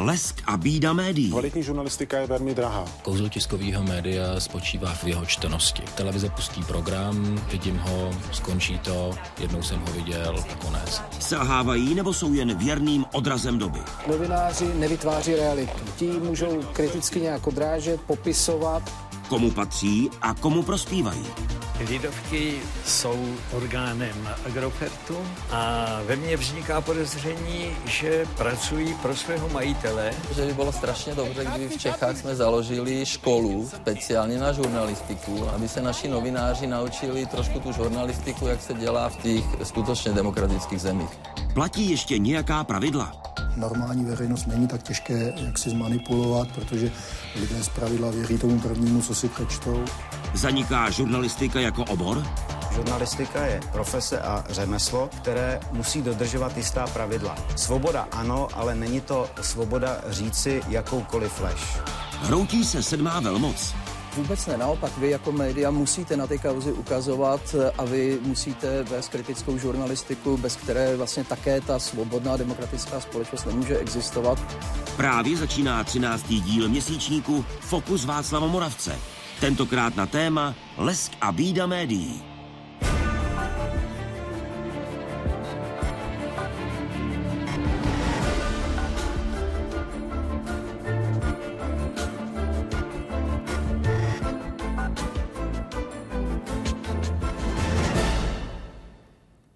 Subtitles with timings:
[0.00, 1.30] Lesk a bída médií.
[1.30, 2.84] Kvalitní žurnalistika je velmi drahá.
[3.02, 5.82] Kouzlo tiskového média spočívá v jeho čtenosti.
[5.94, 9.10] Televize pustí program, vidím ho, skončí to,
[9.40, 11.02] jednou jsem ho viděl a konec.
[11.18, 13.78] Selhávají nebo jsou jen věrným odrazem doby?
[14.06, 15.78] Novináři nevytváří realitu.
[15.96, 18.92] Ti můžou kriticky nějak odrážet, popisovat.
[19.28, 21.26] Komu patří a komu prospívají?
[21.88, 25.16] Lidovky jsou orgánem Agrofertu
[25.50, 30.10] a ve mně vzniká podezření, že pracují pro svého majitele.
[30.34, 35.68] Že by bylo strašně dobře, kdyby v Čechách jsme založili školu speciálně na žurnalistiku, aby
[35.68, 41.10] se naši novináři naučili trošku tu žurnalistiku, jak se dělá v těch skutečně demokratických zemích.
[41.54, 43.22] Platí ještě nějaká pravidla?
[43.56, 46.92] Normální veřejnost není tak těžké, jak si zmanipulovat, protože
[47.40, 49.84] lidé z pravidla věří tomu prvnímu, co si přečtou.
[50.34, 52.26] Zaniká žurnalistika jako obor?
[52.74, 57.36] Žurnalistika je profese a řemeslo, které musí dodržovat jistá pravidla.
[57.56, 61.60] Svoboda ano, ale není to svoboda říci jakoukoliv lež.
[62.22, 63.74] Hroutí se sedmá velmoc.
[64.16, 69.08] Vůbec ne, naopak vy jako média musíte na ty kauzy ukazovat a vy musíte vést
[69.08, 74.38] kritickou žurnalistiku, bez které vlastně také ta svobodná demokratická společnost nemůže existovat.
[74.96, 76.28] Právě začíná 13.
[76.28, 78.98] díl měsíčníku Fokus Václava Moravce.
[79.40, 82.22] Tentokrát na téma Lesk a bída médií.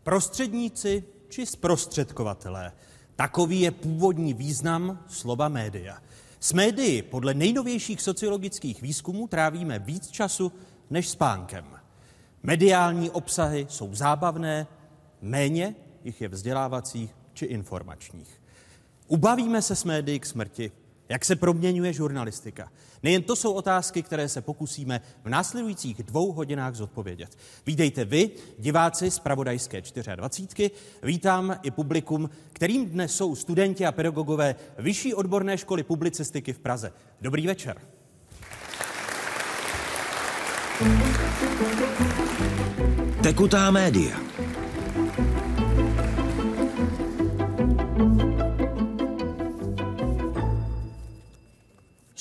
[0.03, 2.73] Prostředníci či zprostředkovatelé.
[3.17, 5.99] Takový je původní význam slova média.
[6.45, 10.53] S médií podle nejnovějších sociologických výzkumů trávíme víc času
[10.91, 11.65] než spánkem.
[12.43, 14.67] Mediální obsahy jsou zábavné,
[15.23, 18.43] méně jich je vzdělávacích či informačních.
[19.07, 20.73] Ubavíme se s médií k smrti.
[21.09, 22.73] Jak se proměňuje žurnalistika?
[23.03, 27.39] Nejen to jsou otázky, které se pokusíme v následujících dvou hodinách zodpovědět.
[27.67, 29.83] Vítejte vy, diváci z Pravodajské
[30.17, 30.71] 24.
[31.03, 36.93] Vítám i publikum, kterým dnes jsou studenti a pedagogové Vyšší odborné školy publicistiky v Praze.
[37.21, 37.77] Dobrý večer.
[43.23, 44.21] Tekutá média.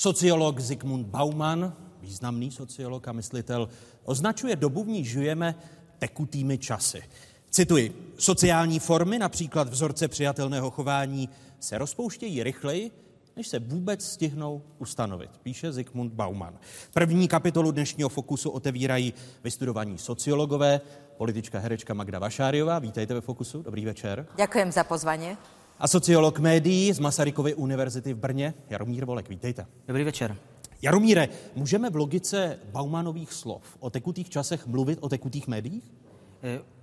[0.04, 3.68] Sociolog Zygmunt Bauman, významný sociolog a myslitel,
[4.04, 5.54] označuje dobu, v ní žijeme,
[5.98, 7.02] tekutými časy.
[7.50, 11.28] Cituji, sociální formy, například vzorce přijatelného chování,
[11.60, 12.90] se rozpouštějí rychleji,
[13.36, 16.58] než se vůbec stihnou ustanovit, píše Zygmunt Bauman.
[16.92, 19.14] První kapitolu dnešního Fokusu otevírají
[19.44, 20.80] vystudovaní sociologové,
[21.16, 22.78] politička herečka Magda Vašáriová.
[22.78, 24.26] Vítejte ve Fokusu, dobrý večer.
[24.36, 25.36] Ďakujem za pozvanie.
[25.78, 29.28] A sociolog médií z Masarykovy univerzity v Brně, Jaromír Volek.
[29.28, 29.66] Vítejte.
[29.88, 30.36] Dobrý večer.
[30.82, 35.84] Jaromíre, můžeme v logice Baumanových slov o tekutých časech mluvit o tekutých médiích?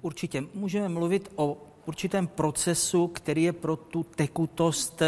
[0.02, 0.44] Určitě.
[0.54, 5.02] Můžeme mluvit o určitém procesu, který je pro tu tekutost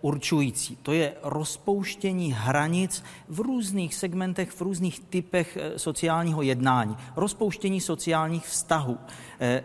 [0.00, 0.76] určující.
[0.76, 6.96] To je rozpouštění hranic v různých segmentech, v různých typech sociálního jednání.
[7.16, 8.98] Rozpouštění sociálních vztahů.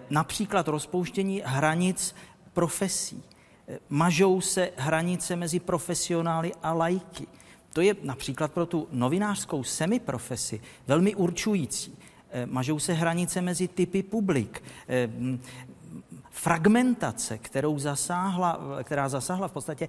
[0.09, 2.15] Například rozpouštění hranic
[2.53, 3.23] profesí.
[3.89, 7.27] Mažou se hranice mezi profesionály a lajky.
[7.73, 11.97] To je například pro tu novinářskou semiprofesi velmi určující.
[12.45, 14.63] Mažou se hranice mezi typy publik
[16.31, 19.87] fragmentace, kterou zasáhla, která zasáhla v podstatě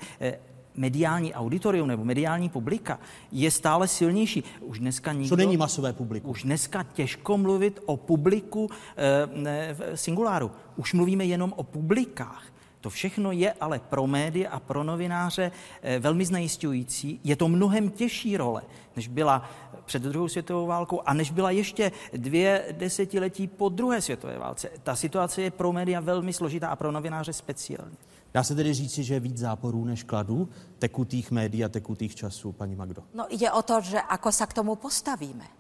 [0.77, 3.01] mediální auditorium nebo mediální publika
[3.33, 4.45] je stále silnější.
[4.61, 5.29] Už dneska nikdo...
[5.29, 6.31] Co není masové publikum?
[6.31, 10.51] Už dneska těžko mluvit o publiku e, v singuláru.
[10.77, 12.45] Už mluvíme jenom o publikách.
[12.87, 15.51] To všechno je ale pro média a pro novináře
[15.99, 17.19] velmi znejistující.
[17.25, 18.63] Je to mnohem těžší role,
[18.97, 19.43] než byla
[19.85, 24.71] před druhou světovou válkou a než byla ještě dvě desetiletí po druhé světové válce.
[24.83, 27.99] Ta situace je pro média velmi složitá a pro novináře speciální.
[28.35, 32.53] Dá se tedy říci, že je víc záporů než kladů tekutých médií a tekutých časů,
[32.53, 33.03] paní Magdo?
[33.15, 35.59] No ide o to, že ako sa k tomu postavíme.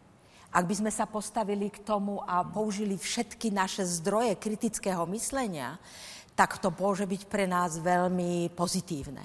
[0.57, 5.77] Ak by sme sa postavili k tomu a použili všetky naše zdroje kritického myslenia,
[6.37, 9.25] tak to môže byť pre nás veľmi pozitívne.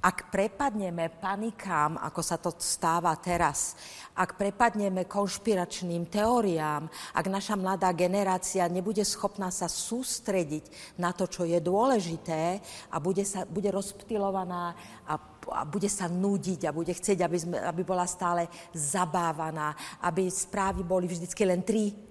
[0.00, 3.76] Ak prepadneme panikám, ako sa to stáva teraz,
[4.16, 11.44] ak prepadneme konšpiračným teóriám, ak naša mladá generácia nebude schopná sa sústrediť na to, čo
[11.44, 12.60] je dôležité
[12.92, 14.72] a bude, sa, bude rozptilovaná
[15.04, 15.14] a,
[15.52, 20.80] a bude sa nudiť a bude chcieť, aby, sme, aby bola stále zabávaná, aby správy
[20.80, 22.09] boli vždycky len tri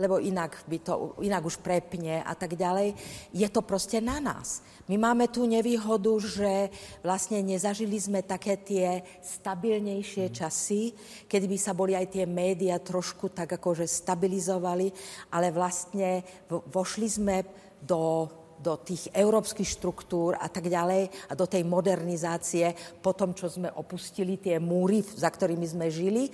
[0.00, 2.96] lebo inak, by to, inak už prepne a tak ďalej.
[3.36, 4.64] Je to proste na nás.
[4.88, 6.72] My máme tú nevýhodu, že
[7.04, 10.96] vlastne nezažili sme také tie stabilnejšie časy,
[11.28, 14.88] kedy by sa boli aj tie médiá trošku tak akože stabilizovali,
[15.36, 17.36] ale vlastne vošli sme
[17.84, 18.24] do
[18.60, 23.72] do tých európskych štruktúr a tak ďalej a do tej modernizácie po tom, čo sme
[23.72, 26.28] opustili tie múry, za ktorými sme žili,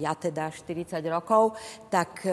[0.00, 1.54] ja teda 40 rokov,
[1.92, 2.32] tak e,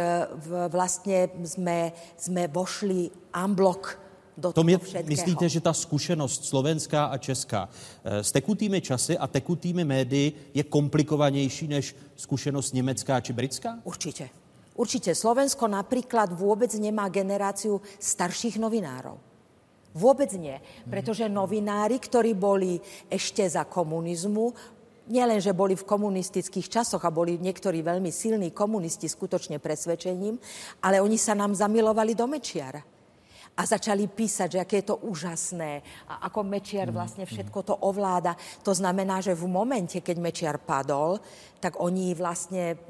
[0.71, 4.03] vlastne sme, sme vošli unblock
[4.37, 7.69] do to mě, myslíte, že ta zkušenost slovenská a česká
[8.03, 13.77] e, s tekutými časy a tekutými médii je komplikovanější než zkušenost německá či britská?
[13.83, 14.29] Určitě.
[14.73, 15.13] Určite.
[15.13, 19.32] Slovensko napríklad vôbec nemá generáciu starších novinárov.
[19.93, 20.57] Vôbec nie.
[20.89, 24.53] Pretože novinári, ktorí boli ešte za komunizmu,
[25.07, 30.39] nielen, že boli v komunistických časoch a boli niektorí veľmi silní komunisti skutočne presvedčením,
[30.83, 32.81] ale oni sa nám zamilovali do Mečiara.
[33.53, 37.75] A začali písať, že aké je to úžasné a ako Mečiar mm, vlastne všetko to
[37.85, 38.33] ovláda.
[38.65, 41.21] To znamená, že v momente, keď Mečiar padol,
[41.61, 42.81] tak oni vlastne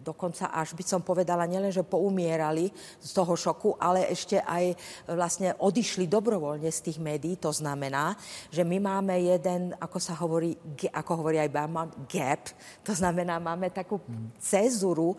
[0.00, 4.74] dokonca až by som povedala, nielen, že poumierali z toho šoku, ale ešte aj
[5.06, 7.36] vlastne odišli dobrovoľne z tých médií.
[7.44, 8.16] To znamená,
[8.48, 10.56] že my máme jeden, ako sa hovorí,
[10.90, 12.50] ako hovorí aj Bama, gap.
[12.84, 14.00] To znamená, máme takú
[14.40, 15.18] cezuru e,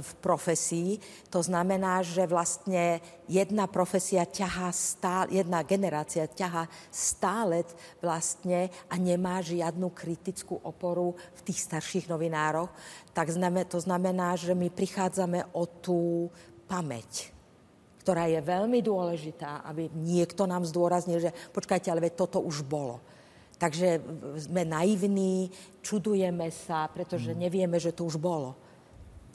[0.00, 0.96] v profesii.
[1.28, 2.98] To znamená, že vlastne
[3.32, 7.64] jedna profesia ťahá stále, jedna generácia ťahá stále
[8.04, 12.68] vlastne a nemá žiadnu kritickú oporu v tých starších novinároch
[13.12, 13.28] tak
[13.68, 16.32] to znamená, že my prichádzame o tú
[16.64, 17.28] pamäť,
[18.00, 23.04] ktorá je veľmi dôležitá, aby niekto nám zdôraznil, že počkajte, ale toto už bolo.
[23.60, 24.02] Takže
[24.48, 25.52] sme naivní,
[25.84, 27.38] čudujeme sa, pretože hmm.
[27.46, 28.58] nevieme, že to už bolo.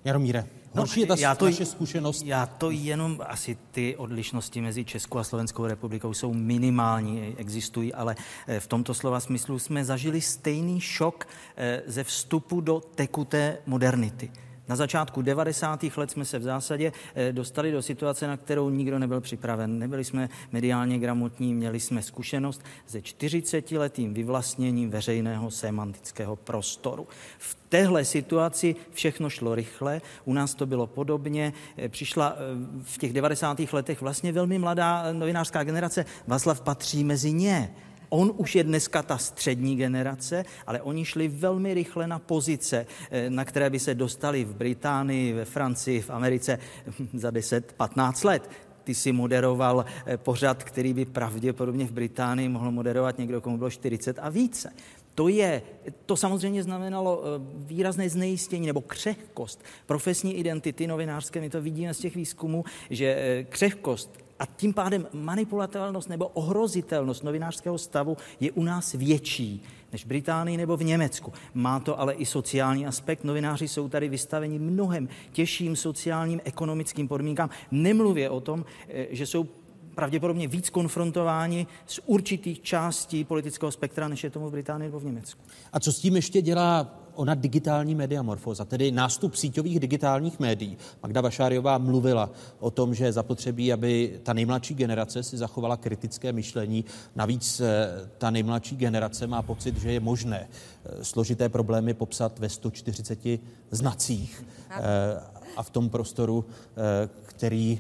[0.06, 2.24] Jaromíre, no, horší je ta já to, naše zkušenost?
[2.26, 8.16] Já to jenom asi ty odlišnosti mezi Českou a Slovenskou republikou jsou minimální, existují, ale
[8.48, 11.28] eh, v tomto slova smyslu jsme zažili stejný šok
[11.58, 14.32] eh, ze vstupu do tekuté modernity.
[14.68, 15.84] Na začátku 90.
[15.98, 19.80] let jsme se v zásadě eh, dostali do situace, na kterou nikdo nebyl připraven.
[19.80, 27.08] Nebyli jsme mediálně gramotní, měli jsme zkušenost se 40-letým vyvlastněním veřejného semantického prostoru.
[27.38, 31.54] V téhle situaci všechno šlo rychle, u nás to bylo podobně.
[31.78, 32.38] Eh, přišla eh,
[32.84, 33.60] v těch 90.
[33.74, 36.06] letech vlastně velmi mladá novinářská generace.
[36.28, 37.74] Václav patří mezi ně.
[38.10, 43.30] On už je dneska ta střední generace, ale oni šli velmi rychle na pozice, eh,
[43.30, 46.60] na které by se dostali v Británii, ve Francii, v Americe
[47.14, 48.50] za 10-15 let
[48.88, 53.70] ty si moderoval eh, pořad, který by pravděpodobně v Británii mohl moderovat někdo, komu bylo
[53.70, 54.74] 40 a více.
[55.16, 55.62] To, je,
[56.06, 57.28] to samozřejmě znamenalo eh,
[57.68, 61.42] výrazné znejistění nebo křehkost profesní identity novinářské.
[61.42, 67.78] My to vidíme z těch výzkumů, že křehkost a tím pádem manipulatelnost nebo ohrozitelnost novinářského
[67.78, 71.34] stavu je u nás větší než v Británii nebo v Německu.
[71.54, 73.24] Má to ale i sociální aspekt.
[73.24, 77.50] Novináři jsou tady vystaveni mnohem těžším sociálním, ekonomickým podmínkám.
[77.72, 79.48] Nemluvě o tom, eh, že jsou
[79.96, 85.06] pravděpodobně víc konfrontováni s určitých částí politického spektra, než je tomu v Británii nebo v
[85.06, 85.42] Německu.
[85.74, 90.78] A co s tím ještě dělá ona digitální mediamorfoza, tedy nástup síťových digitálních médií.
[91.04, 92.30] Magda Bašáriová mluvila
[92.60, 96.86] o tom, že zapotřebí, aby ta nejmladší generace si zachovala kritické myšlení.
[97.16, 102.50] Navíc eh, ta nejmladší generace má pocit, že je možné eh, složité problémy popsat ve
[102.50, 103.20] 140
[103.72, 104.84] znacích eh,
[105.58, 106.46] a v tom prostoru,
[107.24, 107.80] který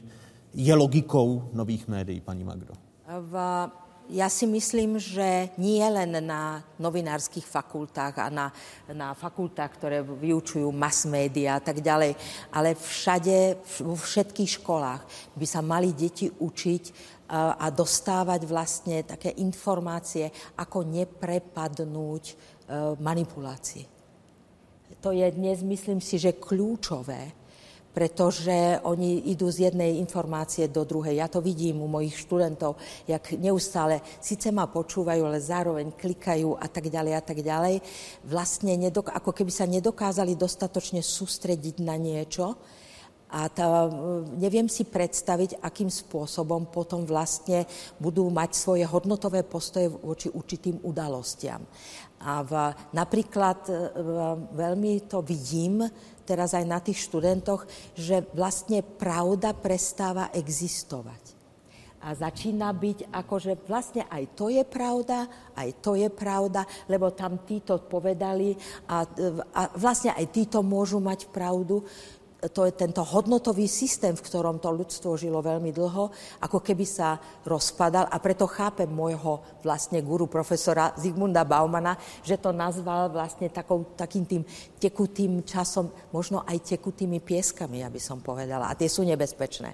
[0.53, 2.73] je logikou nových médií, paní Magdo.
[3.19, 3.37] V
[4.07, 8.47] ja si myslím, že nie len na novinárskych fakultách a na,
[8.91, 12.15] na fakultách, ktoré vyučujú mass media a tak ďalej,
[12.55, 15.01] ale všade, vo všetkých školách
[15.35, 22.33] by sa mali deti učiť a dostávať vlastne také informácie, ako neprepadnúť e,
[23.03, 23.83] manipulácii.
[25.03, 27.36] To je dnes, myslím si, že kľúčové,
[27.97, 31.17] pretože oni idú z jednej informácie do druhej.
[31.17, 32.77] Ja to vidím u mojich študentov,
[33.09, 37.81] jak neustále síce ma počúvajú, ale zároveň klikajú a tak ďalej a tak ďalej.
[38.21, 42.53] Vlastne nedok- ako keby sa nedokázali dostatočne sústrediť na niečo,
[43.27, 43.91] a tá,
[44.39, 47.67] neviem si predstaviť, akým spôsobom potom vlastne
[47.99, 51.59] budú mať svoje hodnotové postoje voči určitým udalostiam.
[52.17, 52.51] A v,
[52.97, 54.17] napríklad v,
[54.57, 55.85] veľmi to vidím
[56.27, 57.63] teraz aj na tých študentoch,
[57.95, 61.37] že vlastne pravda prestáva existovať.
[61.97, 65.25] A začína byť akože vlastne aj to je pravda,
[65.57, 68.53] aj to je pravda, lebo tam títo povedali
[68.85, 69.01] a,
[69.51, 71.81] a vlastne aj títo môžu mať pravdu.
[72.37, 76.13] To je tento hodnotový systém, v ktorom to ľudstvo žilo veľmi dlho,
[76.45, 82.53] ako keby sa rozpadal a preto chápem môjho vlastne guru profesora Zigmunda Baumana, že to
[82.53, 84.43] nazval vlastne takou, takým tým
[84.77, 88.69] tekutým časom, možno aj tekutými pieskami, aby som povedala.
[88.69, 89.73] A tie sú nebezpečné.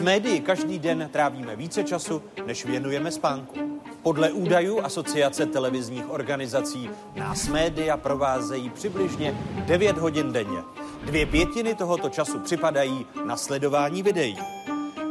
[0.00, 3.80] Médií každý den trávíme více času, než věnujeme spánku.
[4.02, 9.34] Podle údajů Asociace televizních organizací nás média provázejí přibližně
[9.66, 10.58] 9 hodin denně.
[11.02, 14.38] Dvě pětiny tohoto času připadají na sledování videí.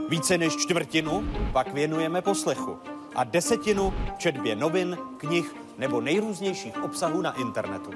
[0.09, 2.77] Více než čtvrtinu pak věnujeme poslechu
[3.15, 7.91] a desetinu četbě novin, knih nebo nejrůznějších obsahů na internetu.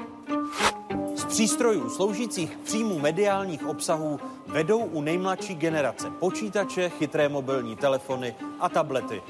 [1.33, 8.69] Přístrojů sloužících k příjmu mediálních obsahů vedou u nejmladší generace počítače, chytré mobilní telefony a
[8.69, 9.21] tablety.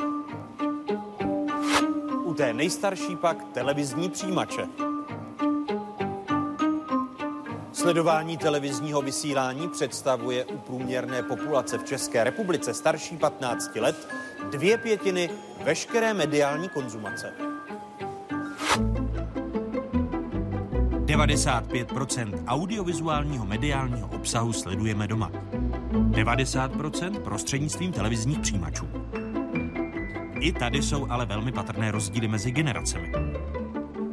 [2.24, 4.68] U té nejstarší pak televizní přijímače.
[7.74, 14.08] Sledování televizního vysílání představuje u průměrné populace v České republice starší 15 let
[14.52, 15.30] dvě pětiny
[15.64, 17.53] veškeré mediální konzumace.
[21.14, 25.32] 95% audiovizuálního mediálního obsahu sledujeme doma.
[25.92, 28.88] 90% prostřednictvím televizních přijímačů.
[30.40, 33.12] I tady jsou ale velmi patrné rozdíly mezi generacemi.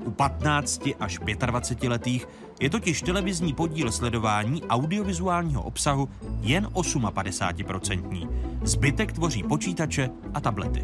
[0.04, 2.28] U 15 až 25 letých
[2.60, 6.08] je totiž televizní podíl sledování audiovizuálního obsahu
[6.40, 8.28] jen 58%.
[8.62, 10.82] Zbytek tvoří počítače a tablety.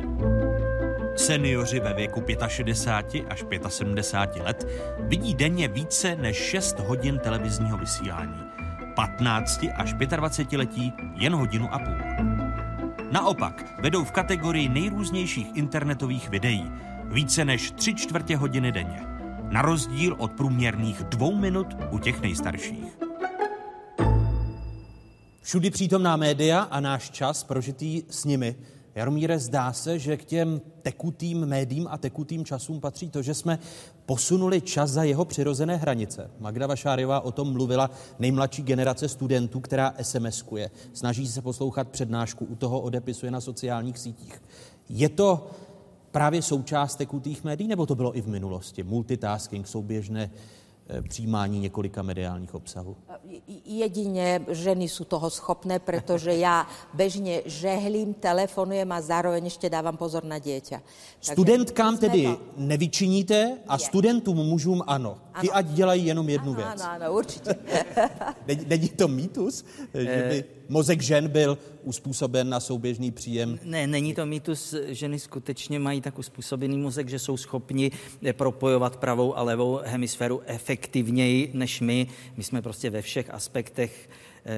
[1.17, 4.67] Seniori ve věku 65 až 75 let
[4.99, 8.41] vidí denně více než 6 hodin televizního vysílání.
[8.95, 12.27] 15 až 25 letí jen hodinu a půl.
[13.11, 16.73] Naopak vedou v kategorii nejrůznějších internetových videí
[17.05, 19.01] více než 3 čtvrtě hodiny denně.
[19.51, 22.99] Na rozdíl od průměrných dvou minut u těch nejstarších.
[25.43, 28.57] Všudy přítomná média a náš čas prožitý s nimi
[28.97, 33.59] Jaromíre, zdá se, že k těm tekutým médiím a tekutým časům patří to, že jsme
[34.07, 36.31] posunuli čas za jeho přirozené hranice.
[36.39, 40.71] Magda Vašáriová o tom mluvila nejmladší generace studentů, která SMS-kuje.
[40.93, 44.43] Snaží se poslouchat přednášku, u toho odepisuje na sociálních sítích.
[44.89, 45.51] Je to
[46.11, 48.83] právě součást tekutých médií, nebo to bylo i v minulosti?
[48.83, 50.31] Multitasking, souběžné
[51.09, 52.97] přijímání několika mediálních obsahů?
[53.65, 60.25] Jedině ženy jsou toho schopné, protože já bežně žehlím, telefonujem a zároveň ještě dávám pozor
[60.25, 60.81] na dítě.
[61.21, 62.41] Studentkám tedy to...
[62.57, 63.79] nevyčiníte a je.
[63.79, 65.19] studentům mužům ano.
[65.41, 66.81] Ty ať dělají jenom jednu ano, věc.
[66.81, 67.57] Ano, ano, určitě.
[68.67, 69.65] Není to mýtus,
[69.95, 73.59] že by mozek žen byl uspůsoben na souběžný příjem?
[73.63, 74.75] Ne, není to mýtus.
[74.87, 77.91] Ženy skutečně mají tak uspůsobený mozek, že jsou schopni
[78.33, 82.07] propojovat pravou a levou hemisféru efektivněji než my.
[82.37, 84.09] My jsme prostě ve všech aspektech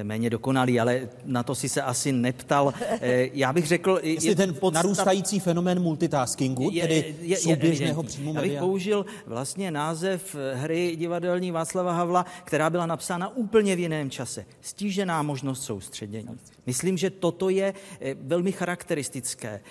[0.03, 2.73] méně dokonalý, ale na to si se asi neptal.
[3.01, 3.99] Eh, já bych řekl...
[4.03, 4.83] Jestli ten podstat...
[4.83, 10.95] narůstající fenomén multitaskingu, je, tedy je, je, souběžného příjmu Já bych použil vlastně název hry
[10.95, 14.45] divadelní Václava Havla, která byla napsána úplně v jiném čase.
[14.61, 16.29] Stížená možnost soustředění.
[16.65, 19.61] Myslím, že toto je eh, velmi charakteristické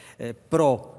[0.49, 0.95] pro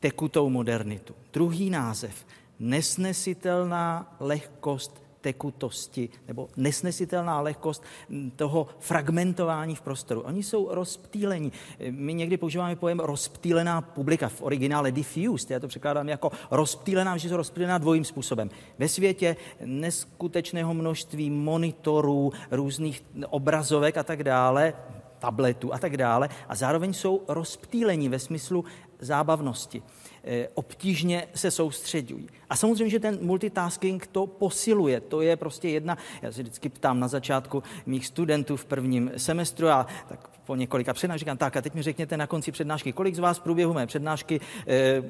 [0.00, 1.14] tekutou modernitu.
[1.32, 2.26] Druhý název.
[2.58, 7.84] Nesnesitelná lehkost tekutosti nebo nesnesitelná lehkost
[8.36, 10.20] toho fragmentování v prostoru.
[10.20, 11.52] Oni jsou rozptýlení.
[11.90, 17.28] My někdy používáme pojem rozptýlená publika, v originále diffused, já to překládám jako rozptýlená, že
[17.28, 18.50] jsou rozptýlená dvojím způsobem.
[18.78, 24.74] Ve světě neskutečného množství monitorů, různých obrazovek a tak dále,
[25.18, 28.64] tabletů a tak dále, a zároveň jsou rozptýlení ve smyslu
[28.98, 29.82] zábavnosti.
[30.24, 32.28] Eh, obtížně se soustředují.
[32.50, 35.00] A samozřejmě, že ten multitasking to posiluje.
[35.00, 39.68] To je prostě jedna, já se vždycky ptám na začátku mých studentů v prvním semestru
[39.68, 43.14] a tak po několika přednáškách říkám, tak a teď mi řekněte na konci přednášky, kolik
[43.14, 45.02] z vás v průběhu mé přednášky e,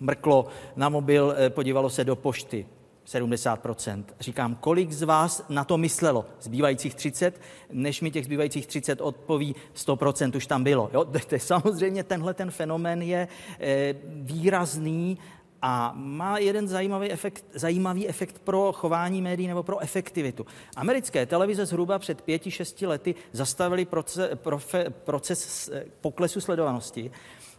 [0.00, 2.66] mrklo na mobil, e, podívalo se do pošty.
[3.06, 4.04] 70%.
[4.20, 6.26] Říkám, kolik z vás na to myslelo?
[6.40, 7.40] Zbývajících 30,
[7.72, 10.90] než mi těch zbývajících 30 odpoví, 100% už tam bylo.
[10.92, 11.06] Jo?
[11.38, 13.28] Samozřejmě tenhle ten fenomén je
[13.60, 15.18] e, výrazný
[15.62, 20.46] a má jeden zajímavý efekt, zajímavý efekt pro chování médií nebo pro efektivitu.
[20.76, 25.70] Americké televize zhruba před pěti, šesti lety zastavili proces, profe, proces
[26.00, 27.10] poklesu sledovanosti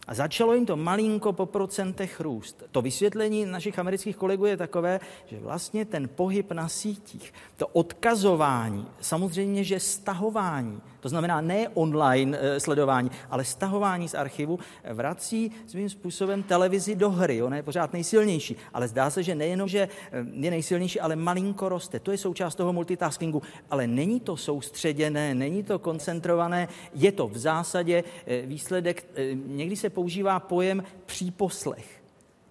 [0.08, 2.62] A začalo jim to malinko po procentech růst.
[2.70, 8.86] To vysvětlení našich amerických kolegů je takové, že vlastně ten pohyb na sítích, to odkazování,
[9.00, 14.58] samozřejmě, že stahování, to znamená ne online e, sledování, ale stahování z archivu,
[14.92, 17.42] vrací svým způsobem televizi do hry.
[17.42, 21.68] Ona je pořád nejsilnější, ale zdá se, že nejenom, že eh, je nejsilnější, ale malinko
[21.68, 22.00] roste.
[22.00, 27.38] To je součást toho multitaskingu, ale není to soustředěné, není to koncentrované, je to v
[27.38, 29.06] zásadě eh, výsledek,
[29.46, 31.97] někdy se používá pojem příposlech.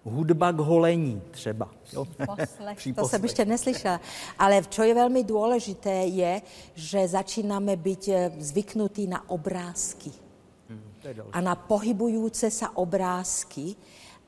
[0.04, 1.70] Hudba k holení třeba.
[1.92, 2.04] Jo?
[2.74, 4.00] Příposlech, to jsem ještě neslyšela.
[4.38, 6.42] Ale co je velmi důležité, je,
[6.74, 10.10] že začínáme být eh, zvyknutí na obrázky.
[10.68, 10.82] Hmm,
[11.32, 13.76] a na pohybující se obrázky.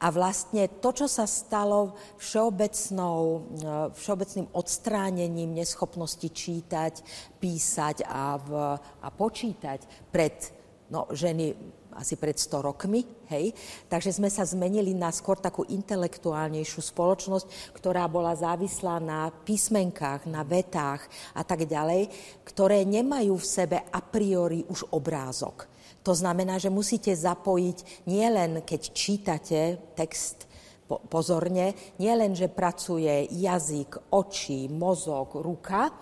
[0.00, 7.04] A vlastně to, co se stalo všeobecnou, eh, všeobecným odstráněním neschopnosti čítať,
[7.38, 10.54] písať a, v, a počítať před
[10.90, 11.54] no, ženy
[12.00, 13.52] asi pred 100 rokmi, hej.
[13.92, 20.40] Takže sme sa zmenili na skôr takú intelektuálnejšiu spoločnosť, ktorá bola závislá na písmenkách, na
[20.40, 21.04] vetách
[21.36, 22.08] a tak ďalej,
[22.48, 25.68] ktoré nemajú v sebe a priori už obrázok.
[26.00, 30.48] To znamená, že musíte zapojiť nielen, keď čítate text
[30.88, 35.92] pozorne, nielen, že pracuje jazyk, oči, mozog, ruka,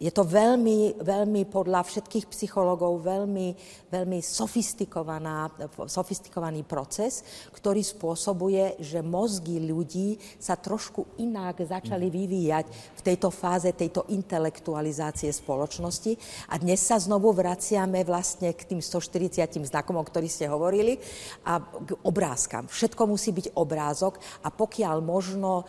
[0.00, 3.54] je to velmi, velmi podle všetkých psychologů velmi,
[3.90, 5.50] velmi sofistikovaná,
[5.86, 12.14] sofistikovaný proces, který způsobuje, že mozgy lidí sa trošku jinak začali hmm.
[12.14, 16.14] vyvíjať v této fáze, této intelektualizácie spoločnosti.
[16.48, 20.98] A dnes sa znovu vraciame vlastně k tým 140 znakom, o ktorých ste hovorili,
[21.44, 22.70] a k obrázkám.
[22.70, 25.64] Všetko musí byť obrázok a pokiaľ možno,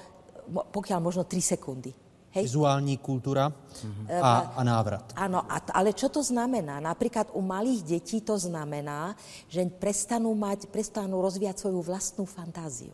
[0.70, 2.09] pokiaľ možno 3 sekundy.
[2.30, 2.44] Hej.
[2.44, 4.22] Vizuální kultura mm-hmm.
[4.22, 5.14] a, a návrat.
[5.16, 6.80] Ano, a, ale čo to znamená?
[6.80, 9.16] Například u malých dětí to znamená,
[9.50, 12.94] že prestanú, mať, prestanú rozvíjať svoju vlastnú fantáziu.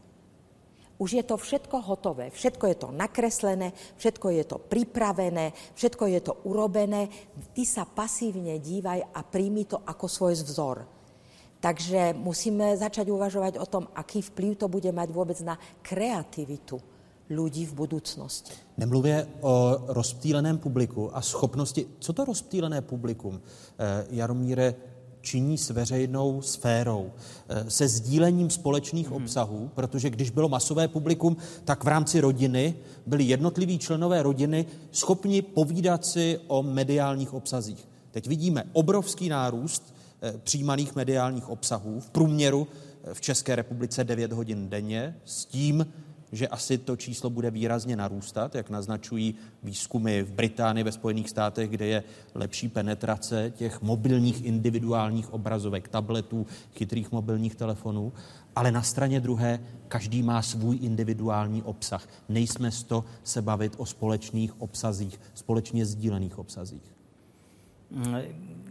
[0.96, 6.20] Už je to všetko hotové, všetko je to nakreslené, všetko je to pripravené, všetko je
[6.24, 7.12] to urobené.
[7.52, 10.88] Ty sa pasívne dívaj a príjmi to ako svoj vzor.
[11.60, 16.95] Takže musíme začať uvažovať o tom, aký vplyv to bude mať vôbec na kreativitu
[17.30, 18.54] lidí v budoucnosti.
[18.78, 21.86] Nemluvě o rozptýleném publiku a schopnosti.
[22.00, 23.42] Co to rozptýlené publikum,
[23.80, 24.76] eh, Jaromíre,
[25.22, 27.12] činí s veřejnou sférou,
[27.50, 29.16] eh, se sdílením společných hmm.
[29.16, 35.42] obsahů, protože když bylo masové publikum, tak v rámci rodiny byli jednotliví členové rodiny schopni
[35.42, 37.88] povídat si o mediálních obsazích.
[38.12, 42.68] Teď vidíme obrovský nárůst eh, přijímaných mediálních obsahů, v průměru
[43.14, 45.86] v České republice 9 hodin denně, s tím,
[46.36, 51.70] že asi to číslo bude výrazně narůstat, jak naznačují výzkumy v Británii, ve Spojených státech,
[51.70, 52.04] kde je
[52.36, 56.46] lepší penetrace těch mobilních individuálních obrazovek, tabletů,
[56.76, 58.14] chytrých mobilních telefonů.
[58.56, 62.08] Ale na straně druhé, každý má svůj individuální obsah.
[62.30, 66.96] Nejsme z to se bavit o společných obsazích, společně sdílených obsazích.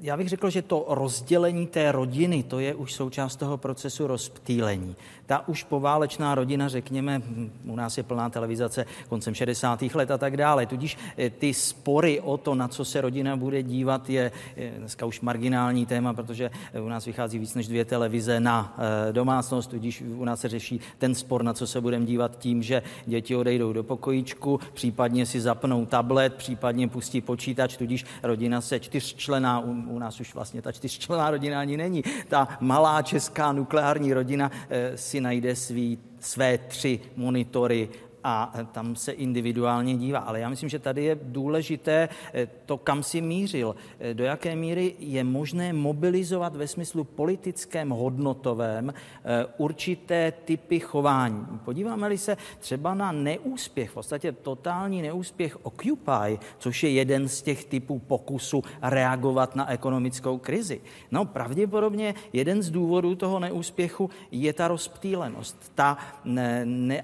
[0.01, 4.97] Já bych řekl, že to rozdělení té rodiny, to je už součást toho procesu rozptýlení.
[5.27, 7.23] Ta už poválečná rodina, řekněme,
[7.65, 9.83] u nás je plná televizace koncem 60.
[9.83, 10.67] let a tak dále.
[10.67, 14.33] Tudíž eh, ty spory o to, na co se rodina bude dívat, je
[14.79, 16.51] dneska už marginální téma, protože
[16.83, 20.81] u nás vychází víc než dvě televize na eh, domácnost, tudíž u nás se řeší
[20.99, 25.41] ten spor, na co se budeme dívat tím, že děti odejdou do pokojíčku, případně si
[25.41, 30.73] zapnou tablet, případně pustí počítač, tudíž rodina se čtyřčlená, u, u nás už vlastně ta
[30.73, 37.01] čtyřčlená rodina ani není, ta malá česká nukleární rodina eh, si najde svý, své tři
[37.17, 37.89] monitory
[38.25, 40.19] a tam se individuálně dívá.
[40.19, 44.57] Ale já myslím, že tady je důležité eh, to, kam si mířil, eh, do jaké
[44.57, 51.47] míry je možné mobilizovat ve smyslu politickém, hodnotovém eh, určité typy chování.
[51.65, 57.65] Podíváme-li se třeba na neúspěch, v podstatě totální neúspěch Occupy, což je jeden z těch
[57.65, 60.81] typů pokusu reagovat na ekonomickou krizi.
[61.11, 67.03] No pravděpodobně jeden z důvodů toho neúspěchu je ta rozptýlenost, ta, ne, ne,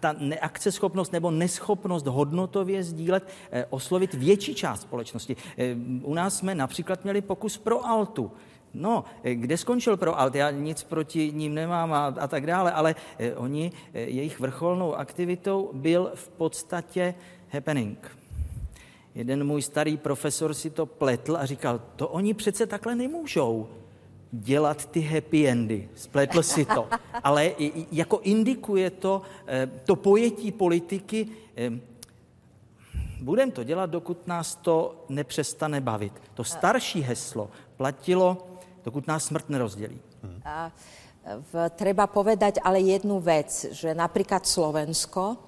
[0.00, 5.36] ta neakce akceschopnost nebo neschopnost hodnotově sdílet, eh, oslovit větší část společnosti.
[5.58, 8.30] Eh, u nás jsme například měli pokus pro Altu.
[8.74, 10.34] No, eh, kde skončil pro Alt?
[10.34, 12.94] Já nic proti ním nemám a, a tak dále, ale
[13.36, 17.14] oni, jejich vrcholnou aktivitou byl v podstatě
[17.50, 17.98] happening.
[19.14, 23.81] Jeden můj starý profesor si to pletl a říkal, to oni přece takhle nemůžou
[24.32, 25.88] dělat ty happy endy.
[25.94, 26.88] Spletl si to.
[27.24, 27.52] Ale
[27.92, 31.70] jako indikuje to, eh, to pojetí politiky, eh,
[33.20, 36.12] budeme to dělat, dokud nás to nepřestane bavit.
[36.34, 38.46] To starší heslo platilo,
[38.84, 40.00] dokud nás smrt nerozdělí.
[40.44, 40.72] A
[41.22, 45.38] v, treba povedať ale jednu vec, že napríklad Slovensko,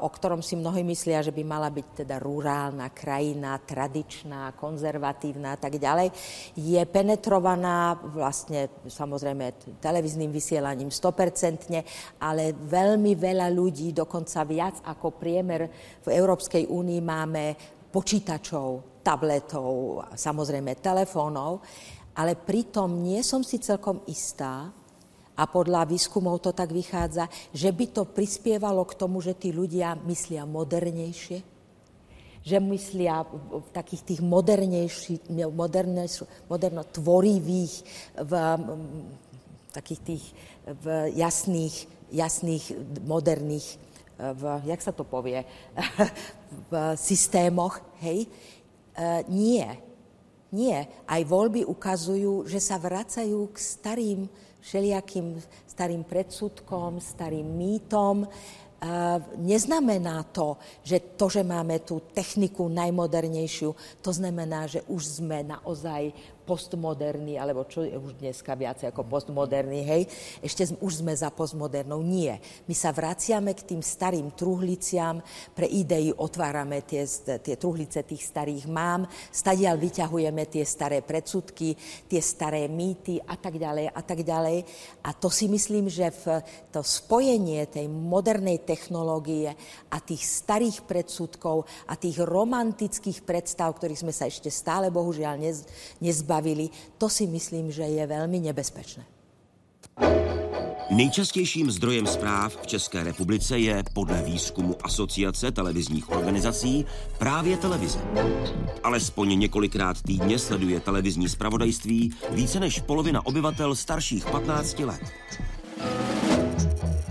[0.00, 5.58] o ktorom si mnohí myslia, že by mala byť teda rurálna krajina, tradičná, konzervatívna a
[5.58, 6.12] tak ďalej,
[6.58, 15.68] je penetrovaná vlastne samozrejme televíznym vysielaním 100%, ale veľmi veľa ľudí, dokonca viac ako priemer
[16.04, 17.44] v Európskej únii máme
[17.88, 21.62] počítačov, tabletov, samozrejme telefónov,
[22.14, 24.70] ale pritom nie som si celkom istá,
[25.34, 29.98] a podľa výskumov to tak vychádza, že by to prispievalo k tomu, že tí ľudia
[30.06, 31.42] myslia modernejšie,
[32.44, 35.32] že myslia v takých tých modernejších,
[36.46, 37.74] moderno tvorivých,
[38.20, 38.32] v,
[39.64, 40.24] v takých tých
[40.64, 41.76] v jasných,
[42.08, 42.64] jasných,
[43.04, 43.76] moderných,
[44.16, 45.44] v, jak sa to povie,
[46.70, 48.24] v systémoch, hej?
[48.24, 48.28] E,
[49.28, 49.66] nie,
[50.54, 50.78] nie.
[51.04, 54.20] Aj voľby ukazujú, že sa vracajú k starým
[54.64, 55.36] všelijakým
[55.68, 58.24] starým predsudkom, starým mýtom.
[59.40, 63.72] Neznamená to, že to, že máme tú techniku najmodernejšiu,
[64.04, 66.12] to znamená, že už sme naozaj
[66.44, 70.02] postmoderný, alebo čo je už dneska viac ako postmoderný, hej,
[70.44, 72.04] ešte už sme za postmodernou.
[72.04, 72.38] Nie.
[72.68, 75.24] My sa vraciame k tým starým truhliciam,
[75.56, 77.08] pre idei otvárame tie,
[77.40, 81.72] tie truhlice tých starých mám, stadiaľ vyťahujeme tie staré predsudky,
[82.06, 84.58] tie staré mýty a tak ďalej a tak ďalej.
[85.08, 89.54] A to si myslím, že v to spojenie tej modernej technológie
[89.88, 95.62] a tých starých predsudkov a tých romantických predstav, ktorých sme sa ešte stále bohužiaľ nez,
[96.02, 96.68] nezbavili, zbavili,
[96.98, 99.04] to si myslím, že je velmi nebezpečné.
[100.90, 106.84] Nejčastějším zdrojem zpráv v České republice je podle výzkumu Asociace televizních organizací
[107.18, 107.98] právě televize.
[108.82, 115.02] Alespoň několikrát týdně sleduje televizní zpravodajství více než polovina obyvatel starších 15 let.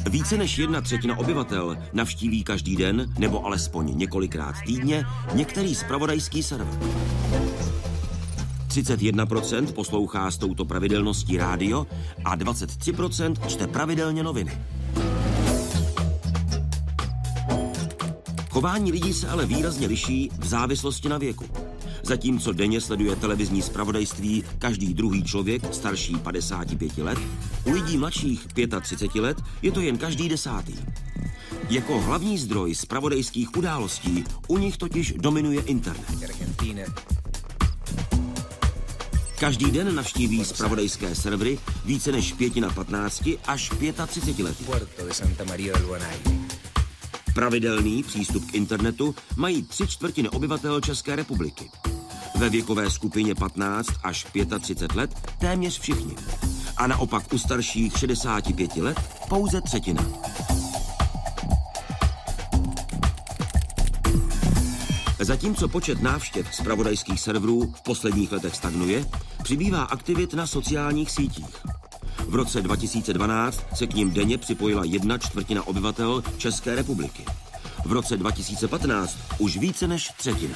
[0.10, 6.80] Více než jedna třetina obyvatel navštíví každý den nebo alespoň několikrát týdně některý zpravodajský server.
[8.74, 11.88] 31% poslouchá s touto pravidelností rádio
[12.26, 14.58] a 23% čte pravidelně noviny.
[18.50, 21.46] Chování lidí se ale výrazně liší v závislosti na věku.
[22.04, 27.20] Zatímco denně sleduje televizní zpravodajství každý druhý člověk starší 55 let,
[27.66, 28.48] u lidí mladších
[28.82, 30.76] 35 let je to jen každý desátý.
[31.70, 37.23] Jako hlavní zdroj zpravodajských událostí u nich totiž dominuje internet.
[39.40, 43.72] Každý den navštíví zpravodajské servery více než 5 na 15 až
[44.08, 44.58] 35 let.
[47.34, 51.72] Pravidelný přístup k internetu mají tři čtvrtiny obyvatel České republiky.
[52.36, 54.28] Ve věkové skupině 15 až
[54.60, 56.16] 35 let téměř všichni.
[56.78, 60.23] A naopak u starších 65 let pouze třetina.
[65.24, 69.06] Zatímco počet návštěv zpravodajských serverů v posledních letech stagnuje,
[69.44, 71.66] přibývá aktivit na sociálních sítích.
[72.28, 77.26] V roce 2012 se k ním denně připojila jedna čtvrtina obyvatel České republiky.
[77.86, 80.56] V roce 2015 už více než třetina.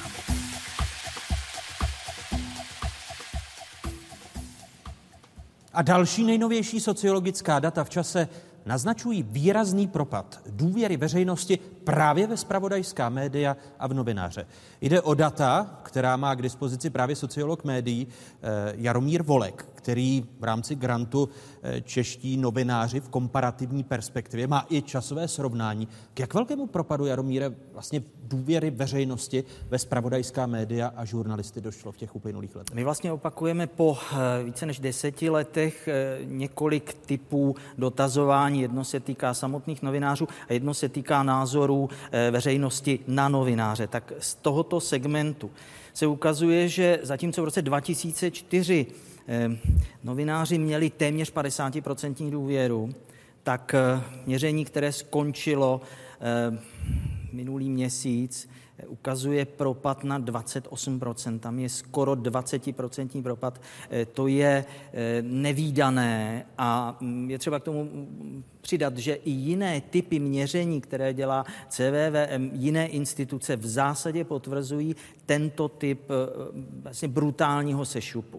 [5.72, 8.28] A další nejnovější sociologická data v čase
[8.68, 14.46] naznačují výrazný propad důvěry veřejnosti právě ve spravodajská média a v novináře.
[14.80, 20.44] Jde o data, která má k dispozici právě sociolog médií eh, Jaromír Volek, který v
[20.44, 21.28] rámci grantu
[21.62, 25.88] eh, Čeští novináři v komparativní perspektivě má i časové srovnání.
[26.14, 31.96] K jak velkému propadu, Jaromíre, vlastně důvěry veřejnosti ve spravodajská média a žurnalisty došlo v
[31.96, 32.74] těch uplynulých letech?
[32.74, 35.88] My vlastně opakujeme po eh, více než deseti letech
[36.24, 38.57] několik typů dotazování.
[38.60, 41.90] Jedno se týká samotných novinářů a jedno se týká názorů
[42.30, 43.86] veřejnosti na novináře.
[43.86, 45.50] Tak z tohoto segmentu
[45.98, 48.86] se ukazuje, že zatímco v roce 2004
[49.28, 49.50] eh,
[50.04, 52.90] novináři měli téměř 50% důvěru,
[53.42, 55.80] tak eh, měření, které skončilo
[56.20, 56.58] eh,
[57.32, 58.48] minulý měsíc,
[58.86, 63.60] ukazuje propad na 28%, tam je skoro 20% propad.
[63.90, 69.30] Eh, to je eh, nevýdané a mm, je třeba k tomu mm, přidat, že i
[69.30, 76.14] jiné typy měření, které dělá CVVM, jiné instituce v zásadě potvrzují tento typ eh,
[76.82, 78.38] vlastně brutálního sešupu.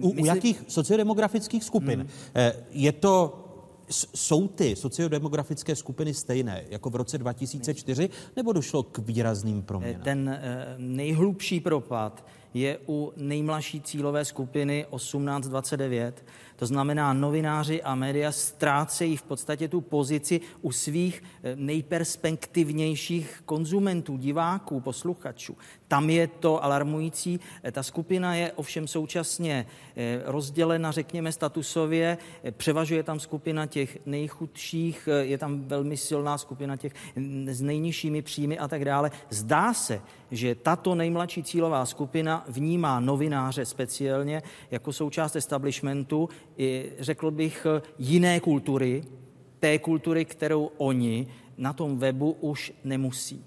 [0.00, 0.22] U, Myslím...
[0.22, 2.00] u jakých sociodemografických skupin?
[2.00, 2.08] Hmm.
[2.70, 3.41] Je to
[4.14, 10.02] jsou ty sociodemografické skupiny stejné jako v roce 2004, nebo došlo k výrazným proměnám?
[10.02, 16.12] Ten eh, nejhlubší propad je u nejmladší cílové skupiny 18-29.
[16.62, 24.16] To znamená, novináři a média ztrácejí v podstatě tu pozici u svých eh, nejperspektivnějších konzumentů,
[24.16, 25.56] diváků, posluchačů.
[25.88, 27.40] Tam je to alarmující.
[27.62, 32.18] Eh, ta skupina je ovšem současně eh, rozdělena, řekněme, statusově.
[32.50, 36.92] Převažuje tam skupina těch nejchudších, je tam velmi silná skupina těch
[37.46, 39.10] s nejnižšími příjmy a tak dále.
[39.30, 40.00] Zdá se,
[40.32, 47.66] že tato nejmladší cílová skupina vnímá novináře speciálně jako součást establishmentu, i, řekl bych,
[47.98, 49.04] jiné kultury,
[49.60, 51.26] té kultury, kterou oni
[51.58, 53.44] na tom webu už nemusí.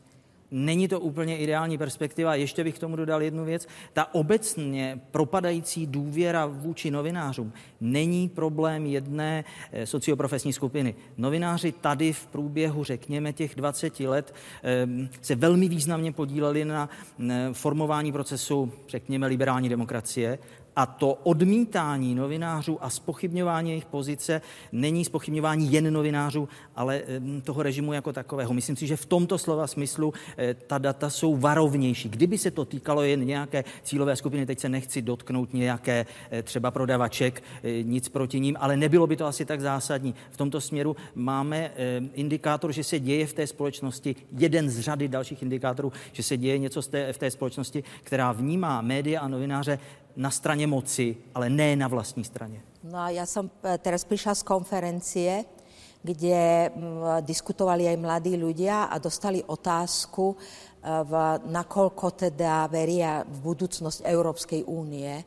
[0.51, 2.35] Není to úplně ideální perspektiva.
[2.35, 3.67] Ještě bych k tomu dodal jednu věc.
[3.93, 10.95] Ta obecně propadající důvěra vůči novinářům není problém jedné eh, socioprofesní skupiny.
[11.17, 14.87] Novináři tady v průběhu, řekněme, těch 20 let eh,
[15.21, 16.89] se velmi významně podíleli na
[17.29, 20.39] eh, formování procesu, řekněme, liberální demokracie
[20.75, 27.01] a to odmítání novinářů a spochybňování jejich pozice není spochybňování jen novinářů, ale
[27.43, 28.53] toho režimu jako takového.
[28.53, 32.09] Myslím si, že v tomto slova smyslu eh, ta data jsou varovnější.
[32.09, 36.71] Kdyby se to týkalo jen nějaké cílové skupiny, teď se nechci dotknout nějaké eh, třeba
[36.71, 40.15] prodavaček, eh, nic proti ním, ale nebylo by to asi tak zásadní.
[40.31, 41.71] V tomto směru máme
[42.13, 46.57] indikátor, že se děje v té společnosti, jeden z řady dalších indikátorů, že se děje
[46.57, 49.79] něco v té společnosti, která vnímá média a novináře
[50.15, 52.61] na straně moci, ale ne na vlastní straně.
[52.85, 55.31] No a ja som e, teraz prišla z konferencie,
[56.05, 56.69] kde
[57.25, 60.35] diskutovali aj mladí ľudia a dostali otázku, e,
[60.85, 61.13] v,
[61.49, 65.17] nakoľko teda veria v budúcnosť Európskej únie.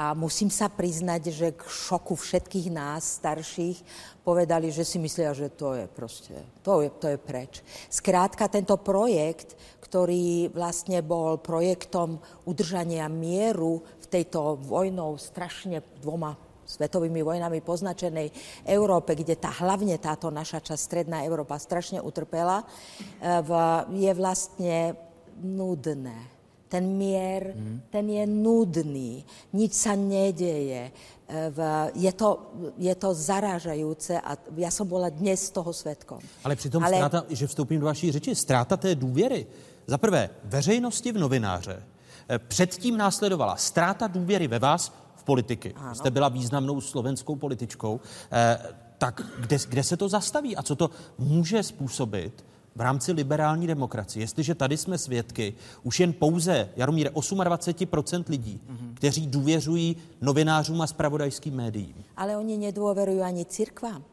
[0.00, 3.84] A musím sa priznať, že k šoku všetkých nás, starších,
[4.24, 7.60] povedali, že si myslia, že to je proste, to je, to je preč.
[7.92, 9.60] Skrátka, tento projekt
[9.90, 18.30] ktorý vlastne bol projektom udržania mieru v tejto vojnou strašne dvoma svetovými vojnami poznačenej
[18.70, 23.42] Európe, kde tá, hlavne táto naša časť, stredná Európa, strašne utrpela, eh,
[23.90, 24.94] je vlastne
[25.42, 26.39] nudné.
[26.70, 27.90] Ten mier, mm.
[27.90, 30.94] ten je nudný, nič sa nedeje.
[31.26, 36.22] Eh, je to, je to zarážajúce a ja som bola dnes z toho svetkom.
[36.46, 36.94] Ale přitom Ale...
[36.94, 39.46] ztráta, že vstoupím do vaší řeči, ztráta té důvěry
[39.86, 41.82] za prvé, veřejnosti v novináře.
[42.28, 45.74] Eh, předtím následovala ztráta důvěry ve vás v politiky.
[45.76, 45.94] Ano.
[45.94, 48.00] Jste byla významnou slovenskou političkou.
[48.32, 48.58] Eh,
[48.98, 52.44] tak kde, kde se to zastaví a co to může způsobit
[52.76, 58.94] v rámci liberální demokracie, jestliže tady jsme svědky už jen pouze, Jaromíre, 28% lidí, mm-hmm.
[58.94, 61.94] kteří důvěřují novinářům a spravodajským médiím.
[62.16, 64.04] Ale oni nedôverujú ani církvám.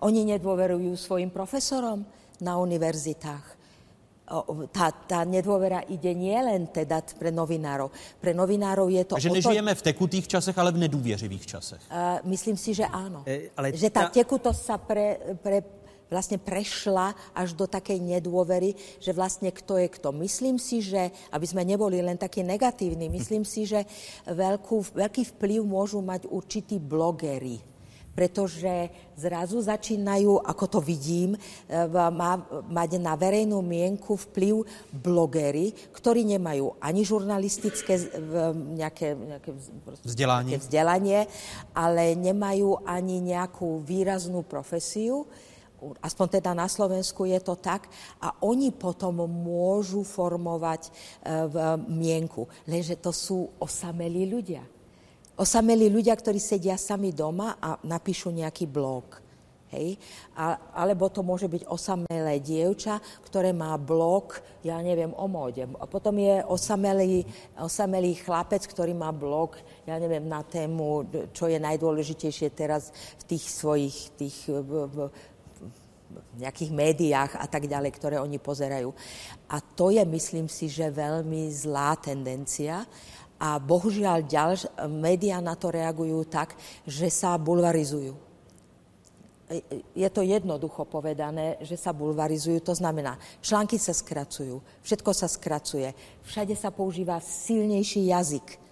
[0.00, 2.08] Oni nedôverujú svojim profesorom
[2.40, 3.60] na univerzitách
[4.70, 7.90] tá, tá nedôvera ide nie len teda pre novinárov.
[8.22, 9.14] Pre novinárov je to...
[9.18, 11.82] Takže nežijeme v tekutých časech, ale v nedůvěřivých časech.
[11.90, 13.26] Uh, myslím si, že áno.
[13.26, 14.14] E, ale že tá ta...
[14.14, 15.66] tekutosť sa pre, pre,
[16.10, 20.10] vlastne prešla až do takej nedôvery, že vlastne kto je kto.
[20.18, 23.86] Myslím si, že, aby sme neboli len takí negatívni, myslím si, že
[24.26, 27.70] veľkú, veľký vplyv môžu mať určití blogery
[28.10, 31.38] pretože zrazu začínajú, ako to vidím, e,
[32.68, 37.96] mať na verejnú mienku vplyv blogery, ktorí nemajú ani žurnalistické
[38.76, 39.50] nejaké, nejaké,
[40.04, 40.52] vzdelanie.
[40.52, 41.20] nejaké vzdelanie,
[41.72, 45.24] ale nemajú ani nejakú výraznú profesiu
[46.00, 47.88] aspoň teda na Slovensku je to tak,
[48.20, 50.90] a oni potom môžu formovať e,
[51.48, 51.56] v
[51.88, 52.46] mienku.
[52.68, 54.64] Lenže to sú osamelí ľudia
[55.40, 59.30] osamelí ľudia, ktorí sedia sami doma a napíšu nejaký blog.
[59.70, 59.96] Hej?
[60.34, 65.64] A, alebo to môže byť osamelé dievča, ktoré má blog, ja neviem, o móde.
[65.78, 67.22] A potom je osamelý,
[67.54, 72.90] osamelý chlapec, ktorý má blog, ja neviem, na tému, čo je najdôležitejšie teraz
[73.22, 74.96] v tých svojich tých, v, v
[76.38, 78.90] nejakých médiách a tak ďalej, ktoré oni pozerajú.
[79.50, 82.86] A to je, myslím si, že veľmi zlá tendencia
[83.40, 84.60] a bohužiaľ ďalš,
[84.92, 86.52] médiá na to reagujú tak,
[86.84, 88.12] že sa bulvarizujú.
[89.98, 95.90] Je to jednoducho povedané, že sa bulvarizujú, to znamená, články sa skracujú, všetko sa skracuje,
[96.22, 98.69] všade sa používa silnejší jazyk.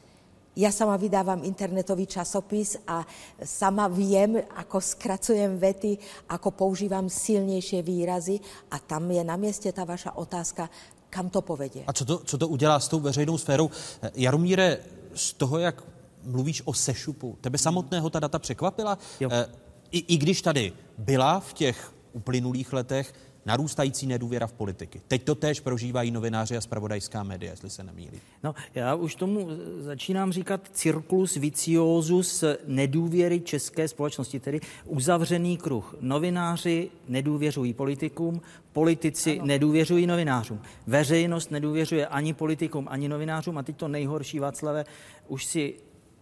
[0.58, 3.06] Ja sama vydávam internetový časopis a
[3.46, 5.94] sama viem, ako skracujem vety,
[6.34, 8.42] ako používam silnejšie výrazy
[8.74, 10.66] a tam je na mieste tá vaša otázka,
[11.06, 11.86] kam to povedie.
[11.86, 13.70] A co to, co to udělá s tou veřejnou sférou?
[14.18, 14.78] Jaromíre,
[15.14, 15.82] z toho, jak
[16.24, 18.98] mluvíš o sešupu, tebe samotného ta data překvapila?
[19.20, 19.30] Jo.
[19.32, 19.46] E,
[19.90, 23.14] i, I když tady byla v těch uplynulých letech
[23.48, 25.00] narůstající nedůvěra v politiky.
[25.08, 28.20] Teď to též prožívají novináři a spravodajská média, jestli se nemýlí.
[28.44, 29.48] No, já už tomu
[29.80, 35.96] začínám říkat circulus viciosus nedůvěry české společnosti, tedy uzavřený kruh.
[36.00, 38.40] Novináři nedůvěřují politikům,
[38.72, 39.46] politici ano.
[39.46, 40.60] nedůvěřují novinářům.
[40.86, 44.84] Veřejnost nedůvěřuje ani politikům, ani novinářům a teď to nejhorší, Václave,
[45.28, 45.74] už si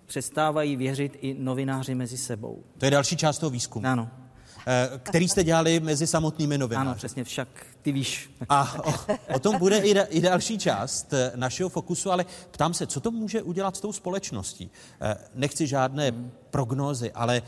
[0.07, 2.63] přestávají věřit i novináři mezi sebou.
[2.79, 3.87] To je další část toho výzkumu.
[3.87, 4.26] Ano.
[4.69, 6.89] Eh, který jste dělali mezi samotnými novináři.
[6.89, 7.49] Ano, přesně, však
[7.83, 8.31] ty víš.
[8.49, 8.95] A o,
[9.35, 13.01] o tom bude i, da, i další část eh, našeho fokusu, ale ptám se, co
[13.01, 14.71] to může udělat s tou společností?
[15.01, 16.31] Eh, nechci žádné hmm.
[16.51, 17.43] prognózy, ale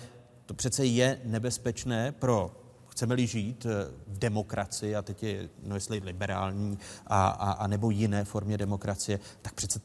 [0.47, 2.51] to přece je nebezpečné pro
[2.89, 3.67] chceme-li žít
[4.07, 9.21] v demokracii, a teď je, no jestli liberální, a, a, a nebo jiné formě demokracie,
[9.43, 9.81] tak přece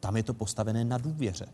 [0.00, 1.46] tam je to postavené na důvěře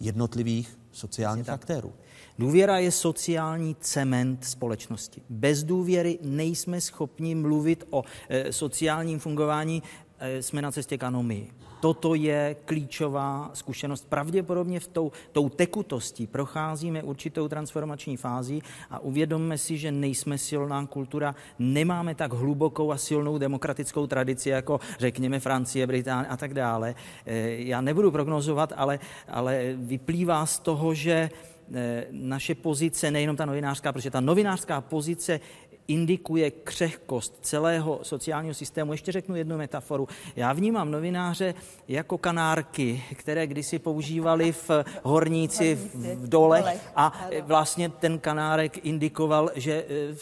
[0.00, 1.92] jednotlivých sociálních aktérů.
[2.38, 5.22] Důvěra je sociální cement společnosti.
[5.28, 9.82] Bez důvěry nejsme schopni mluvit o e, sociálním fungování,
[10.18, 11.50] e, jsme na cestě k anomii.
[11.80, 14.08] Toto je klíčová zkušenost.
[14.08, 20.86] Pravděpodobně v tou, tou tekutostí procházíme určitou transformační fází a uvědomme si, že nejsme silná
[20.86, 26.94] kultura, nemáme tak hlubokou a silnou demokratickou tradici, jako řekněme Francie, Británie a tak dále.
[27.26, 31.30] E, já nebudu prognozovat, ale, ale vyplývá z toho, že
[31.74, 35.40] Eh, naše pozice, nejenom ta novinářská, protože ta novinářská pozice
[35.88, 38.92] indikuje křehkost celého sociálního systému.
[38.92, 40.08] Ještě řeknu jednu metaforu.
[40.36, 41.54] Já vnímám novináře
[41.88, 44.70] jako kanárky, které kdysi používali v
[45.02, 50.14] horníci v dole a vlastně ten kanárek indikoval, že eh,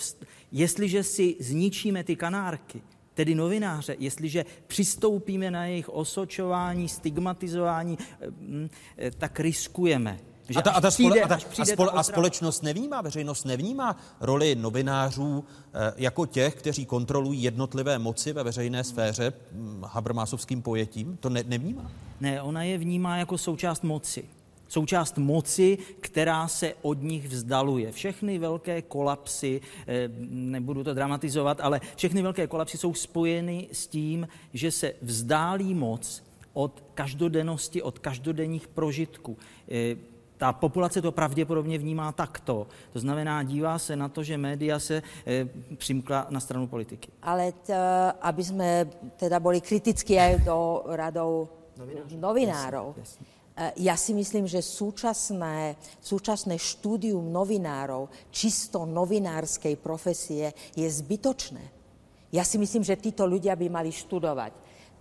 [0.52, 2.82] jestliže si zničíme ty kanárky,
[3.14, 8.68] tedy novináře, jestliže přistoupíme na jejich osočování, stigmatizování, eh, mm,
[9.18, 12.62] tak riskujeme, že a, ta, a, ta přijde, spole, a, ta, a, spole, a společnost
[12.62, 19.32] nevnímá, veřejnost nevnímá roli novinářů eh, jako těch, kteří kontrolují jednotlivé moci ve veřejné sféře
[19.52, 21.16] hm, habermásovským pojetím?
[21.16, 21.90] To ne, nevnímá?
[22.20, 24.24] Ne, ona je vnímá jako součást moci.
[24.68, 27.92] Součást moci, která se od nich vzdaluje.
[27.92, 34.28] Všechny velké kolapsy, eh, nebudu to dramatizovat, ale všechny velké kolapsy jsou spojeny s tím,
[34.54, 39.38] že se vzdálí moc od každodennosti, od každodenních prožitků.
[40.36, 42.66] Eh, ta populace to pravděpodobně vnímá takto.
[42.92, 47.08] To znamená, dívá se na to, že média se e, přimkla na stranu politiky.
[47.22, 47.72] Ale t,
[48.20, 52.20] aby jsme teda byli kritickí aj do radou novinárov.
[52.20, 52.88] novinárov.
[52.96, 53.26] Jasne, jasne.
[53.80, 61.64] Ja si myslím, že súčasné, súčasné štúdium novinárov, čisto novinárskej profesie, je zbytočné.
[62.36, 64.52] Ja si myslím, že títo ľudia by mali študovať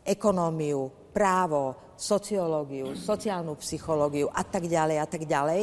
[0.07, 5.61] ekonómiu, právo, sociológiu, sociálnu psychológiu a tak ďalej a tak ďalej.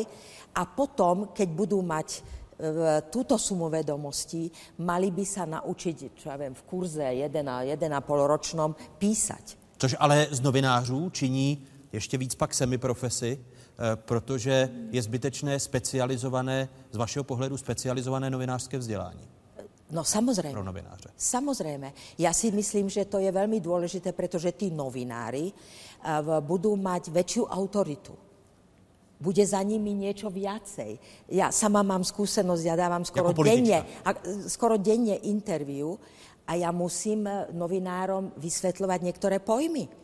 [0.52, 2.20] A potom, keď budú mať e,
[3.08, 4.52] túto sumu vedomostí,
[4.84, 7.32] mali by sa naučiť, čo ja viem, v kurze 1,5
[8.28, 9.76] ročnom písať.
[9.78, 16.96] Což ale z novinářů činí ještě víc pak semiprofesy, e, protože je zbytečné specializované, z
[16.96, 19.28] vašeho pohledu specializované novinářské vzdělání.
[19.92, 20.56] No samozrejme.
[20.56, 21.12] Pro novináře.
[21.16, 21.92] Samozrejme.
[22.16, 25.91] Ja si myslím, že to je veľmi dôležité, pretože tí novinári uh,
[26.42, 28.14] budú mať väčšiu autoritu.
[29.22, 30.98] Bude za nimi niečo viacej.
[31.30, 33.86] Ja sama mám skúsenosť, ja dávam skoro denne,
[34.50, 35.94] skoro denne interviu
[36.42, 40.01] a ja musím eh, novinárom vysvetľovať niektoré pojmy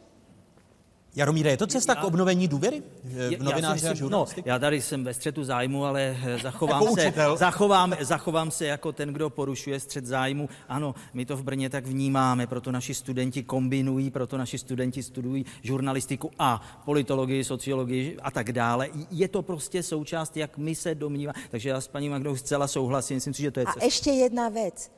[1.19, 5.05] Jaromíre, je to cesta já, k obnovení důvěry v novináře a no, Já tady jsem
[5.05, 9.81] ve střetu zájmu, ale eh, zachovám, jako se, zachovám, zachovám se jako ten, kdo porušuje
[9.81, 10.49] střet zájmu.
[10.69, 15.45] Ano, my to v Brně tak vnímáme, proto naši studenti kombinují, proto naši studenti studují
[15.63, 18.89] žurnalistiku a politologii, sociologii a tak dále.
[19.11, 21.35] Je to prostě součást, jak my se domníváme.
[21.51, 23.81] Takže já s paní Magdou zcela souhlasím, myslím si, že to je cesta.
[23.81, 24.91] A ještě jedna věc.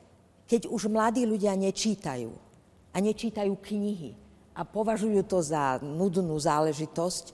[0.51, 2.35] Keď už mladí ľudia nečítajú
[2.91, 4.19] a nečítajú knihy,
[4.51, 7.25] a považujú to za nudnú záležitosť.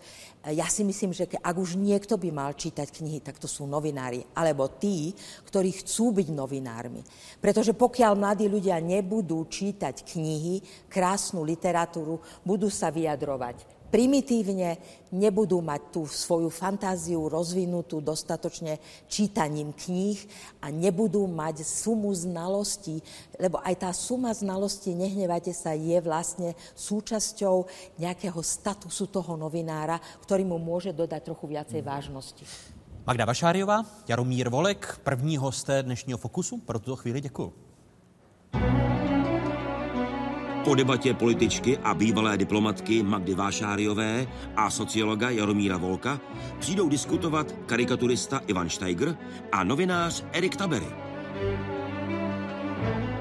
[0.54, 4.24] Ja si myslím, že ak už niekto by mal čítať knihy, tak to sú novinári,
[4.38, 5.12] alebo tí,
[5.44, 7.02] ktorí chcú byť novinármi.
[7.42, 14.78] Pretože pokiaľ mladí ľudia nebudú čítať knihy, krásnu literatúru, budú sa vyjadrovať primitívne,
[15.12, 20.20] nebudú mať tú svoju fantáziu rozvinutú dostatočne čítaním kníh
[20.60, 23.00] a nebudú mať sumu znalostí,
[23.40, 30.44] lebo aj tá suma znalostí, nehnevajte sa, je vlastne súčasťou nejakého statusu toho novinára, ktorý
[30.44, 32.44] mu môže dodať trochu viacej vážnosti.
[33.08, 36.58] Magda Vašáriová, Jaromír Volek, první hosté dnešního Fokusu.
[36.58, 37.54] Pro tuto chvíli děkuji.
[40.68, 46.20] Po debatě političky a bývalé diplomatky Magdy Vášáriové a sociologa Jaromíra Volka
[46.60, 49.18] přijdou diskutovat karikaturista Ivan Steiger
[49.52, 50.88] a novinář Erik Tabery.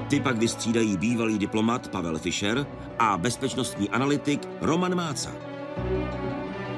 [0.09, 2.67] Ty pak vystřídají bývalý diplomat Pavel Fischer
[2.99, 5.31] a bezpečnostní analytik Roman Máca.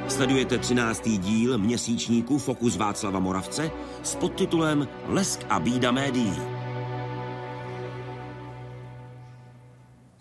[0.08, 1.10] Sledujete 13.
[1.10, 3.72] díl měsíčníku Fokus Václava Moravce
[4.04, 6.59] s podtitulem Lesk a bída médií.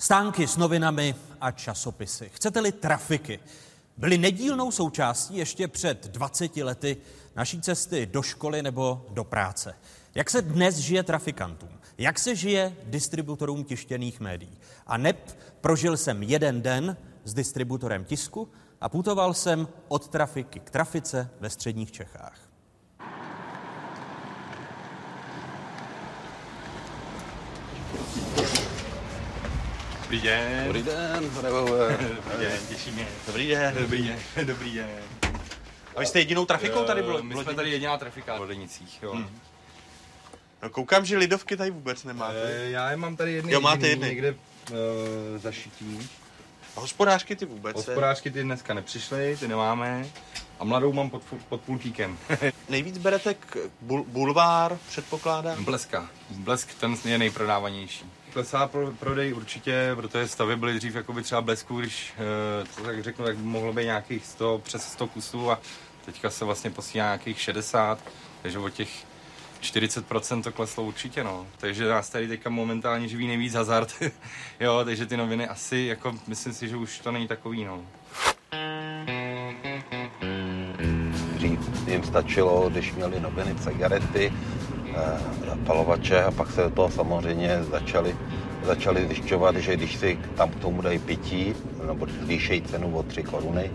[0.00, 2.30] Stánky s novinami a časopisy.
[2.34, 3.40] Chcete-li trafiky?
[3.96, 6.96] Byly nedílnou součástí ještě před 20 lety
[7.36, 9.74] naší cesty do školy nebo do práce.
[10.14, 11.68] Jak se dnes žije trafikantům?
[11.98, 14.58] Jak se žije distributorům tištěných médií?
[14.86, 18.48] A neb prožil jsem jeden den s distributorem tisku
[18.80, 22.48] a putoval jsem od trafiky k trafice ve středních Čechách.
[30.08, 30.64] Dobrý den.
[30.66, 33.08] Dobrý den, Dobrý den, těší mě.
[33.26, 33.74] Dobrý den.
[33.80, 34.18] Dobrý den.
[34.46, 34.88] Dobrý den.
[35.96, 37.22] A vy jste jedinou trafikou tady bylo?
[37.22, 39.12] My jsme tady jediná trafika v Lodenicích, jo.
[39.12, 39.38] Hmm.
[40.62, 42.64] No koukám, že lidovky tady vůbec nemáte.
[42.66, 44.08] E, já je mám tady jedny Jo, máte jediný, jedny.
[44.08, 46.08] někde e, zašitý.
[46.76, 47.76] A hospodářky ty vůbec?
[47.76, 50.06] Hospodářky ty dneska nepřišly, ty nemáme.
[50.60, 52.18] A mladou mám pod, pod pultíkem.
[52.68, 53.56] Nejvíc berete k
[53.86, 55.64] bul- bulvár, předpokládám?
[55.64, 56.08] Bleska.
[56.30, 58.04] Blesk ten je nejprodávanější.
[58.32, 63.04] Klesá pro, prodej určitě, protože stavy byly dřív jakoby třeba blesku, když eh, to tak
[63.04, 65.60] řeknu, tak by mohlo být nějakých 100, přes 100 kusů a
[66.04, 67.98] teďka se vlastně posílá nějakých 60,
[68.42, 68.88] takže o těch
[69.60, 71.46] 40% to kleslo určitě, no.
[71.56, 73.94] Takže nás tady teďka momentálně živí nejvíc hazard,
[74.60, 77.84] jo, takže ty noviny asi, jako myslím si, že už to není takový, no.
[81.34, 84.32] Dřív jim stačilo, když měli noviny, cigarety,
[84.94, 88.16] eh, palovače a pak se do toho samozřejmě začali,
[88.62, 91.54] začali zjišťovat, že když si tam k tomu dají pití
[91.86, 93.70] nebo zvýšejí cenu o 3 koruny,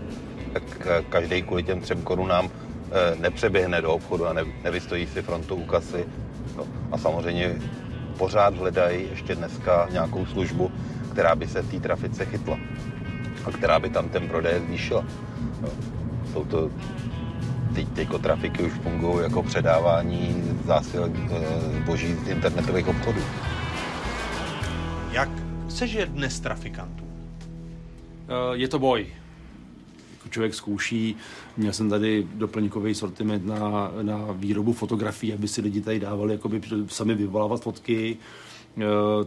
[0.52, 5.22] tak eh, každý kvůli těm 3 korunám eh, nepřeběhne do obchodu a ne, nevystojí si
[5.22, 6.04] frontu u kasy.
[6.56, 7.54] No, a samozřejmě
[8.18, 10.70] pořád hledají ještě dneska nějakou službu,
[11.12, 12.58] která by se té trafice chytla
[13.44, 15.04] a která by tam ten prodej zvýšila.
[15.60, 15.68] No,
[16.32, 16.70] jsou to
[17.74, 23.20] teď jako trafiky už fungují jako předávání zásil eh, zboží z internetových obchodů.
[25.12, 25.28] Jak
[25.68, 27.04] se žije dnes trafikantů?
[28.28, 29.06] Eh, Je to boj.
[30.12, 31.16] Jako člověk zkouší,
[31.56, 36.60] měl jsem tady doplňkový sortiment na, na výrobu fotografií, aby si lidi tady dávali jakoby
[36.86, 38.16] sami vyvolávat fotky.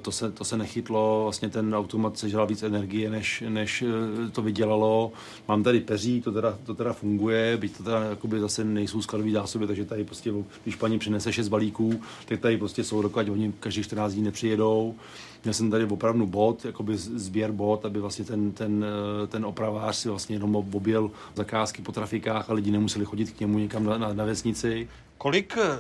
[0.02, 4.42] To se, to se nechytlo, vlastně ten automat sežral víc energie, než, než eh, to
[4.42, 5.12] vydělalo.
[5.48, 9.32] Mám tady peří, to teda, to teda funguje, byť to teda jakoby zase nejsou skladové
[9.32, 10.34] zásoby, takže tady prostě,
[10.64, 14.96] když paní přinese šest balíků, tak tady prostě jsou dokud oni každých 14 dní nepřijedou.
[15.44, 18.86] Měl jsem tady opravdu bot, jakoby sběr bot, aby vlastně ten, ten,
[19.24, 23.40] eh, ten opravář si vlastně jenom objel zakázky po trafikách a lidi nemuseli chodit k
[23.40, 24.90] němu někam na, na, na vesnici.
[25.18, 25.80] Kolik eh,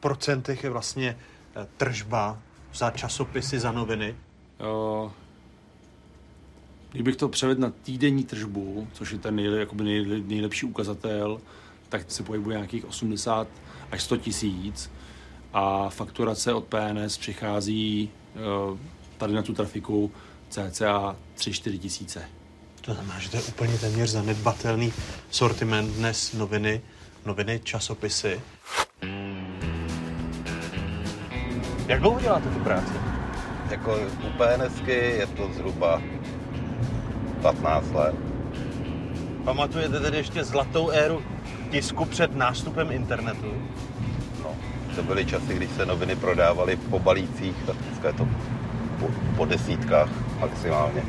[0.00, 1.18] procentech je vlastně
[1.56, 2.38] eh, tržba
[2.74, 4.16] za časopisy, za noviny?
[4.60, 5.10] Uh,
[6.92, 11.40] kdybych to převedl na týdenní tržbu, což je ten nejle, jakoby nejle, nejlepší ukazatel,
[11.88, 13.48] tak se pohybuje nějakých 80
[13.90, 14.90] až 100 tisíc
[15.52, 18.10] a fakturace od PNS přichází
[18.70, 18.78] uh,
[19.18, 20.12] tady na tu trafiku
[20.48, 22.28] cca 3-4 tisíce.
[22.80, 24.92] To znamená, že to je úplně téměř zanedbatelný
[25.30, 26.80] sortiment dnes noviny,
[27.26, 28.40] noviny, časopisy.
[31.86, 32.92] Jak dlouho děláte tu práci?
[33.70, 36.02] Jako u PNSky je to zhruba
[37.42, 38.14] 15 let.
[39.44, 41.22] Pamatujete tedy ještě zlatou éru
[41.70, 43.54] tisku před nástupem internetu?
[44.42, 44.56] No,
[44.96, 48.28] to byly časy, když se noviny prodávaly po balících, tak dneska je to
[49.00, 50.08] po, po desítkách
[50.40, 51.02] maximálně.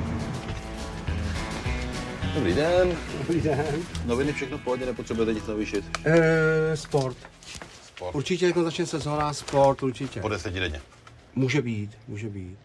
[2.35, 2.91] Dobrý den.
[3.17, 3.65] Dobrý den.
[4.05, 5.85] Noviny všechno v pohodě, nepotřebujete nic navýšit.
[6.05, 7.17] E, sport.
[7.95, 8.15] Sport.
[8.15, 10.21] Určitě, jako začne sezóna, sport, určitě.
[10.21, 10.81] Po deseti denně.
[11.35, 12.57] Může být, může být.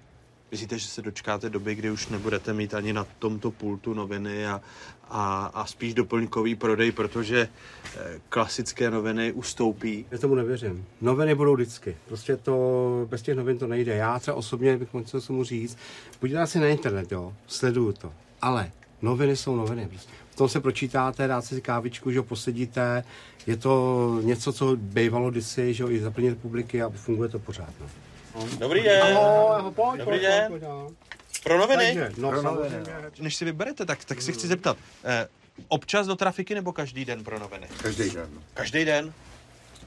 [0.51, 4.61] Myslíte, že se dočkáte doby, kdy už nebudete mít ani na tomto pultu noviny a,
[5.09, 7.49] a, a spíš doplňkový prodej, protože
[7.97, 10.07] eh, klasické noviny ustoupí?
[10.11, 10.85] Já tomu nevěřím.
[11.01, 11.97] Noviny budou vždycky.
[12.09, 13.97] Prostě to, bez těch novin to nejde.
[13.97, 15.79] Já třeba osobně bych mohl něco mu říct.
[16.21, 18.13] Podívejte si na internet, jo, sleduju to.
[18.43, 18.73] Ale
[19.03, 19.87] noviny jsou noviny.
[19.89, 20.13] Prostě.
[20.41, 23.05] Tom se pročítáte, dáte si kávičku, že jo, posedíte.
[23.47, 27.39] Je to něco, co bývalo kdysi, že jo, i za první republiky a funguje to
[27.39, 27.69] pořád.
[27.81, 28.47] No.
[28.59, 29.03] Dobrý den.
[29.03, 30.49] Ahoj, ahoj, pojď, Dobrý pojď, den.
[30.49, 30.97] pojď, pojď,
[31.43, 31.85] Pro noviny?
[31.85, 32.77] Takže, no, pro noviny.
[33.21, 34.77] Než si vyberete, tak, tak si chci zeptat.
[35.05, 35.29] Eh,
[35.69, 37.67] občas do trafiky nebo každý den pro noviny?
[37.83, 38.29] Každý den.
[38.55, 39.13] Každý den?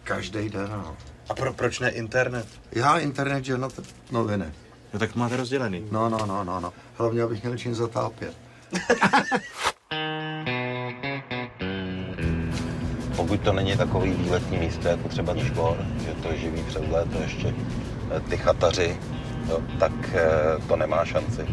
[0.04, 0.98] Každý den, ano.
[1.30, 2.48] A pro, proč ne internet?
[2.72, 3.82] Já internet, že no, t-
[4.12, 4.46] noviny.
[4.94, 5.88] No tak máte rozdělený.
[5.92, 6.74] No, no, no, no, no.
[6.98, 8.34] Hlavně, abych měl čím zatápět.
[13.16, 17.18] Pokud to není takový výletní místo, jako třeba Nížbor, že to je živý přes léto
[17.22, 17.54] ještě,
[18.18, 18.98] eh, ty chataři,
[19.50, 21.46] jo, tak eh, to nemá šanci.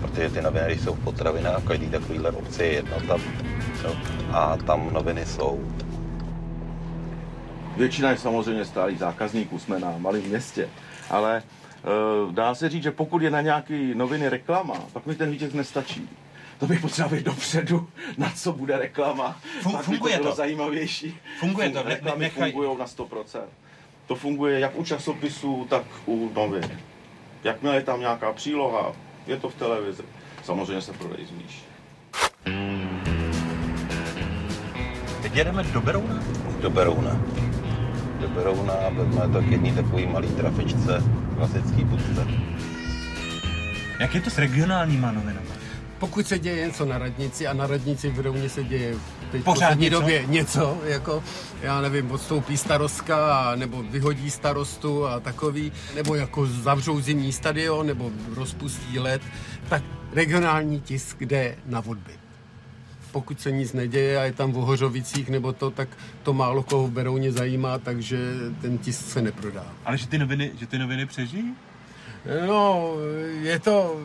[0.00, 3.16] Protože ty noviny jsou v potravinách, každý takovýhle obci je jednota
[3.84, 3.92] jo,
[4.32, 5.60] a tam noviny jsou.
[7.76, 10.68] Většina je samozřejmě stálých zákazníků, jsme na malém městě,
[11.10, 11.42] ale e,
[12.32, 16.08] dá se říct, že pokud je na nějaký noviny reklama, pak mi ten výtěh nestačí.
[16.58, 17.88] To bych potřeboval vědět dopředu,
[18.18, 19.40] na co bude reklama.
[19.62, 20.36] Fun- pak by funguje to bylo to.
[20.36, 21.16] zajímavější.
[21.40, 23.40] Funguje to, Reklamy nechaj- fungují na 100%.
[24.06, 26.80] To funguje jak u časopisů, tak u novin.
[27.44, 28.92] Jakmile je tam nějaká příloha,
[29.26, 30.02] je to v televizi.
[30.44, 31.62] Samozřejmě se prodej zvýší.
[35.22, 36.22] Teď jedeme do Berouna?
[36.60, 37.20] Do Berouna.
[38.20, 41.02] Do Berouna a vezme to k jedný takový malý trafičce,
[41.36, 42.26] klasický budce.
[44.00, 45.55] Jak je to s regionálníma novinama?
[45.98, 48.94] Pokud se děje něco na radnici a na radnici v Rovně se děje
[49.30, 50.00] teď v poslední něco?
[50.00, 51.22] době něco, jako
[51.62, 57.86] já nevím, odstoupí starostka a, nebo vyhodí starostu a takový, nebo jako zavřou zimní stadion
[57.86, 59.22] nebo rozpustí let,
[59.68, 59.82] tak
[60.12, 62.12] regionální tisk jde na vodby.
[63.12, 65.88] Pokud se nic neděje a je tam v Hořovicích nebo to, tak
[66.22, 68.18] to málo koho v Berouně zajímá, takže
[68.60, 69.66] ten tisk se neprodá.
[69.84, 71.54] Ale že ty noviny, že ty noviny přežijí?
[72.46, 72.92] No,
[73.42, 74.00] je to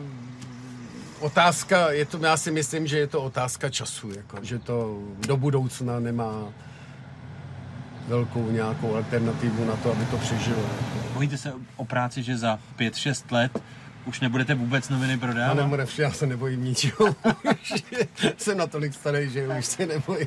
[1.22, 5.36] otázka, je to, já si myslím, že je to otázka času, jako, že to do
[5.36, 6.48] budoucna nemá
[8.08, 10.62] velkou nějakou alternativu na to, aby to přežilo.
[11.14, 13.62] Bojíte se o práci, že za 5-6 let
[14.04, 15.54] už nebudete vůbec noviny Já, prodávat?
[15.54, 17.16] nemůžu, já se nebojím ničeho.
[18.36, 20.26] Jsem natolik starý, že už se nebojím.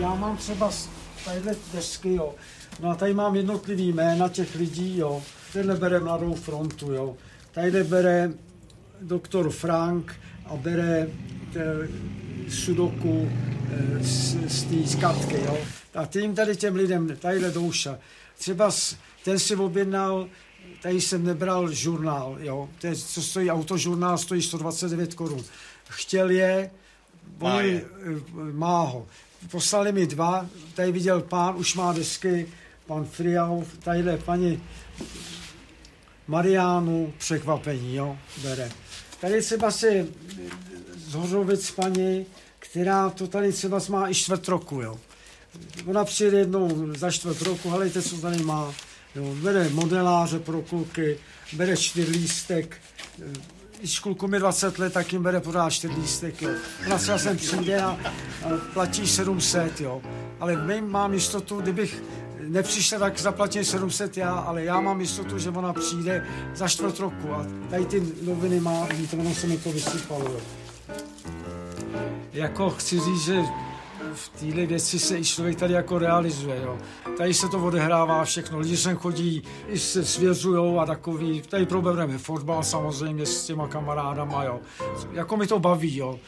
[0.00, 0.88] Já mám třeba z
[1.24, 2.34] tadyhle desky, jo.
[2.80, 5.22] No a tady mám jednotlivý jména těch lidí, jo.
[5.52, 7.16] Tenhle bere Mladou frontu, jo.
[7.52, 8.32] Tady bere
[9.00, 10.14] doktor Frank
[10.46, 11.08] a bere
[11.52, 11.88] te,
[12.48, 13.28] sudoku
[13.72, 15.58] eh, z, z té skatky, jo.
[15.94, 17.98] A tím tady těm lidem, tadyhle douša.
[18.38, 18.70] Třeba
[19.24, 20.28] ten si objednal,
[20.82, 22.68] tady jsem nebral žurnál, jo.
[22.80, 25.44] To je, co stojí, autožurnál stojí 129 korun.
[25.88, 26.70] Chtěl je,
[27.40, 27.84] Má je.
[28.02, 29.06] eh, má ho.
[29.50, 32.46] Poslali mi dva, tady viděl pán, už má desky,
[32.88, 34.62] pan Friau, tadyhle paní
[36.28, 38.70] Mariánu, překvapení, jo, bere.
[39.20, 40.06] Tady třeba si
[40.96, 42.26] z Hořovic paní,
[42.58, 44.98] která to tady třeba má i čtvrt roku, jo.
[45.86, 48.74] Ona přijede jednou za čtvrt roku, helejte, co tady má.
[49.14, 51.18] Jo, bere modeláře pro kluky,
[51.52, 52.76] bere čtyřlístek,
[53.78, 56.50] když klukům je 20 let, tak jim bere pořád čtyřlístek, jo.
[56.86, 57.98] Ona třeba sem přijde a, a
[58.72, 60.02] platí 700, jo.
[60.40, 62.02] Ale my mám jistotu, kdybych
[62.48, 67.32] nepřišla, tak zaplatím 700 já, ale já mám jistotu, že ona přijde za čtvrt roku
[67.32, 70.32] a tady ty noviny má, vidíte, ono se mi to vysypalo.
[72.32, 73.42] Jako chci říct, že
[74.14, 76.78] v téhle věci se i člověk tady jako realizuje, jo.
[77.16, 82.18] Tady se to odehrává všechno, lidi sem chodí, i se svěřujou a takový, tady probereme
[82.18, 84.60] fotbal samozřejmě s těma kamarádama, jo.
[85.12, 86.18] Jako mi to baví, jo.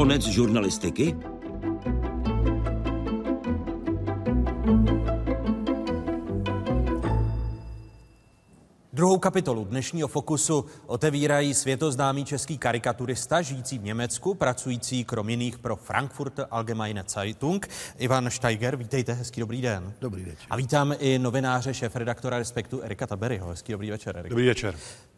[0.00, 1.16] Konec žurnalistiky?
[8.92, 15.76] Druhou kapitolu dnešního Fokusu otevírají světoznámý český karikaturista, žijící v Německu, pracující krom jiných pro
[15.76, 17.68] Frankfurter Allgemeine Zeitung.
[17.98, 19.92] Ivan Steiger, vítejte, hezký dobrý den.
[20.00, 20.46] Dobrý večer.
[20.50, 23.48] A vítám i novináře, šéf-redaktora Respektu Erika Taberyho.
[23.48, 24.30] Hezký dobrý večer, Erik.
[24.30, 24.74] Dobrý večer.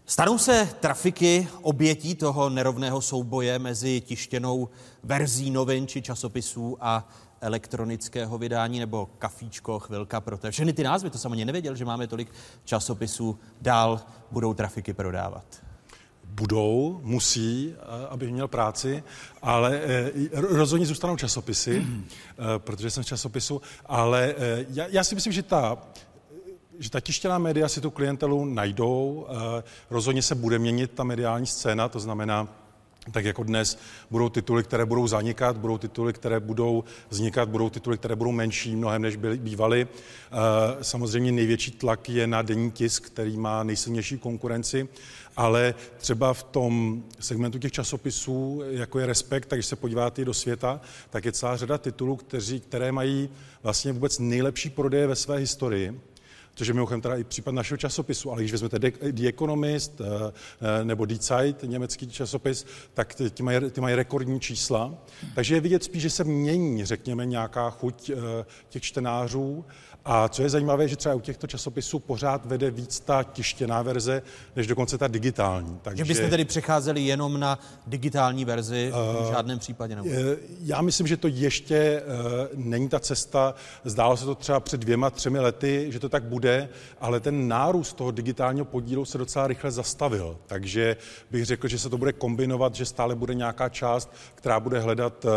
[0.07, 4.69] Stanou se trafiky obětí toho nerovného souboje mezi tištěnou
[5.03, 7.09] verzí novin či časopisů a
[7.41, 10.51] elektronického vydání nebo kafíčko, chvilka pro te.
[10.51, 12.29] Všechny ty názvy, to jsem ani nevěděl, že máme tolik
[12.65, 14.01] časopisů, dál
[14.31, 15.45] budou trafiky prodávat.
[16.25, 19.03] Budou, musí, eh, abych měl práci,
[19.43, 24.35] ale eh, rozhodně zůstanou časopisy, eh, protože jsem z časopisu, ale
[24.69, 25.79] já, já si myslím, že ta
[26.83, 31.47] že ta tištěná média si tu klientelu najdou, eh, rozhodně se bude měnit ta mediální
[31.47, 32.49] scéna, to znamená,
[33.11, 33.79] tak jako dnes
[34.11, 38.77] budou tituly, které budou zanikat, budou tituly, které budou vznikat, budou tituly, které budou menší
[38.77, 39.89] mnohem, než byly, bývaly.
[39.89, 44.89] Eh, Samozřejmě největší tlak je na denní tisk, který má nejsilnější konkurenci,
[45.37, 50.35] ale třeba v tom segmentu těch časopisů, jako je Respekt, tak když se podíváte do
[50.35, 50.81] světa,
[51.11, 53.29] tak je celá řada titulů, kteří, které mají
[53.63, 56.12] vlastně vůbec nejlepší prodeje ve své historii.
[56.55, 58.79] Což je mimochodem teda i případ našeho časopisu, ale když vezmete
[59.13, 60.33] The Economist eh,
[60.81, 64.95] eh, nebo Die Zeit, německý časopis, tak ty mají, ty mají rekordní čísla.
[65.35, 68.17] Takže je vidět spíš, že se mění, řekněme, nějaká chuť eh,
[68.69, 69.65] těch čtenářů
[70.05, 74.23] a co je zajímavé, že třeba u těchto časopisů pořád vede víc ta tištěná verze,
[74.57, 75.79] než dokonce ta digitální.
[75.83, 76.05] Takže...
[76.05, 80.09] Že byste tedy přecházeli jenom na digitální verzi, uh, v žádném případě nebo?
[80.61, 83.55] Já myslím, že to ještě uh, není ta cesta.
[83.85, 86.69] Zdálo se to třeba před dvěma, třemi lety, že to tak bude,
[87.01, 90.39] ale ten nárůst toho digitálního podílu se docela rychle zastavil.
[90.47, 90.97] Takže
[91.31, 95.25] bych řekl, že se to bude kombinovat, že stále bude nějaká část, která bude hledat
[95.25, 95.31] uh,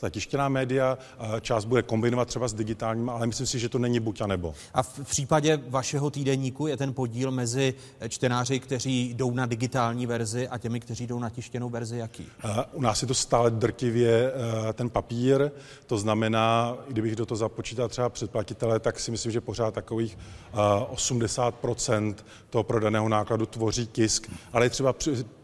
[0.00, 3.78] ta tištěná média, uh, část bude kombinovat třeba s digitálním, ale myslím si, že to
[3.78, 4.54] není buď a nebo.
[4.74, 7.74] A v případě vašeho týdenníku je ten podíl mezi
[8.08, 12.26] čtenáři, kteří jdou na digitální verzi a těmi, kteří jdou na tištěnou verzi, jaký?
[12.72, 15.50] U nás je to stále drtivě eh, ten papír,
[15.86, 20.18] to znamená, kdybych do toho započítal třeba předplatitele, tak si myslím, že pořád takových
[20.52, 24.94] 80% eh, toho prodaného nákladu tvoří tisk, ale je třeba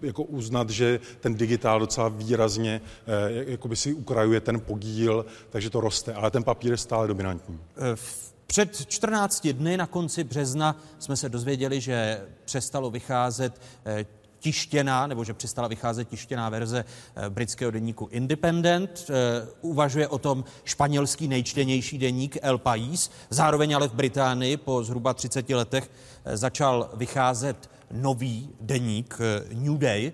[0.02, 5.80] jako uznat, že ten digitál docela výrazně eh, jakoby si ukrajuje ten podíl, takže to
[5.80, 7.58] roste, ale ten papír je stále dominantní.
[7.94, 14.06] V před 14 dny na konci března jsme se dozvěděli, že přestalo vycházet eh,
[14.38, 16.84] tištěná, nebo že přestala vycházet tištěná verze
[17.16, 19.10] eh, britského deníku Independent.
[19.10, 23.10] Eh, uvažuje o tom španělský nejčtenější deník El País.
[23.30, 25.90] Zároveň ale v Británii po zhruba 30 letech
[26.24, 29.18] začal vycházet nový deník
[29.52, 30.12] New Day.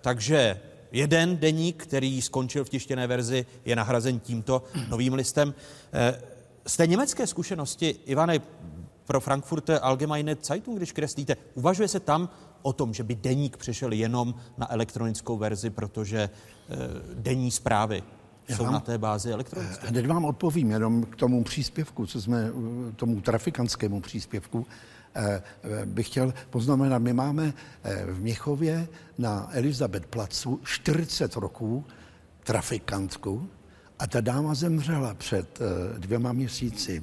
[0.00, 0.60] Takže
[0.92, 5.54] jeden deník, který skončil v tištěné verzi, je nahrazen tímto novým listem.
[6.66, 8.40] Z té německé zkušenosti, Ivane,
[9.04, 12.28] pro Frankfurter Allgemeine Zeitung, když kreslíte, uvažuje se tam
[12.62, 16.30] o tom, že by deník přešel jenom na elektronickou verzi, protože e,
[17.14, 18.02] denní zprávy
[18.48, 19.88] jsou vám, na té bázi elektronické?
[19.88, 22.50] Hned vám odpovím jenom k tomu příspěvku, co jsme,
[22.96, 24.66] tomu trafikanskému příspěvku,
[25.84, 27.52] bych chtěl poznamenat, my máme
[28.12, 28.88] v Měchově
[29.18, 31.84] na Elizabeth Placu 40 roků
[32.44, 33.48] trafikantku,
[33.98, 37.02] a ta dáma zemřela před uh, dvěma měsíci.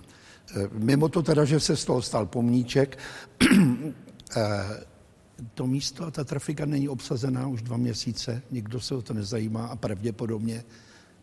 [0.56, 3.00] Uh, mimo to teda, že se z toho stal pomníček,
[3.52, 3.58] uh,
[5.54, 9.66] to místo a ta trafika není obsazená už dva měsíce, nikdo se o to nezajímá
[9.66, 10.64] a pravděpodobně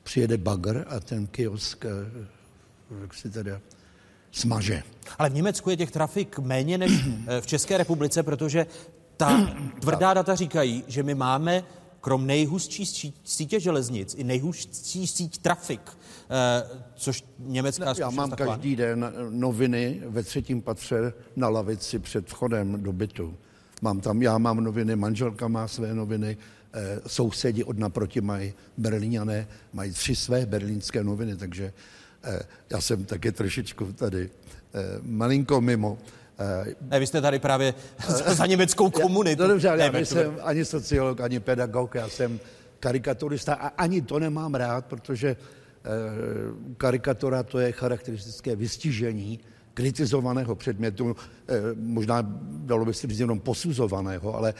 [0.02, 1.84] přijede bagr a ten kiosk,
[3.00, 3.60] jak si teda
[4.32, 4.82] smaže.
[5.18, 6.92] Ale v Německu je těch trafik méně než
[7.40, 8.66] v České republice, protože
[9.16, 11.64] ta tvrdá data říkají, že my máme
[12.00, 18.54] krom nejhustší sítě železnic i nejhustší síť trafik, eh, což německá Já mám taková...
[18.54, 23.36] každý den noviny ve třetím patře na lavici před vchodem do bytu.
[23.82, 26.36] Mám tam, já mám noviny, manželka má své noviny,
[26.72, 31.72] eh, sousedi od naproti mají berlíňané, mají tři své berlínské noviny, takže
[32.24, 32.40] eh,
[32.70, 34.30] já jsem taky trošičku tady
[35.02, 35.98] malinko mimo.
[36.80, 37.74] Ne, vy jste tady právě
[38.26, 39.42] za, německou komunitu.
[39.42, 42.40] No dobře, ale já nejsem ani sociolog, ani pedagog, já jsem
[42.80, 45.36] karikaturista a ani to nemám rád, protože e,
[46.76, 49.40] karikatura to je charakteristické vystižení
[49.74, 51.16] kritizovaného předmětu,
[51.48, 54.54] e, možná dalo by se říct jenom posuzovaného, ale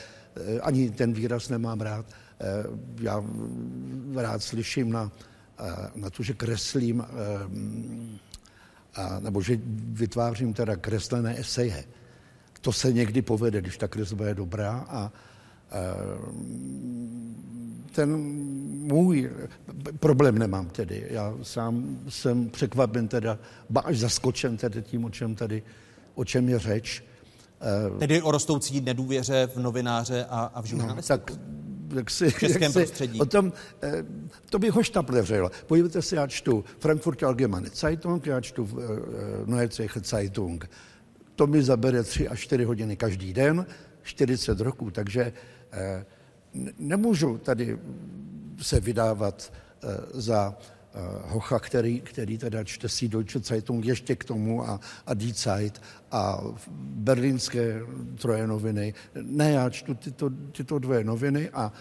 [0.57, 2.07] e, ani ten výraz nemám rád.
[3.01, 3.24] Já
[4.16, 5.12] rád slyším na,
[5.95, 7.05] na to, že kreslím
[8.95, 9.59] a, nebo že
[9.93, 11.84] vytvářím teda kreslené eseje.
[12.61, 15.12] To se někdy povede, když ta kresba je dobrá a, a
[17.93, 18.16] ten
[18.86, 19.30] můj
[20.01, 21.07] problém nemám tedy.
[21.11, 23.38] Já sám jsem překvapen teda,
[23.70, 25.62] ba až zaskočen tedy tím, o čem tady,
[26.14, 27.05] o čem je řeč.
[27.99, 31.18] Tedy o rostoucí nedůvěře v novináře a, a v žurnalistiku?
[31.18, 31.32] No, tak
[31.95, 33.20] jak si, v českém jak si, prostředí.
[33.20, 34.05] O tom, eh,
[34.51, 35.51] to bych ho štapleřil.
[35.66, 38.80] Podívejte se, já čtu Frankfurt Allgemeine Zeitung, já čtu uh,
[39.47, 40.70] Neue Zeche Zeitung.
[41.36, 43.66] To mi zabere tři až čtyři hodiny každý den,
[44.03, 45.32] 40 roků, takže
[45.72, 46.05] eh,
[46.78, 47.78] nemůžu tady
[48.62, 49.53] se vydávat
[50.12, 50.57] za
[51.22, 55.82] Hocha, který, který teda čte si Deutsche Zeitung ještě k tomu a, a Die Zeit
[56.11, 56.41] a
[56.80, 57.80] berlínské
[58.18, 58.95] troje noviny.
[59.14, 61.72] Ne, já čtu tyto, tyto dvě noviny a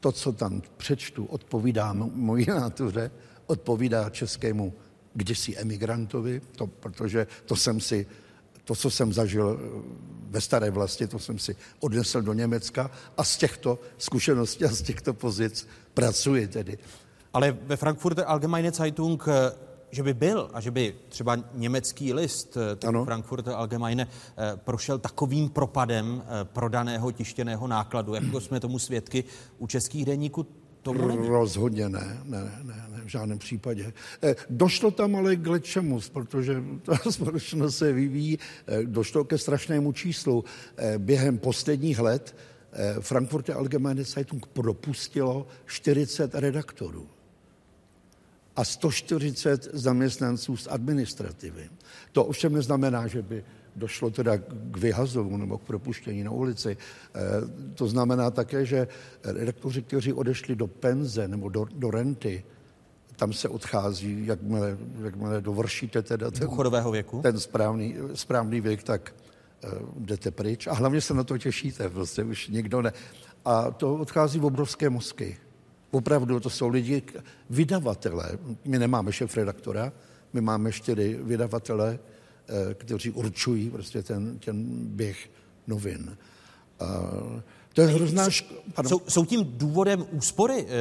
[0.00, 3.10] to, co tam přečtu, odpovídá mojí nátuře,
[3.46, 4.74] odpovídá českému
[5.14, 8.06] kdysi emigrantovi, to, protože to jsem si,
[8.64, 9.60] to, co jsem zažil
[10.28, 14.82] ve staré vlasti, to jsem si odnesl do Německa a z těchto zkušeností a z
[14.82, 16.78] těchto pozic pracuji tedy.
[17.32, 19.52] Ale ve Frankfurter Allgemeine Zeitung eh,
[19.94, 25.48] že by byl a že by třeba německý list eh, Frankfurter Allgemeine eh, prošel takovým
[25.48, 29.24] propadem prodaného tištěného nákladu, jako jsme tomu svědky
[29.58, 30.46] u českých denníků,
[30.82, 31.28] tomu není.
[31.28, 33.92] Rozhodně ne, ne, ne, ne, v žádném případě.
[34.50, 38.38] Došlo tam ale k lečemu, protože ta společnost se vyvíjí,
[38.84, 40.44] došlo ke strašnému číslu.
[40.98, 42.36] Během posledních let
[43.00, 47.08] Frankfurter Allgemeine Zeitung propustilo 40 redaktorů
[48.56, 51.70] a 140 zaměstnanců z administrativy.
[52.12, 53.44] To ovšem neznamená, že by
[53.76, 56.76] došlo teda k vyhazovu nebo k propuštění na ulici.
[57.14, 57.20] Eh,
[57.74, 58.88] To znamená také, že
[59.24, 62.44] redaktoři, kteří odešli do penze nebo do, do renty,
[63.16, 66.56] tam se odchází, jakmile, jakmile dovršíte teda ten, věku?
[67.22, 69.14] ten správný, správný věk, tak
[69.64, 70.66] uh, jdete pryč.
[70.66, 72.92] A hlavně se na to těšíte, prostě už nikdo ne.
[73.44, 75.36] A to odchází v obrovské mozky.
[75.92, 77.02] Opravdu to jsou lidi,
[77.50, 78.38] vydavatelé.
[78.64, 79.92] My nemáme šéf redaktora,
[80.32, 81.98] my máme čtyři vydavatele,
[82.48, 85.30] eh, kteří určují prostě ten, ten běh
[85.66, 86.16] novin.
[86.80, 86.86] A
[87.72, 88.44] to je hrozná šk-
[88.74, 88.90] pardon.
[88.90, 90.72] Jsou, jsou tím důvodem úspory eh,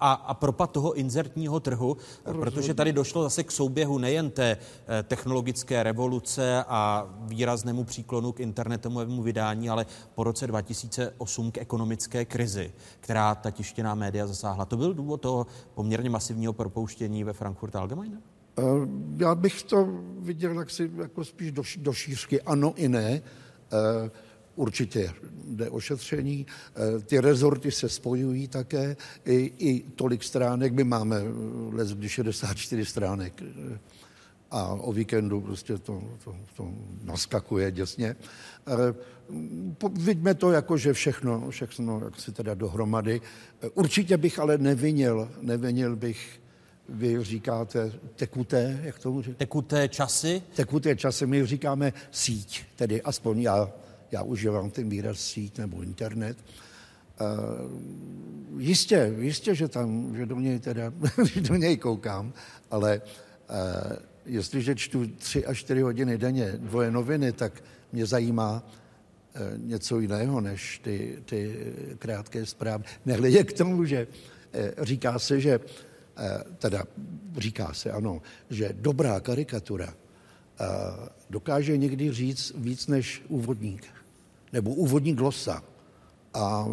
[0.00, 4.56] a, a propad toho inzertního trhu, eh, protože tady došlo zase k souběhu nejen té
[4.86, 12.24] eh, technologické revoluce a výraznému příklonu k internetovému vydání, ale po roce 2008 k ekonomické
[12.24, 14.64] krizi, která ta tištěná média zasáhla.
[14.64, 18.20] To byl důvod toho poměrně masivního propouštění ve Frankfurt Allgemeine?
[18.58, 18.62] Eh,
[19.16, 19.88] Já bych to
[20.18, 22.42] viděl jaksi, jako spíš do, do šířky.
[22.42, 23.22] Ano i ne.
[24.54, 25.12] Eh, Určitě
[25.46, 26.46] jde o šetření.
[26.96, 28.96] Eh, Ty rezorty se spojují také.
[29.24, 30.72] I, i tolik stránek.
[30.72, 31.16] My máme
[31.72, 33.42] les, když 64 stránek.
[33.42, 33.78] eh,
[34.50, 36.68] A o víkendu prostě to, to, to
[37.04, 38.16] naskakuje děsně.
[38.66, 38.94] Eh,
[39.92, 43.20] Vidíme to jako, že všechno, všechno jak si teda dohromady.
[43.62, 46.40] Eh, Určitě bych ale nevinil, nevinil bych
[46.88, 49.34] vy říkáte tekuté, jak to může?
[49.34, 50.42] Tekuté časy?
[50.54, 53.70] Tekuté časy, my říkáme síť, tedy aspoň já,
[54.14, 56.36] já užívám ten výraz síť nebo internet.
[57.20, 60.92] Uh, jistě, jistě, že tam, že do něj teda,
[61.48, 62.32] do něj koukám,
[62.70, 63.92] ale uh,
[64.26, 70.40] jestliže čtu tři až čtyři hodiny denně dvoje noviny, tak mě zajímá uh, něco jiného
[70.40, 71.56] než ty, ty
[71.98, 72.84] krátké zprávy.
[73.06, 75.60] Nehledě k tomu, že uh, říká se, že
[76.16, 76.84] Eh, teda
[77.38, 80.64] říká se, ano, že dobrá karikatura eh,
[81.30, 83.86] dokáže někdy říct víc než úvodník,
[84.54, 85.62] nebo úvodní glosa.
[86.34, 86.66] A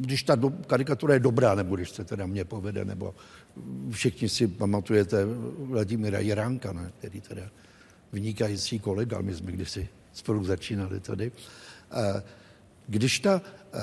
[0.00, 3.14] když ta do, karikatura je dobrá, nebo když se teda mě povede, nebo
[3.90, 5.24] všichni si pamatujete
[5.58, 7.42] Vladimíra Jiránka, ne, který teda
[8.12, 11.32] vynikající kolega, my jsme kdysi spolu začínali tady.
[11.92, 12.22] Eh,
[12.86, 13.78] Když ta eh,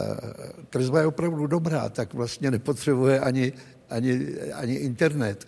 [0.70, 3.54] kresba je opravdu dobrá, tak vlastně nepotřebuje ani,
[3.90, 5.48] ani, ani internet,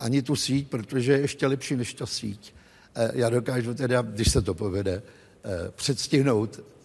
[0.00, 2.54] ani tu síť, protože je ještě lepší než ta síť.
[2.94, 5.02] Eh, Já dokážu teda, když se to povede,
[5.44, 6.75] eh, předstihnout eh, eh,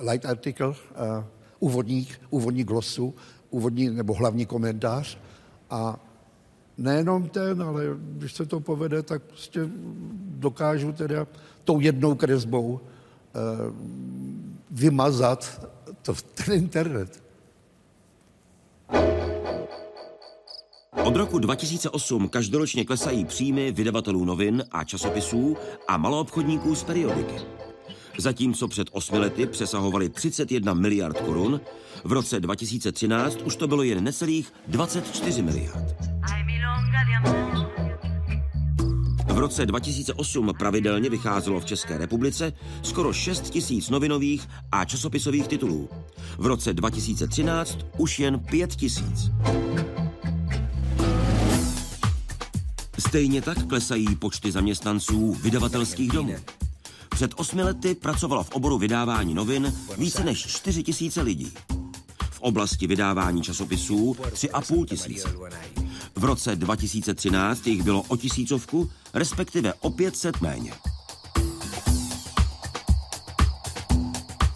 [0.00, 1.24] light article, eh,
[1.58, 3.14] úvodní, glosu,
[3.50, 5.18] úvodní nebo hlavní komentář
[5.70, 6.00] a
[6.78, 9.60] nejenom ten, ale když se to povede, tak prostě
[10.38, 11.26] dokážu teda
[11.64, 13.38] tou jednou kresbou eh,
[14.70, 15.68] vymazat
[16.02, 17.22] to, ten internet.
[21.04, 25.56] Od roku 2008 každoročně klesají příjmy vydavatelů novin a časopisů
[25.88, 27.34] a maloobchodníků z periodiky.
[28.18, 31.60] Zatímco před osmi lety přesahovali 31 miliard korun,
[32.04, 35.94] v roce 2013 už to bylo jen necelých 24 miliard.
[39.26, 45.88] V roce 2008 pravidelně vycházelo v České republice skoro 6 tisíc novinových a časopisových titulů.
[46.38, 49.30] V roce 2013 už jen 5 tisíc.
[53.16, 56.34] Stejně tak klesají počty zaměstnanců vydavatelských domů.
[57.10, 61.52] Před osmi lety pracovalo v oboru vydávání novin více než 4 tisíce lidí.
[62.30, 65.28] V oblasti vydávání časopisů 3,5 tisíce.
[66.14, 70.72] V roce 2013 jich bylo o tisícovku, respektive o 500 méně.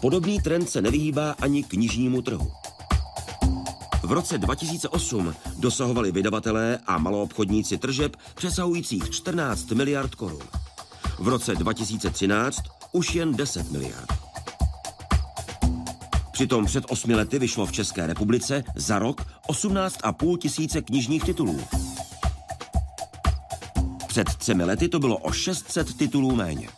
[0.01, 2.60] Podobný trend se nevyhýbá ani knižnímu trhu.
[4.11, 10.41] V roce 2008 dosahovali vydavatelé a maloobchodníci tržeb přesahujících 14 miliard korun.
[11.19, 14.09] V roce 2013 už jen 10 miliard.
[16.31, 21.61] Přitom před osmi lety vyšlo v České republice za rok 18,5 tisíce knižních titulů.
[24.07, 26.69] Před třemi lety to bylo o 600 titulů méně.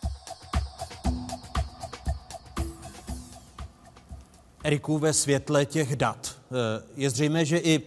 [4.63, 7.81] Eriku, ve světle těch dat eh, je zřejmé, že i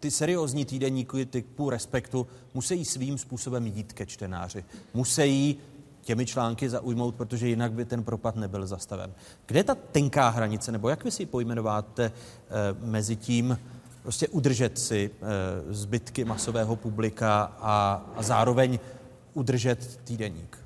[0.00, 4.64] ty seriózní týdeníky typu Respektu musí svým způsobem jít ke čtenáři.
[4.94, 5.58] Musí
[6.00, 9.12] těmi články zaujmout, protože jinak by ten propad nebyl zastaven.
[9.46, 13.58] Kde je ta tenká hranice, nebo jak vy si pojmenováte eh, mezi tím
[14.02, 18.78] prostě udržet si eh, zbytky masového publika a, a zároveň
[19.34, 20.61] udržet týdeník?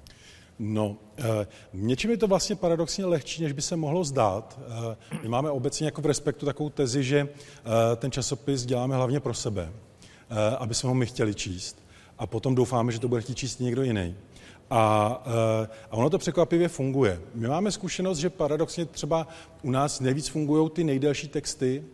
[0.58, 4.60] No, eh, něčím je to vlastně paradoxně lehčí, než by se mohlo zdát.
[4.92, 9.20] Eh, my máme obecně jako v respektu takovou tezi, že eh, ten časopis děláme hlavně
[9.20, 9.72] pro sebe,
[10.58, 11.78] aby jsme ho my chtěli číst.
[12.18, 14.14] A potom doufáme, že to bude chtít číst někdo jiný.
[14.70, 15.06] A,
[15.90, 17.20] a ono to překvapivě funguje.
[17.34, 19.28] My máme zkušenost, že paradoxně třeba
[19.62, 21.84] u nás nejvíc fungují ty nejdelší texty,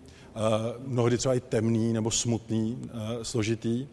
[0.86, 2.90] mnohdy třeba i temný nebo smutný,
[3.22, 3.86] složitý.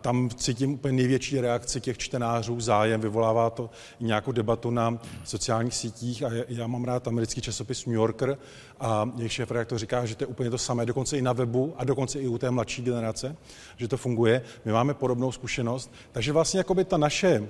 [0.00, 3.70] Tam cítím úplně největší reakci těch čtenářů, zájem, vyvolává to
[4.00, 8.38] nějakou debatu na sociálních sítích a já- mám rád americký časopis New Yorker
[8.80, 11.74] a jejich šéf redaktor říká, že to je úplně to samé, dokonce i na webu
[11.76, 13.36] a dokonce i u té mladší generace,
[13.76, 14.42] že to funguje.
[14.64, 17.48] My máme podobnou zkušenost, takže vlastně jakoby ta naše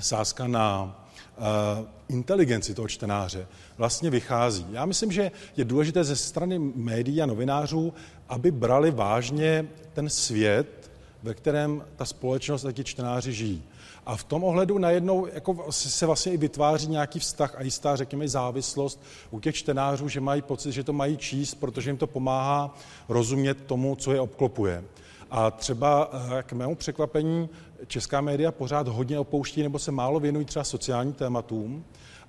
[0.00, 0.98] sázka na
[1.38, 1.44] uh,
[2.08, 3.46] inteligenci toho čtenáře
[3.78, 4.66] vlastně vychází.
[4.70, 7.94] Já myslím, že je důležité ze strany médií a novinářů,
[8.28, 10.91] aby brali vážně ten svět,
[11.22, 13.62] ve kterém ta společnost a ti čtenáři žijí.
[14.06, 18.28] A v tom ohledu najednou jako se vlastně i vytváří nějaký vztah a jistá, řekněme,
[18.28, 22.74] závislost u těch čtenářů, že mají pocit, že to mají číst, protože jim to pomáhá
[23.08, 24.84] rozumět tomu, co je obklopuje.
[25.30, 27.48] A třeba eh, k mému překvapení
[27.86, 31.84] česká média pořád hodně opouští nebo se málo věnují třeba sociálním tématům.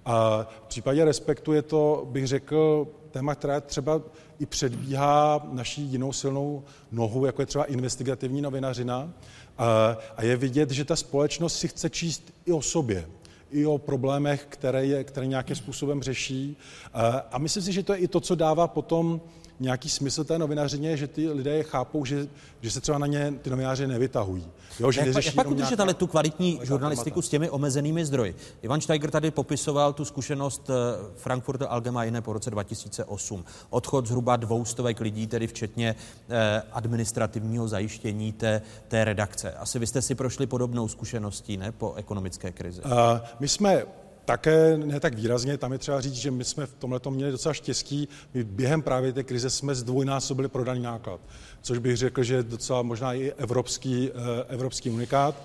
[0.06, 4.01] A v případě respektu je to, bych řekl, téma, která třeba
[4.39, 9.14] i předbíhá naší jinou silnou nohu, jako je třeba investigativní novinařina.
[9.57, 13.05] A, a je vidět, že ta společnost si chce číst i o sobě,
[13.51, 16.57] i o problémech, které, je, které nějakým způsobem řeší.
[16.93, 19.22] A, a myslím si, že to je i to, co dává potom
[19.60, 22.28] nějaký smysl té novinařině, že ty lidé chápou, že,
[22.62, 24.47] že se třeba na ně ty novináři nevytahují.
[24.80, 28.36] Jo, že Jak, jak pak udržet nějaká- ale tu kvalitní žurnalistiku s těmi omezenými zdroji?
[28.62, 30.74] Ivan Steiger tady popisoval tu zkušenost eh,
[31.16, 33.45] Frankfurter Allgemeine po roce 2008.
[33.70, 35.95] Odchod zhruba dvoustovek lidí, tedy včetně
[36.30, 39.51] eh, administrativního zajištění té, té redakce.
[39.54, 42.82] Asi vy jste si prošli podobnou zkušeností, ne, po ekonomické krizi.
[42.82, 43.86] A my jsme
[44.26, 47.53] také ne tak výrazně, tam je třeba říct, že my jsme v tomhle měli docela
[47.53, 48.07] štěstí.
[48.34, 51.21] My během právě té krize jsme zdvojnásobili prodaný náklad,
[51.61, 55.36] což bych řekl, že je docela možná i evropský, eh, evropský unikát.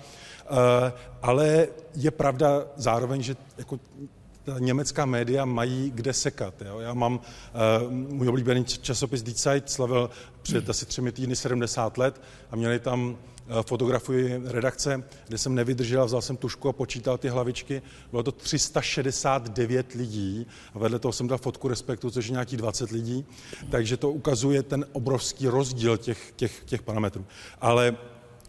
[0.51, 3.79] Eh, Ale je pravda zároveň, že jako
[4.49, 6.53] ta německá média mají kde sekat.
[6.65, 6.79] Jo?
[6.79, 10.09] Já mám, uh, můj oblíbený časopis Die Zeit slavil
[10.41, 12.21] před asi třemi týdny 70 let
[12.51, 17.29] a měli tam uh, fotografii redakce, kde jsem nevydržel, vzal jsem tušku a počítal ty
[17.29, 17.81] hlavičky.
[18.11, 22.91] Bylo to 369 lidí a vedle toho jsem dal fotku Respektu, což je nějakých 20
[22.91, 23.25] lidí.
[23.69, 27.25] Takže to ukazuje ten obrovský rozdíl těch, těch, těch parametrů.
[27.61, 27.97] Ale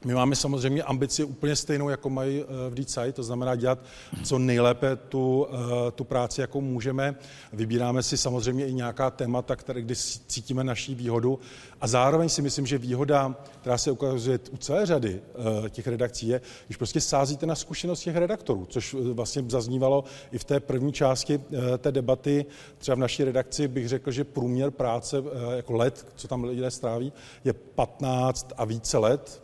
[0.04, 3.78] my máme samozřejmě ambici úplně stejnou, jako mají eh, v DCI, to znamená dělat
[4.24, 7.14] co nejlépe tu, eh, tu práci, jakou můžeme.
[7.52, 9.94] Vybíráme si samozřejmě i nějaká témata, které, kdy
[10.26, 11.38] cítíme naší výhodu.
[11.80, 15.20] A zároveň si myslím, že výhoda, která se ukazuje u celé řady
[15.66, 20.38] eh, těch redakcí, je, když prostě sázíte na zkušenost těch redaktorů, což vlastně zaznívalo i
[20.38, 21.40] v té první části
[21.78, 22.46] té debaty.
[22.78, 25.22] Třeba v naší redakci bych řekl, že průměr práce
[25.56, 27.12] jako let, co tam lidé stráví,
[27.44, 29.42] je 15 a více let,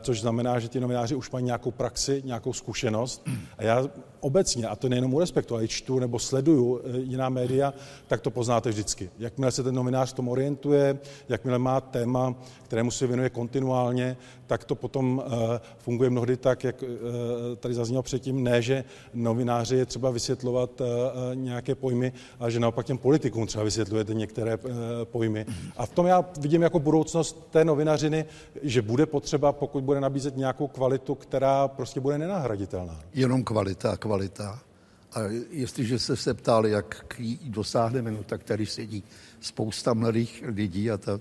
[0.00, 3.28] což znamená, že ti novináři už mají nějakou praxi, nějakou zkušenost.
[3.58, 3.88] A já
[4.20, 7.74] obecně, a to nejenom u Respektu, ale i čtu nebo sleduju eh, jiná média,
[8.08, 9.10] tak to poznáte vždycky.
[9.18, 10.98] Jakmile se ten novinář v tom orientuje,
[11.28, 14.16] jakmile má téma, kterému se věnuje kontinuálně,
[14.46, 16.86] tak to potom eh, funguje mnohdy tak, jak eh,
[17.56, 20.82] tady zaznělo předtím, ne, že novináři je třeba vysvětlovat
[21.34, 24.58] nějaké pojmy, ale že naopak těm politikům třeba vysvětlujete některé
[25.04, 25.46] pojmy.
[25.76, 28.24] A v tom já vidím jako budoucnost té novinařiny,
[28.62, 33.00] že bude potřeba, pokud bude nabízet nějakou kvalitu, která prostě bude nenahraditelná.
[33.14, 34.58] Jenom kvalita a kvalita.
[35.12, 39.04] A jestliže jste se ptali, jak k jí dosáhneme, no tak tady sedí
[39.40, 41.20] spousta mladých lidí a ta,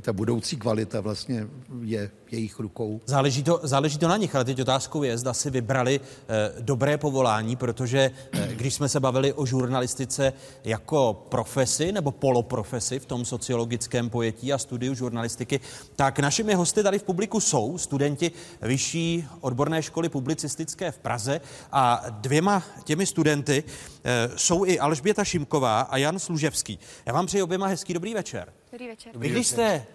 [0.00, 1.46] ta budoucí kvalita vlastně
[1.82, 3.00] je jejich rukou.
[3.06, 6.98] Záleží to, záleží to na nich, ale teď otázkou je, zda si vybrali eh, dobré
[6.98, 10.32] povolání, protože eh, když jsme se bavili o žurnalistice
[10.64, 15.60] jako profesi nebo poloprofesi v tom sociologickém pojetí a studiu žurnalistiky,
[15.96, 21.40] tak našimi hosty tady v publiku jsou studenti Vyšší odborné školy publicistické v Praze
[21.72, 23.64] a dvěma těmi studenty
[24.04, 26.78] eh, jsou i Alžběta Šimková a Jan Služevský.
[27.06, 28.52] Já vám přeji oběma hezký dobrý večer.
[28.74, 29.18] Dobrý večer.
[29.18, 29.86] Vy když jste,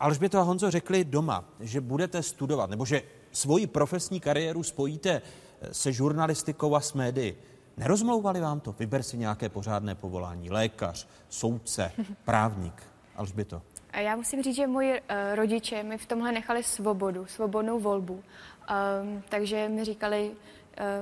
[0.00, 5.22] Alžběto a Honzo, řekli doma, že budete studovat, nebo že svoji profesní kariéru spojíte
[5.60, 7.34] eh, se žurnalistikou a s médií,
[7.76, 8.72] nerozmlouvali vám to?
[8.78, 10.50] Vyber si nějaké pořádné povolání.
[10.50, 11.92] Lékař, soudce,
[12.24, 12.82] právník.
[13.16, 13.62] Alžběto.
[13.90, 18.14] A Já musím říct, že moji uh, rodiče mi v tomhle nechali svobodu, svobodnou volbu.
[18.14, 20.30] Um, takže mi říkali,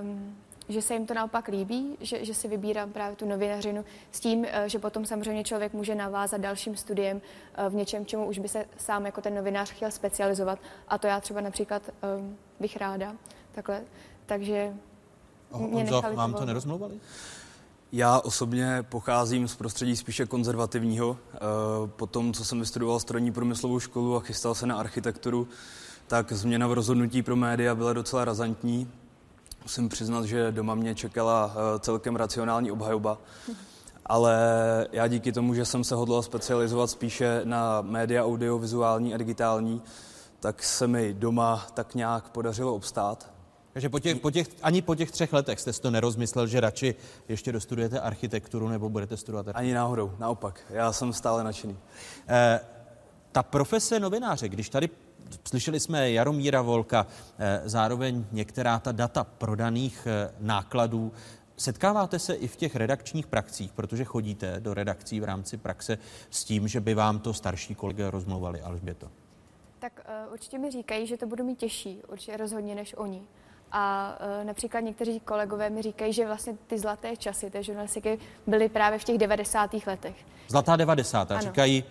[0.03, 0.37] um,
[0.69, 4.45] že se jim to naopak líbí, že, že si vybírám právě tu novinařinu s tím,
[4.49, 7.21] eh, že potom samozřejmě člověk může navázat dalším studiem
[7.55, 10.59] eh, v něčem, čemu už by se sám jako ten novinář chtěl specializovat.
[10.89, 11.83] A to já třeba například
[12.19, 13.15] um, bych ráda.
[13.53, 13.83] Takhle.
[14.27, 14.73] Takže
[15.59, 16.47] mě Honzo, nechali vám to volno.
[16.47, 16.95] nerozmluvali?
[17.93, 21.17] Já osobně pocházím z prostředí spíše konzervativního.
[21.35, 21.39] Eh,
[21.87, 25.49] Po tom, co jsem vystudoval strojní průmyslovou školu a chystal se na architekturu,
[26.07, 28.91] tak změna v rozhodnutí pro média byla docela razantní.
[29.65, 33.19] Musím přiznat, že doma mě čekala eh, celkem racionální obhajoba.
[34.07, 34.37] Ale
[34.93, 39.83] já díky tomu, že jsem se hodlal specializovat spíše na média audiovizuální a digitální,
[40.41, 43.33] tak se mi doma tak nějak podařilo obstát.
[43.73, 46.61] Takže po těch, po těch, ani po těch třech letech jste si to nerozmyslel, že
[46.61, 46.95] radši
[47.29, 49.67] ještě dostudujete architekturu nebo budete studovat architekturu?
[49.67, 50.61] Ani náhodou, naopak.
[50.71, 51.79] Já jsem stále nadšený.
[52.29, 52.61] Eh,
[53.33, 54.89] ta profese novináře, když tady
[55.49, 57.07] slyšeli jsme Jaromíra Volka,
[57.39, 61.13] eh, zároveň některá ta data prodaných eh, nákladů,
[61.57, 65.99] setkáváte se i v těch redakčních praxích, protože chodíte do redakcí v rámci praxe
[66.31, 69.09] s tím, že by vám to starší kolegy rozmluvali, Alžběto?
[69.79, 73.23] Tak uh, určitě mi říkají, že to budu mít těžší, určitě rozhodně než oni.
[73.73, 78.99] A například někteří kolegové mi říkají, že vlastně ty zlaté časy té žurnalistiky byly právě
[78.99, 79.71] v těch 90.
[79.87, 80.17] letech.
[80.49, 81.31] Zlatá 90.
[81.31, 81.41] Ano.
[81.41, 81.85] říkají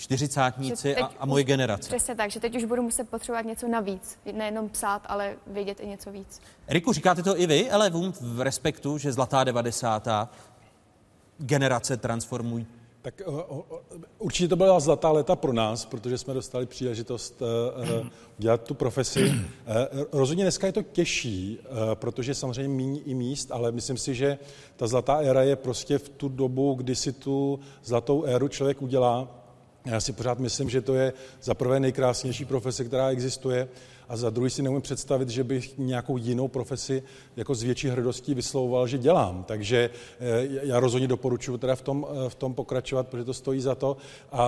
[0.00, 1.88] čtyřicátníci a, a moje generace.
[1.88, 4.18] Přesně tak, že teď už budu muset potřebovat něco navíc.
[4.32, 6.40] Nejenom psát, ale vědět i něco víc.
[6.66, 10.08] Eriku, říkáte to i vy, ale vům v respektu, že zlatá 90.
[11.38, 12.66] generace transformují
[13.02, 13.80] Tak o, o, o,
[14.18, 18.06] určitě to byla zlatá léta pro nás, protože jsme dostali příležitost uh,
[18.38, 19.28] dělat tu profesi.
[19.28, 24.14] Uh, rozhodně dneska je to těžší, uh, protože samozřejmě míní i míst, ale myslím si,
[24.14, 24.38] že
[24.76, 29.39] ta zlatá éra je prostě v tu dobu, kdy si tu zlatou éru člověk udělá.
[29.84, 31.12] Já si pořád myslím, že to je
[31.42, 33.68] za prvé nejkrásnější profese, která existuje,
[34.10, 37.02] a za druhý si neumím představit, že bych nějakou jinou profesi
[37.36, 39.44] jako s větší hrdostí vyslovoval, že dělám.
[39.44, 43.60] Takže eh, já rozhodně doporučuji teda v tom, eh, v tom pokračovat, protože to stojí
[43.60, 43.96] za to.
[44.32, 44.42] A,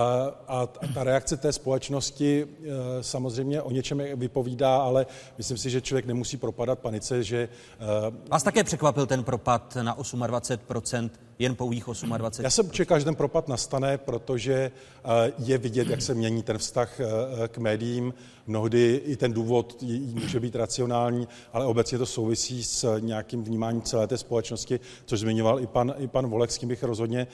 [0.47, 2.67] a ta reakce té společnosti eh,
[3.01, 5.05] samozřejmě o něčem vypovídá, ale
[5.37, 7.49] myslím si, že člověk nemusí propadat panice, že...
[8.29, 11.09] Vás také překvapil ten propad na 28%,
[11.39, 12.43] jen pouhých 28%?
[12.43, 16.57] Já jsem čekal, že ten propad nastane, protože eh, je vidět, jak se mění ten
[16.57, 17.05] vztah eh,
[17.47, 18.13] k médiím.
[18.47, 24.07] Mnohdy i ten důvod může být racionální, ale obecně to souvisí s nějakým vnímáním celé
[24.07, 27.27] té společnosti, což zmiňoval i pan, i pan Volek, s tím bych rozhodně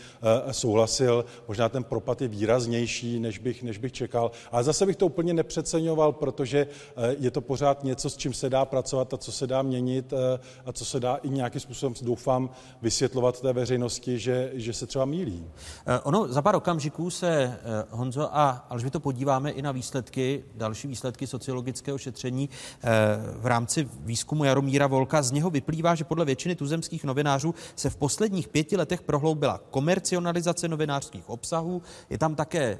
[0.48, 1.26] eh, souhlasil.
[1.48, 4.32] Možná ten propad je výraznější, než bych, než bych čekal.
[4.52, 6.68] Ale zase bych to úplně nepřeceňoval, protože
[7.20, 10.14] je to pořád něco, s čím se dá pracovat a co se dá měnit
[10.66, 12.50] a co se dá i nějakým způsobem, doufám,
[12.82, 15.48] vysvětlovat té veřejnosti, že, že se třeba mílí.
[15.86, 20.88] Eh, Ono za pár okamžiků se, eh, Honzo a Alžběto, podíváme i na výsledky, další
[20.88, 22.50] výsledky sociologického šetření
[22.84, 22.88] eh,
[23.40, 25.22] v rámci výzkumu Jaromíra Volka.
[25.22, 30.68] Z něho vyplývá, že podle většiny tuzemských novinářů se v posledních pěti letech prohloubila komercionalizace
[30.68, 31.82] novinářských obsahů.
[32.10, 32.80] Je tam také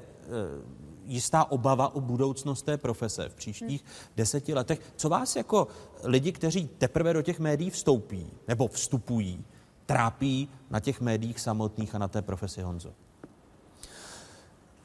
[1.10, 3.84] jistá obava o budoucnost té profese v příštích
[4.16, 4.80] deseti letech.
[4.96, 5.68] Co vás jako
[6.04, 9.44] lidi, kteří teprve do těch médií vstoupí nebo vstupují,
[9.90, 12.92] trápí na těch médiích samotných a na té profesi Honzo?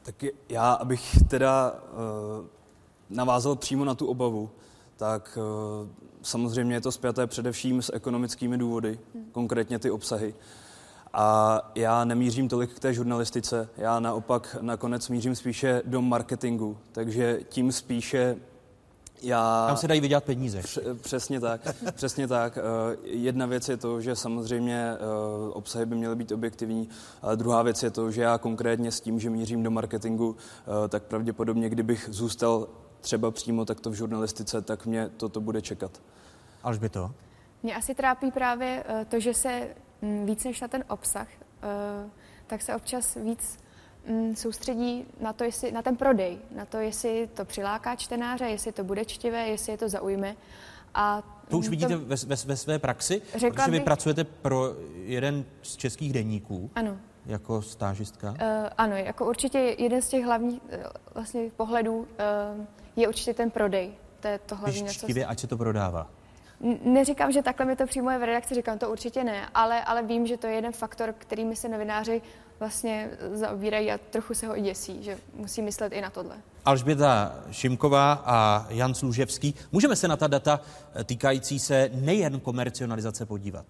[0.03, 0.15] Tak
[0.49, 2.45] já, abych teda uh,
[3.09, 4.49] navázal přímo na tu obavu,
[4.97, 5.37] tak
[5.81, 5.89] uh,
[6.21, 8.99] samozřejmě je to spjaté především s ekonomickými důvody,
[9.31, 10.33] konkrétně ty obsahy.
[11.13, 17.39] A já nemířím tolik k té žurnalistice, já naopak nakonec mířím spíše do marketingu, takže
[17.49, 18.37] tím spíše
[19.25, 19.67] já...
[19.67, 20.61] Tam se dají vydělat peníze.
[20.61, 21.61] Pře- Přesně tak,
[21.95, 22.57] přesně tak.
[22.57, 22.61] Eh,
[23.03, 24.97] Jedna věc je to, že samozřejmě eh,
[25.53, 26.89] obsahy by měly být objektivní,
[27.21, 30.35] ale druhá věc je to, že já konkrétně s tím, že mířím do marketingu,
[30.85, 32.67] eh, tak pravděpodobně, kdybych zůstal
[33.01, 36.01] třeba přímo takto v žurnalistice, tak mě toto bude čekat.
[36.63, 37.11] Alžběto?
[37.63, 39.67] Mě asi trápí právě to, že se
[40.01, 41.27] mm, víc než na ten obsah,
[41.63, 42.09] eh,
[42.47, 43.57] tak se občas víc
[44.35, 48.83] soustředí na to, jestli, na ten prodej, na to, jestli to přiláká čtenáře, jestli to
[48.83, 50.35] bude čtivé, jestli je to zaujme.
[50.93, 54.23] A To už mm, vidíte ve, ve, ve své praxi, Řekla protože vy bych- pracujete
[54.23, 56.97] pro jeden z českých deníků Ano.
[57.25, 58.29] jako stážistka.
[58.31, 58.37] Uh,
[58.77, 60.69] ano, jako určitě jeden z těch hlavních uh,
[61.13, 62.05] vlastně pohledů uh,
[62.95, 63.91] je určitě ten prodej.
[64.19, 66.07] To je to hlavní, Když co čtivě, ať se to prodává.
[66.83, 70.03] Neříkám, že takhle mi to přímo je v redakci, říkám to určitě ne, ale, ale
[70.03, 72.21] vím, že to je jeden faktor, kterými se novináři
[72.59, 76.35] vlastně zaobírají a trochu se ho i děsí, že musí myslet i na tohle.
[76.65, 79.55] Alžběta Šimková a Jan Služevský.
[79.71, 80.59] Můžeme se na ta data
[81.03, 83.65] týkající se nejen komercionalizace podívat.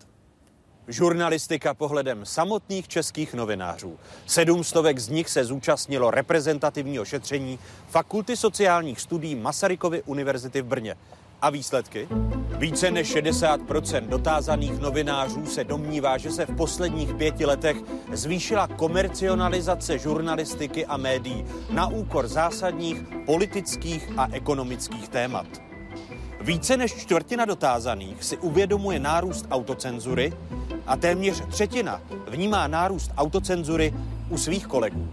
[0.87, 3.99] Žurnalistika pohledem samotných českých novinářů.
[4.25, 7.59] Sedm stovek z nich se zúčastnilo reprezentativního šetření
[7.89, 10.95] Fakulty sociálních studií Masarykovy univerzity v Brně.
[11.45, 12.07] A výsledky?
[12.57, 17.77] Více než 60% dotázaných novinářů se domnívá, že se v posledních pěti letech
[18.13, 25.45] zvýšila komercionalizace žurnalistiky a médií na úkor zásadních politických a ekonomických témat.
[26.41, 30.33] Více než čtvrtina dotázaných si uvědomuje nárůst autocenzury
[30.87, 33.93] a téměř třetina vnímá nárůst autocenzury
[34.29, 35.09] u svých kolegů.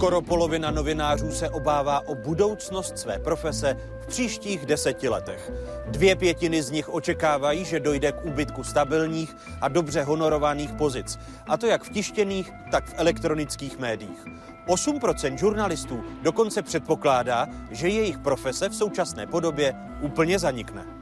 [0.00, 5.52] Skoro polovina novinářů se obává o budoucnost své profese v příštích deseti letech.
[5.86, 11.56] Dvě pětiny z nich očekávají, že dojde k úbytku stabilních a dobře honorovaných pozic, a
[11.56, 14.24] to jak v tištěných, tak v elektronických médiích.
[14.66, 20.99] 8% žurnalistů dokonce předpokládá, že jejich profese v současné podobě úplně zanikne.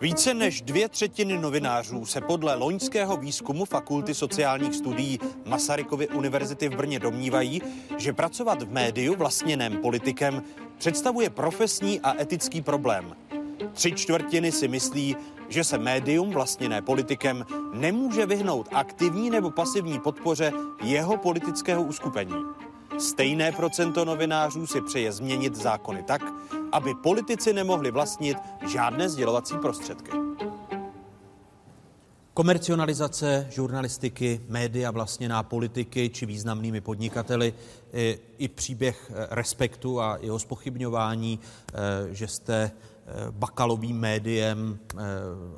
[0.00, 6.76] Více než dvě třetiny novinářů se podle loňského výzkumu Fakulty sociálních studií Masarykovy univerzity v
[6.76, 7.62] Brně domnívají,
[7.96, 10.42] že pracovat v médiu vlastněném politikem
[10.78, 13.16] představuje profesní a etický problém.
[13.72, 15.16] Tři čtvrtiny si myslí,
[15.48, 20.52] že se médium vlastněné politikem nemůže vyhnout aktivní nebo pasivní podpoře
[20.82, 22.34] jeho politického uskupení.
[22.98, 26.22] Stejné procento novinářů si přeje změnit zákony tak,
[26.72, 30.10] aby politici nemohli vlastnit žádné sdělovací prostředky.
[32.34, 37.54] Komercionalizace žurnalistiky, média vlastněná politiky či významnými podnikateli,
[38.38, 41.74] i, příběh eh, respektu a jeho spochybňování, eh,
[42.14, 42.70] že jste
[43.30, 44.78] bakalovým médiem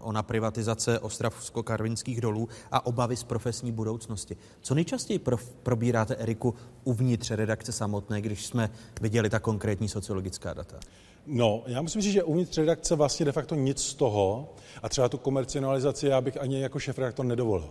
[0.01, 4.37] ona privatizace ostravsko-karvinských dolů a obavy z profesní budoucnosti.
[4.61, 8.71] Co nejčastěji prof, probíráte, Eriku, uvnitř redakce samotné, když jsme
[9.01, 10.79] viděli ta konkrétní sociologická data?
[11.27, 15.09] No, já musím říct, že uvnitř redakce vlastně de facto nic z toho a třeba
[15.09, 17.71] tu komercionalizaci já bych ani jako šéf redaktor nedovolil.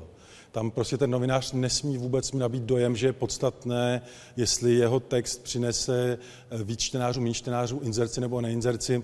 [0.51, 4.01] Tam prostě ten novinář nesmí vůbec nabít dojem, že je podstatné,
[4.37, 6.17] jestli jeho text přinese
[6.51, 9.03] eh, víc čtenářů, méně čtenářů, inzerci nebo neinzerci.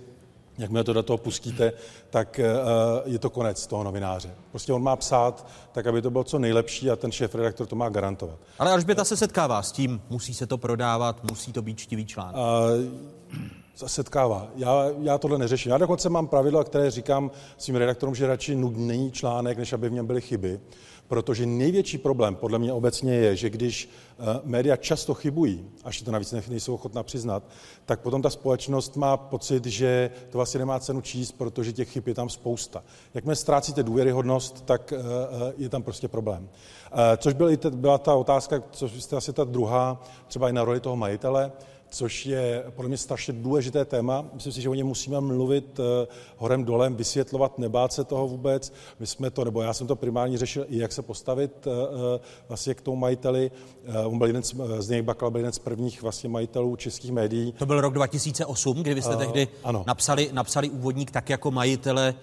[0.57, 1.73] Jakmile to do toho pustíte,
[2.09, 4.29] tak uh, je to konec toho novináře.
[4.51, 7.75] Prostě on má psát tak, aby to bylo co nejlepší a ten šéf redaktor to
[7.75, 8.39] má garantovat.
[8.59, 12.35] Ale Alžběta se setkává s tím, musí se to prodávat, musí to být čtivý článek.
[12.35, 13.41] Uh,
[13.75, 14.47] setkává.
[14.55, 15.71] Já, já tohle neřeším.
[15.71, 19.93] Já dokonce mám pravidla, které říkám svým redaktorům, že radši nudný článek, než aby v
[19.93, 20.59] něm byly chyby.
[21.07, 23.89] Protože největší problém podle mě obecně je, že když
[24.19, 27.43] uh, média často chybují, až to navíc nejsou ochotná přiznat,
[27.85, 32.07] tak potom ta společnost má pocit, že to vlastně nemá cenu číst, protože těch chyb
[32.07, 32.83] je tam spousta.
[33.13, 35.01] Jakmile ztrácíte důvěryhodnost, tak uh,
[35.57, 36.49] je tam prostě problém.
[37.17, 40.79] Což byl i byla ta otázka, což jste asi ta druhá, třeba i na roli
[40.79, 41.51] toho majitele
[41.95, 44.25] což je podle mě strašně důležité téma.
[44.33, 45.85] Myslím si, že o něm musíme mluvit uh,
[46.37, 48.73] horem dolem, vysvětlovat, nebát se toho vůbec.
[48.99, 51.73] My jsme to, nebo já jsem to primárně řešil i jak se postavit uh,
[52.47, 53.51] vlastně k tomu majiteli.
[54.05, 57.51] On byl jeden z, z něj Bakal byl jeden z prvních vlastně majitelů českých médií.
[57.51, 59.83] To byl rok 2008, kdy vy jste uh, tehdy ano.
[59.87, 62.13] Napsali, napsali úvodník tak jako majitele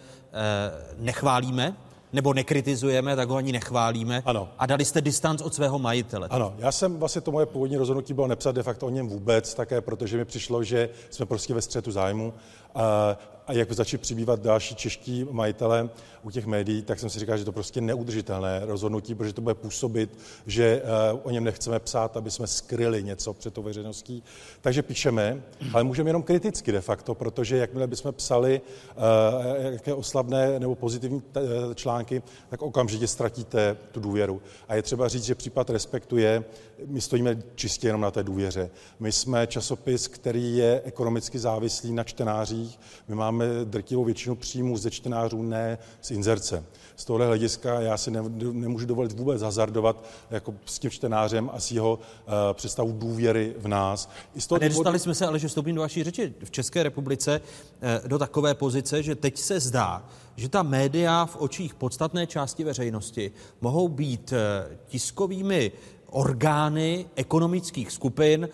[0.99, 1.77] nechválíme
[2.13, 4.23] nebo nekritizujeme, tak ho ani nechválíme.
[4.27, 4.49] Ano.
[4.59, 6.29] A dali jste distanc od svého majitele.
[6.31, 9.55] Ano, já jsem vlastně to moje původní rozhodnutí bylo nepsat de facto o něm vůbec,
[9.55, 12.35] také protože mi přišlo, že jsme prostě ve střetu zájmu.
[12.75, 13.17] A,
[13.47, 15.89] a jak začali přibývat další čeští majitele
[16.23, 19.55] u těch médií, tak jsem si říkal, že to prostě neudržitelné rozhodnutí, protože to bude
[19.55, 20.83] působit, že
[21.13, 24.23] uh, o něm nechceme psát, aby jsme skryli něco před tou veřejností.
[24.61, 30.59] Takže píšeme, ale můžeme jenom kriticky de facto, protože jakmile bychom psali uh, jaké oslavné
[30.59, 34.43] nebo pozitivní eh, články, tak okamžitě ztratíte tu důvěru.
[34.69, 36.45] A je třeba říct, že případ respektuje,
[36.87, 38.71] my stojíme čistě jenom na té důvěře.
[39.01, 42.81] My jsme časopis, který je ekonomicky závislý na čtenářích.
[43.09, 43.32] My máme
[43.65, 46.65] drtivou většinu příjmů ze čtenářů, ne z inzerce.
[46.97, 48.23] Z tohle hlediska já si ne,
[48.53, 53.69] nemůžu dovolit vůbec hazardovat jako s tím čtenářem a s jeho uh, představu důvěry v
[53.69, 54.11] nás.
[54.35, 54.99] I z toho a nedostali důvodu...
[54.99, 59.03] jsme se, ale že vstoupím do vaší řeči, v České republice uh, do takové pozice,
[59.03, 64.39] že teď se zdá, že ta média v očích podstatné části veřejnosti mohou být uh,
[64.87, 65.73] tiskovými
[66.11, 68.49] orgány ekonomických skupin,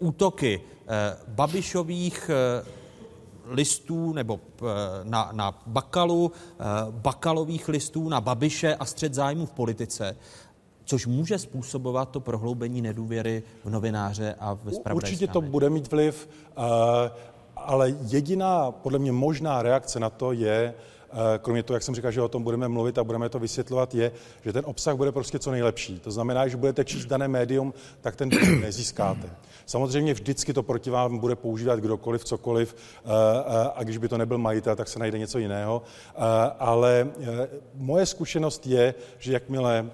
[0.00, 2.79] útoky eh, Babišových eh,
[3.46, 4.64] listů nebo eh,
[5.04, 10.16] na, na Bakalu, eh, Bakalových listů na Babiše a střed zájmu v politice,
[10.84, 14.96] což může způsobovat to prohloubení nedůvěry v novináře a ve spravodajství.
[14.96, 17.10] Určitě to bude mít vliv, eh,
[17.56, 20.74] ale jediná podle mě možná reakce na to je,
[21.38, 24.12] kromě toho, jak jsem říkal, že o tom budeme mluvit a budeme to vysvětlovat, je,
[24.44, 25.98] že ten obsah bude prostě co nejlepší.
[25.98, 28.28] To znamená, že budete číst dané médium, tak ten
[28.60, 29.30] nezískáte.
[29.70, 34.18] Samozřejmě vždycky to proti vám bude používat kdokoliv, cokoliv, eh, eh, a když by to
[34.18, 35.82] nebyl majitel, tak se najde něco jiného.
[36.58, 37.08] Ale
[37.74, 39.90] moje zkušenost je, že jakmile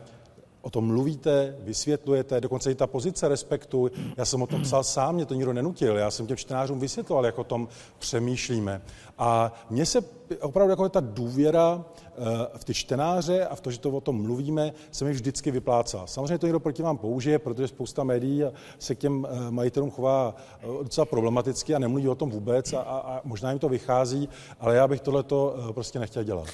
[0.67, 3.91] o tom mluvíte, vysvětlujete, dokonce i ta pozice respektu.
[4.17, 5.97] Já jsem o tom psal sám, mě to nikdo nenutil.
[5.97, 8.83] Já jsem těm čtenářům vysvětloval, jak o tom přemýšlíme.
[9.19, 10.05] A mně se
[10.41, 14.23] opravdu jako ta důvěra eh, v ty čtenáře a v to, že to o tom
[14.23, 16.07] mluvíme, se mi vždycky vyplácá.
[16.07, 18.43] Samozřejmě to někdo proti vám použije, protože spousta médií
[18.79, 22.81] se k těm eh, majitelům chová eh, docela problematicky a nemluví o tom vůbec a,
[22.81, 24.29] a, možná jim to vychází,
[24.61, 26.47] ale já bych tohleto prostě nechtěl dělat.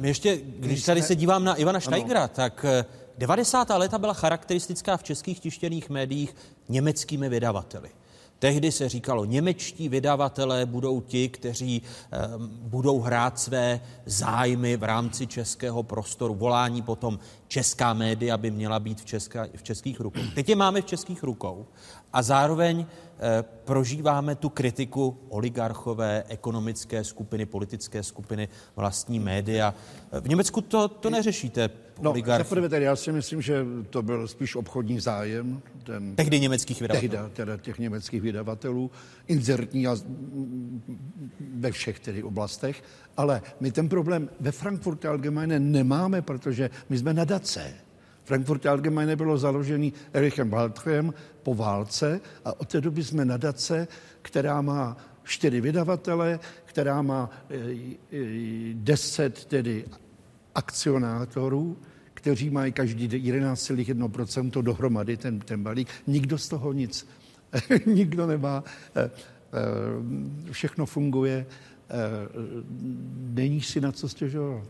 [0.00, 2.66] Ještě, když tady se dívám na Ivana Steigera, tak
[3.18, 3.68] 90.
[3.70, 6.36] léta byla charakteristická v českých tištěných médiích
[6.68, 7.90] německými vydavateli.
[8.44, 12.18] Tehdy se říkalo, němečtí vydavatelé budou ti, kteří e,
[12.62, 16.34] budou hrát své zájmy v rámci českého prostoru.
[16.34, 17.18] Volání potom
[17.48, 20.20] česká média by měla být v, česká, v českých rukou.
[20.34, 21.66] Teď je máme v českých rukou
[22.12, 22.86] a zároveň e,
[23.42, 29.74] prožíváme tu kritiku oligarchové, ekonomické skupiny, politické skupiny, vlastní média.
[30.20, 31.70] V Německu to, to neřešíte.
[32.00, 35.62] No, zaprvé tedy já si myslím, že to byl spíš obchodní zájem.
[35.84, 37.10] Ten, tehdy německých vydavatelů.
[37.10, 38.90] Tehdy, teda těch německých vydavatelů,
[39.26, 39.96] inzertní a
[41.54, 42.82] ve všech tedy oblastech.
[43.16, 47.74] Ale my ten problém ve Frankfurtu Allgemeine nemáme, protože my jsme nadace.
[48.24, 53.88] Frankfurt Allgemeine bylo založený Erichem Waldchem po válce a od té doby jsme nadace,
[54.22, 59.84] která má čtyři vydavatele, která má e, e, deset tedy
[60.54, 61.76] akcionátorů,
[62.14, 65.88] kteří mají každý 11,1% dohromady ten, ten balík.
[66.06, 67.08] Nikdo z toho nic,
[67.86, 68.64] nikdo nemá,
[68.96, 69.10] e,
[70.52, 71.46] všechno funguje,
[73.16, 74.68] není si na co stěžovat.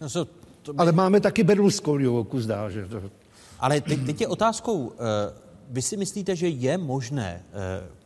[0.00, 0.32] No, so,
[0.72, 0.78] by...
[0.78, 3.02] Ale máme taky Berlusconiho kus dál, že to...
[3.60, 4.92] Ale teď, teď je otázkou,
[5.70, 7.42] vy si myslíte, že je možné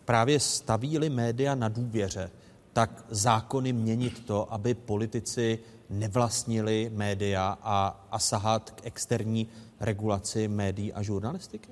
[0.04, 2.30] právě staví-li média na důvěře,
[2.76, 5.58] tak zákony měnit to, aby politici
[5.90, 9.48] nevlastnili média a, a sahat k externí
[9.80, 11.68] regulaci médií a žurnalistiky?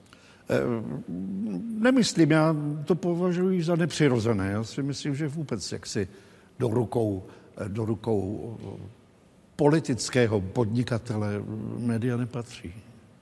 [0.51, 0.61] Eh,
[1.79, 4.51] nemyslím, já to považuji za nepřirozené.
[4.51, 6.09] Já si myslím, že vůbec jaksi
[6.59, 7.23] do rukou,
[7.57, 8.89] eh, do rukou eh,
[9.57, 11.43] politického podnikatele
[11.79, 12.75] média nepatří.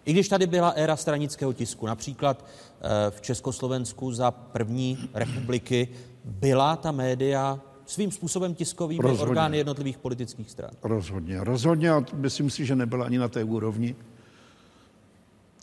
[0.04, 2.44] I když tady byla éra stranického tisku, například
[3.10, 5.88] v Československu za první republiky
[6.24, 7.60] byla ta média
[7.93, 9.31] svým způsobem tiskovými rozhodně.
[9.31, 10.70] orgány jednotlivých politických stran.
[10.82, 13.97] Rozhodně, rozhodně a myslím si, že nebyla ani na té úrovni.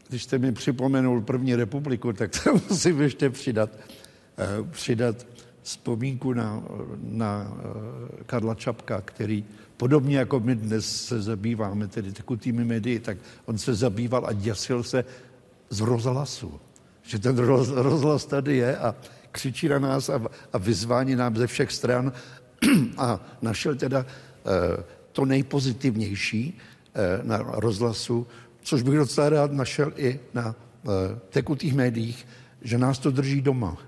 [0.10, 3.70] Když jste mi připomenul první republiku, tak to musím ještě přidat,
[4.38, 5.28] eh, přidat
[5.62, 6.64] vzpomínku na,
[7.02, 7.58] na
[8.20, 9.46] eh, Karla Čapka, který
[9.78, 14.84] podobně jako my dnes se zabýváme tedy tekutými médii, tak on se zabýval a děsil
[14.84, 15.06] se
[15.70, 16.60] z rozhlasu.
[17.04, 17.38] Že ten
[17.76, 18.96] rozhlas tady je a
[19.32, 20.22] křičí na nás a,
[20.54, 22.14] a vyzvání nám ze všech stran
[22.98, 26.58] a našel teda eh, to nejpozitivnější
[26.94, 28.28] eh, na rozhlasu,
[28.62, 30.90] což bych docela rád našel i na eh,
[31.30, 32.28] tekutých médiích,
[32.62, 33.78] že nás to drží doma.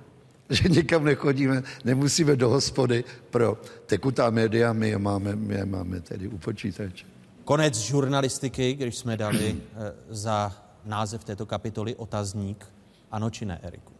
[0.52, 6.02] Že někam nechodíme, nemusíme do hospody pro tekutá média, my je máme, my je máme
[6.02, 7.06] tedy u počítače.
[7.44, 9.56] Konec žurnalistiky, když jsme dali
[10.10, 10.52] za
[10.86, 12.66] název této kapitoly otazník,
[13.12, 13.94] ano či ne, Eriku?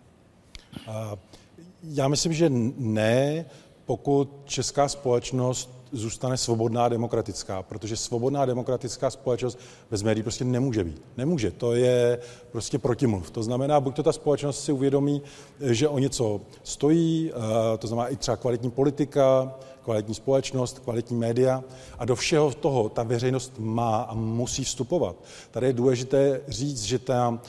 [1.84, 3.46] Já myslím, že ne,
[3.86, 9.60] pokud česká společnost zůstane svobodná demokratická, protože svobodná demokratická společnost
[9.92, 11.02] bez médií prostě nemůže být.
[11.18, 12.20] Nemůže, to je
[12.52, 13.32] prostě protimluv.
[13.32, 15.22] To znamená, buď to ta společnost si uvědomí,
[15.60, 21.64] že o něco stojí, eh, to znamená i třeba kvalitní politika, kvalitní společnost, kvalitní média
[22.00, 25.16] a do všeho toho ta veřejnost má a musí vstupovat.
[25.52, 27.40] Tady je důležité říct, že ta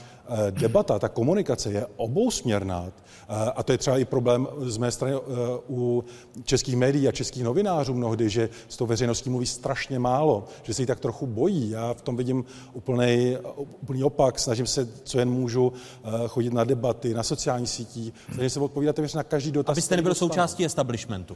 [0.51, 2.91] debata, ta komunikace je obousměrná.
[3.55, 5.19] A to je třeba i problém z mé strany eh,
[5.69, 6.03] u
[6.43, 10.81] českých médií a českých novinářů mnohdy, že s tou veřejností mluví strašně málo, že se
[10.81, 11.69] jí tak trochu bojí.
[11.69, 13.37] Já v tom vidím úplný,
[13.81, 15.73] úplný opak, snažím se, co jen můžu,
[16.03, 19.73] eh, chodit na debaty, na sociální sítí, snažím se odpovídat na každý dotaz.
[19.73, 21.33] Abyste nebyl součástí establishmentu.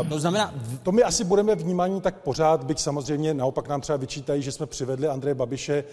[0.00, 0.54] Uh, to znamená...
[0.82, 4.66] To my asi budeme vnímaní tak pořád, byť samozřejmě naopak nám třeba vyčítají, že jsme
[4.66, 5.84] přivedli Andreje Babiše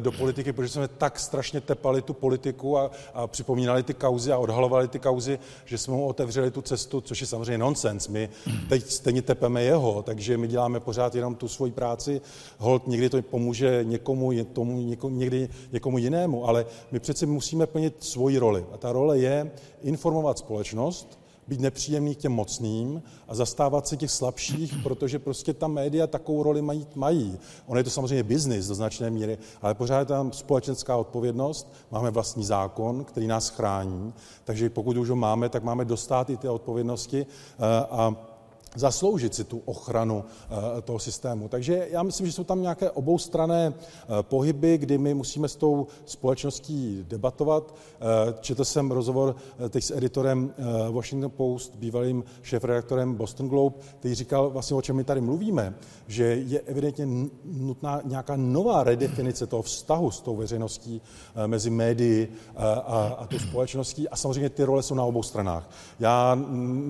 [0.00, 4.38] do politiky, protože jsme tak strašně tepali tu politiku a, a připomínali ty kauzy a
[4.38, 8.08] odhalovali ty kauzy, že jsme mu otevřeli tu cestu, což je samozřejmě nonsens.
[8.08, 8.28] My
[8.68, 12.20] teď stejně tepeme jeho, takže my děláme pořád jenom tu svoji práci.
[12.58, 18.04] Hold, někdy to pomůže někomu, tomu, někomu, někdy někomu jinému, ale my přece musíme plnit
[18.04, 18.64] svoji roli.
[18.72, 19.50] A ta role je
[19.82, 25.68] informovat společnost, být nepříjemný k těm mocným a zastávat se těch slabších, protože prostě ta
[25.68, 26.86] média takovou roli mají.
[26.94, 27.38] mají.
[27.66, 32.10] On je to samozřejmě biznis do značné míry, ale pořád je tam společenská odpovědnost, máme
[32.10, 34.12] vlastní zákon, který nás chrání,
[34.44, 38.29] takže pokud už ho máme, tak máme dostat i ty odpovědnosti eh, a
[38.76, 41.48] zasloužit si tu ochranu eh, toho systému.
[41.48, 45.86] Takže já myslím, že jsou tam nějaké oboustrané eh, pohyby, kdy my musíme s tou
[46.06, 47.74] společností debatovat.
[47.74, 49.36] Eh, četl jsem rozhovor
[49.70, 50.54] teď s editorem
[50.90, 55.74] Washington Post, bývalým šéf-redaktorem Boston Globe, který říkal vlastně, o čem my tady mluvíme,
[56.06, 57.06] že je evidentně
[57.44, 61.02] nutná nějaká nová redefinice toho vztahu s tou veřejností
[61.46, 62.72] mezi médií a,
[63.18, 65.70] a tou společností a samozřejmě ty role jsou na obou stranách.
[66.00, 66.38] Já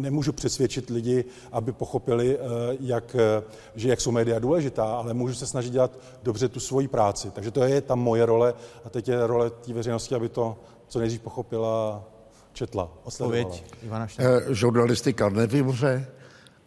[0.00, 2.42] nemůžu přesvědčit lidi, aby pochopili, eh,
[2.80, 3.42] jak, eh,
[3.74, 7.30] že jak jsou média důležitá, ale můžu se snažit dělat dobře tu svoji práci.
[7.30, 10.56] Takže to je tam moje role a teď je role té veřejnosti, aby to
[10.88, 12.04] co nejdřív pochopila,
[12.52, 13.56] četla, osledovala.
[13.82, 16.06] Ivana eh, žurnalistika nevymře,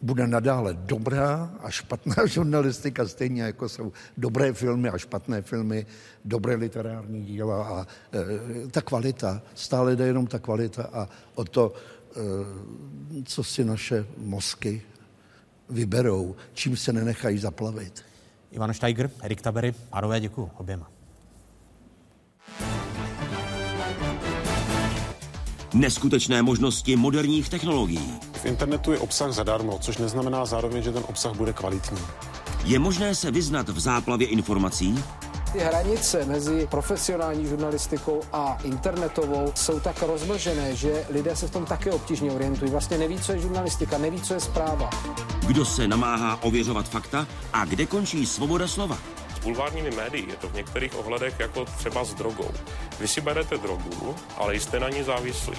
[0.04, 5.86] bude nadále dobrá a špatná žurnalistika, stejně jako jsou dobré filmy a špatné filmy,
[6.24, 11.72] dobré literární díla a e, ta kvalita, stále jde jenom ta kvalita a o to,
[11.72, 12.20] e,
[13.24, 14.82] co si naše mozky
[15.70, 18.04] vyberou, čím se nenechají zaplavit.
[18.52, 20.90] Ivan Steiger, Erik Tabery, pánové, děkuji oběma.
[25.74, 28.18] Neskutečné možnosti moderních technologií.
[28.32, 31.98] V internetu je obsah zadarmo, což neznamená zároveň, že ten obsah bude kvalitní.
[32.64, 34.94] Je možné se vyznat v záplavě informací?
[35.54, 41.64] Ty hranice mezi profesionální žurnalistikou a internetovou jsou tak rozmlžené, že lidé se v tom
[41.64, 42.70] také obtížně orientují.
[42.70, 44.90] Vlastně neví, co je žurnalistika, neví, co je zpráva.
[45.46, 48.98] Kdo se namáhá ověřovat fakta a kde končí svoboda slova?
[49.36, 52.50] S bulvárními médií je to v některých ohledech jako třeba s drogou.
[53.00, 55.56] Vy si berete drogu, ale jste na ní závislí.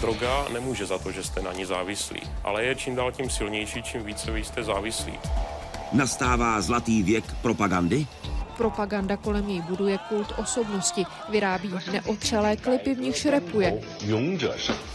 [0.00, 3.82] Droga nemůže za to, že jste na ní závislí, ale je čím dál tím silnější,
[3.82, 5.18] čím více vy jste závislí.
[5.92, 8.06] Nastává zlatý věk propagandy?
[8.56, 13.80] Propaganda kolem něj buduje kult osobnosti, vyrábí neotřelé klipy, v nichž repuje.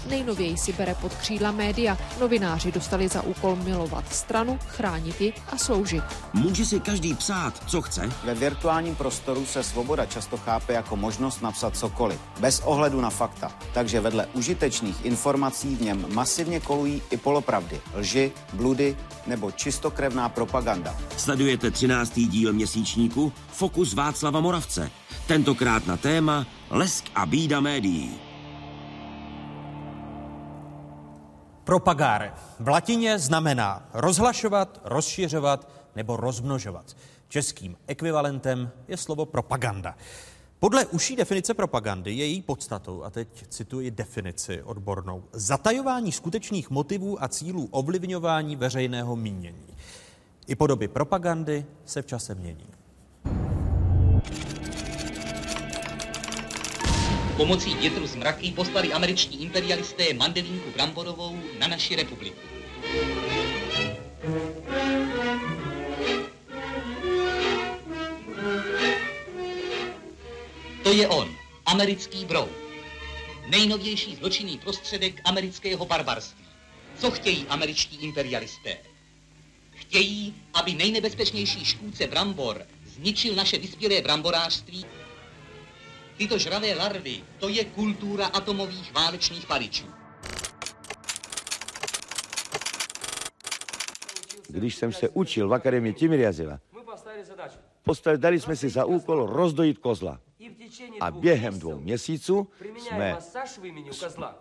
[0.09, 1.97] Nejnověji si bere pod křídla média.
[2.19, 6.03] Novináři dostali za úkol milovat stranu, chránit ji a sloužit.
[6.33, 8.09] Může si každý psát, co chce?
[8.23, 13.51] Ve virtuálním prostoru se svoboda často chápe jako možnost napsat cokoliv, bez ohledu na fakta.
[13.73, 18.97] Takže vedle užitečných informací v něm masivně kolují i polopravdy, lži, bludy
[19.27, 20.95] nebo čistokrevná propaganda.
[21.17, 22.19] Sledujete 13.
[22.19, 24.91] díl měsíčníku Fokus Václava Moravce.
[25.27, 28.19] Tentokrát na téma Lesk a bída médií.
[31.63, 36.97] Propagáre v latině znamená rozhlašovat, rozšiřovat nebo rozmnožovat.
[37.27, 39.95] Českým ekvivalentem je slovo propaganda.
[40.59, 47.23] Podle užší definice propagandy je její podstatou, a teď cituji definici odbornou, zatajování skutečných motivů
[47.23, 49.75] a cílů ovlivňování veřejného mínění.
[50.47, 52.80] I podoby propagandy se v čase mění.
[57.37, 62.39] Pomocí větru z mraky poslali američtí imperialisté Mandelínku Bramborovou na naši republiku.
[70.83, 71.35] To je on,
[71.65, 72.49] americký brouk.
[73.47, 76.45] Nejnovější zločinný prostředek amerického barbarství.
[76.97, 78.77] Co chtějí američtí imperialisté?
[79.71, 82.65] Chtějí, aby nejnebezpečnější škůdce brambor
[82.95, 84.85] zničil naše vyspělé bramborářství
[86.21, 89.85] Tyto žravé larvy, to je kultura atomových válečných paličů.
[94.47, 96.59] Když jsem se učil v Akademii Timiryazila,
[98.15, 100.19] dali jsme si za úkol rozdojit kozla.
[100.99, 102.47] A během dvou měsíců
[102.77, 103.17] jsme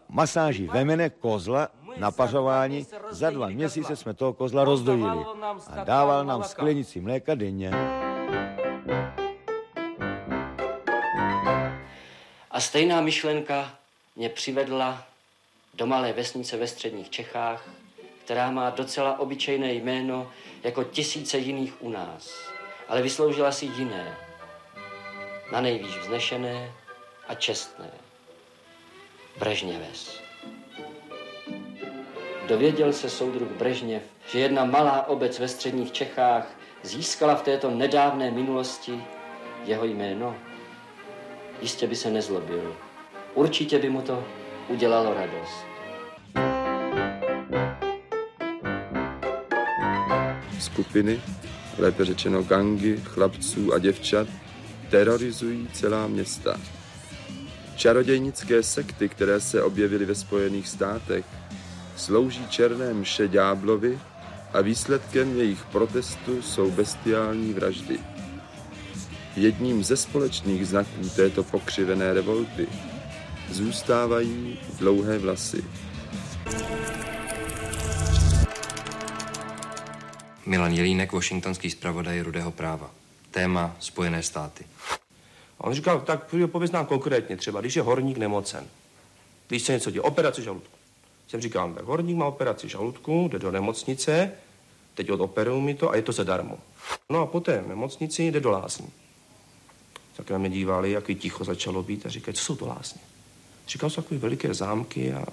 [0.09, 2.87] masáží vemene kozla na pařování.
[3.11, 5.25] Za dva měsíce jsme toho kozla rozdojili
[5.67, 7.71] a dával nám sklenici mléka denně.
[12.51, 13.79] A stejná myšlenka
[14.17, 15.07] mě přivedla
[15.75, 17.69] do malé vesnice ve středních Čechách,
[18.25, 20.31] která má docela obyčejné jméno
[20.63, 22.53] jako tisíce jiných u nás,
[22.89, 24.17] ale vysloužila si jiné,
[25.53, 26.73] na nejvýš vznešené
[27.29, 27.91] a čestné.
[29.39, 30.21] Brežněves.
[32.47, 34.03] Dověděl se soudruh Brežněv,
[34.33, 39.05] že jedna malá obec ve středních Čechách získala v této nedávné minulosti
[39.65, 40.37] jeho jméno
[41.61, 42.77] jistě by se nezlobil.
[43.35, 44.25] Určitě by mu to
[44.69, 45.65] udělalo radost.
[50.61, 51.23] Skupiny,
[51.79, 54.29] lépe řečeno gangy, chlapců a děvčat,
[54.91, 56.57] terorizují celá města.
[57.77, 61.25] Čarodějnické sekty, které se objevily ve Spojených státech,
[61.97, 63.99] slouží černé mše ďáblovi
[64.53, 67.99] a výsledkem jejich protestu jsou bestiální vraždy.
[69.37, 72.69] Jedním ze společných znaků této pokřivené revolty
[73.51, 75.65] zůstávají dlouhé vlasy.
[80.47, 82.91] Milan Jelínek, washingtonský zpravodaj Rudého práva.
[83.31, 84.65] Téma Spojené státy.
[85.59, 88.67] A on říkal, tak pověz nám konkrétně třeba, když je horník nemocen.
[89.49, 90.80] Když se něco děje, operace žaludku.
[91.31, 94.33] Jsem říkal, tak horník má operaci žaludku, jde do nemocnice,
[94.95, 96.59] teď odoperují mi to a je to zadarmo.
[97.11, 98.89] No a poté v nemocnici jde do lázní.
[100.17, 103.01] Tak na mě dívali, jaký ticho začalo být a říkají, co jsou to lázně?
[103.69, 105.25] Říkal, jsou takové veliké zámky a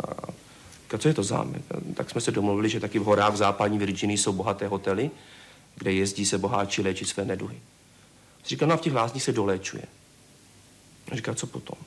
[0.83, 1.61] říkal, co je to zámek?
[1.93, 5.11] Tak jsme se domluvili, že taky v horách v západní Virginii jsou bohaté hotely,
[5.75, 7.59] kde jezdí se boháči léčit své neduhy.
[8.45, 9.83] Říkal, no a v těch lázních se doléčuje.
[11.11, 11.77] A říkal, co potom?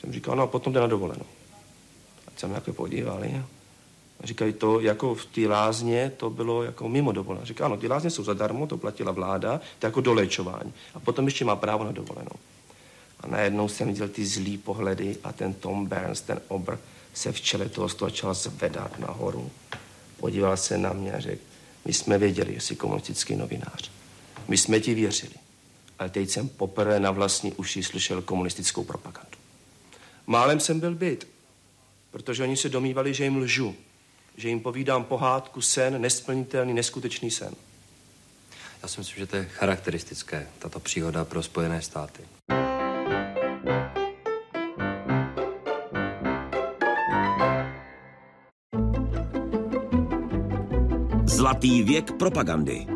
[0.00, 1.26] Jsem říkal, no a potom jde na dovolenou.
[2.36, 3.42] Se jako podívali.
[4.20, 7.46] A říkají to, jako v té lázně, to bylo jako mimo dovolenou.
[7.46, 10.72] Říká, ano, ty lázně jsou zadarmo, to platila vláda, to jako doléčování.
[10.94, 12.36] A potom ještě má právo na dovolenou.
[13.20, 16.78] A najednou jsem viděl ty zlý pohledy a ten Tom Burns, ten obr,
[17.14, 19.50] se v čele toho začal zvedat nahoru.
[20.16, 21.42] Podíval se na mě a řekl,
[21.84, 23.90] my jsme věděli, že jsi komunistický novinář.
[24.48, 25.34] My jsme ti věřili.
[25.98, 29.38] Ale teď jsem poprvé na vlastní uši slyšel komunistickou propagandu.
[30.26, 31.28] Málem jsem byl byt,
[32.16, 33.76] protože oni se domývali, že jim lžu,
[34.36, 37.54] že jim povídám pohádku, sen, nesplnitelný, neskutečný sen.
[38.82, 42.22] Já si myslím, že to je charakteristické, tato příhoda pro Spojené státy.
[51.24, 52.95] Zlatý věk propagandy.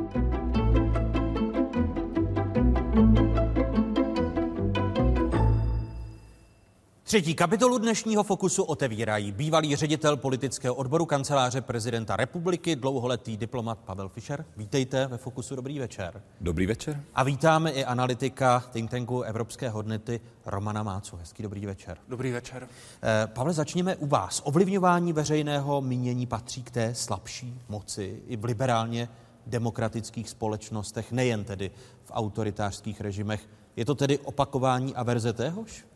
[7.10, 14.08] Třetí kapitolu dnešního Fokusu otevírají bývalý ředitel politického odboru kanceláře prezidenta republiky, dlouholetý diplomat Pavel
[14.08, 14.44] Fischer.
[14.56, 16.22] Vítejte ve Fokusu, dobrý večer.
[16.40, 17.02] Dobrý večer.
[17.14, 21.16] A vítáme i analytika think tanku Evropské hodnoty Romana Mácu.
[21.16, 21.98] Hezký dobrý večer.
[22.08, 22.68] Dobrý večer.
[23.02, 24.42] Eh, Pavle, začněme u vás.
[24.44, 29.08] Ovlivňování veřejného mínění patří k té slabší moci i v liberálně
[29.46, 31.70] demokratických společnostech, nejen tedy
[32.04, 33.48] v autoritářských režimech.
[33.76, 35.89] Je to tedy opakování a verze téhož?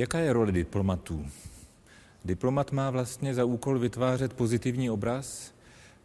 [0.00, 1.26] Jaká je role diplomatů?
[2.24, 5.52] Diplomat má vlastně za úkol vytvářet pozitivní obraz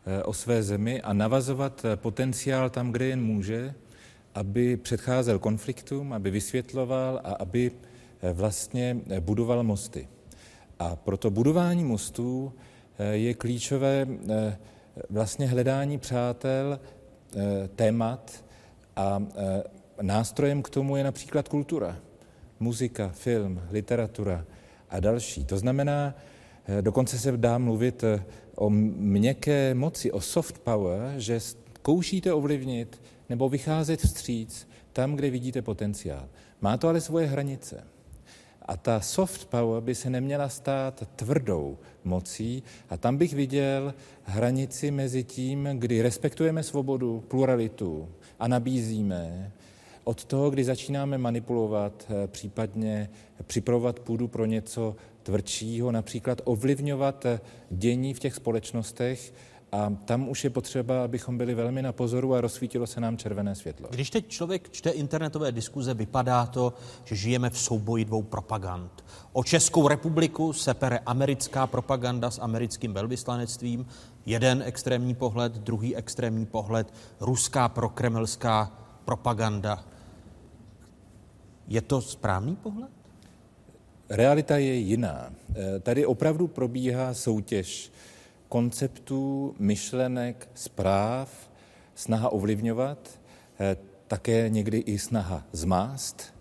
[0.05, 3.73] eh, o své zemi a navazovat eh, potenciál tam, kde jen může,
[4.33, 10.07] aby předcházel konfliktům, aby vysvětloval a aby eh, vlastně budoval mosty.
[10.79, 12.53] A proto budování mostů
[13.11, 14.07] je klíčové
[15.09, 16.79] vlastně hledání přátel,
[17.75, 18.43] témat
[18.95, 19.23] a
[20.01, 21.97] nástrojem k tomu je například kultura
[22.59, 24.45] muzika, film, literatura
[24.89, 25.45] a další.
[25.45, 26.15] To znamená,
[26.65, 28.23] eh, dokonce se dá mluvit eh,
[28.55, 35.61] o měkké moci, o soft power, že zkoušíte ovlivnit nebo vycházet vstříc tam, kde vidíte
[35.61, 36.29] potenciál.
[36.61, 37.83] Má to ale svoje hranice.
[38.61, 44.91] A ta soft power by se neměla stát tvrdou mocí a tam bych viděl hranici
[44.91, 48.09] mezi tím, kdy respektujeme svobodu, pluralitu
[48.39, 49.51] a nabízíme
[50.05, 53.09] od toho, kdy začínáme manipulovat, eh, případně
[53.47, 59.33] připravovat půdu pro něco tvrdšího, například ovlivňovat eh, dění v těch společnostech,
[59.71, 63.55] a tam už je potřeba, abychom byli velmi na pozoru a rozsvítilo se nám červené
[63.55, 63.87] světlo.
[63.91, 66.73] Když teď člověk čte internetové diskuze, vypadá to,
[67.03, 69.05] že žijeme v souboji dvou propagand.
[69.33, 73.85] O Českou republiku se pere americká propaganda s americkým velvyslanectvím,
[74.25, 78.71] jeden extrémní pohled, druhý extrémní pohled, ruská prokremelská
[79.05, 79.85] propaganda.
[81.67, 82.89] Je to správný pohled?
[84.09, 85.33] Realita je jiná.
[85.55, 87.91] Eh, tady opravdu probíhá soutěž
[88.49, 91.49] konceptů, myšlenek, zpráv,
[91.95, 93.19] snaha ovlivňovat,
[93.59, 93.77] eh,
[94.07, 96.33] také někdy i snaha zmást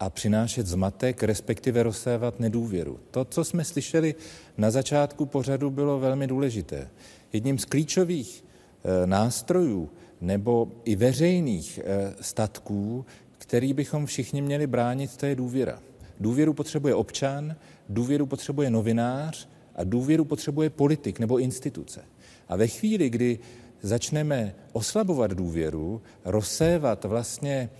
[0.00, 3.00] a přinášet zmatek, respektive rozsévat nedůvěru.
[3.10, 4.14] To, co jsme slyšeli
[4.58, 6.88] na začátku pořadu, bylo velmi důležité.
[7.32, 8.44] Jedním z klíčových
[8.84, 9.90] eh, nástrojů
[10.20, 11.80] nebo i veřejných
[12.20, 13.06] statků
[13.48, 15.80] který bychom všichni měli bránit, to je důvěra.
[16.20, 17.56] Důvěru potřebuje občan,
[17.88, 22.04] důvěru potřebuje novinář a důvěru potřebuje politik nebo instituce.
[22.48, 23.38] A ve chvíli, kdy
[23.82, 27.70] začneme oslabovat důvěru, rozsévat vlastně e,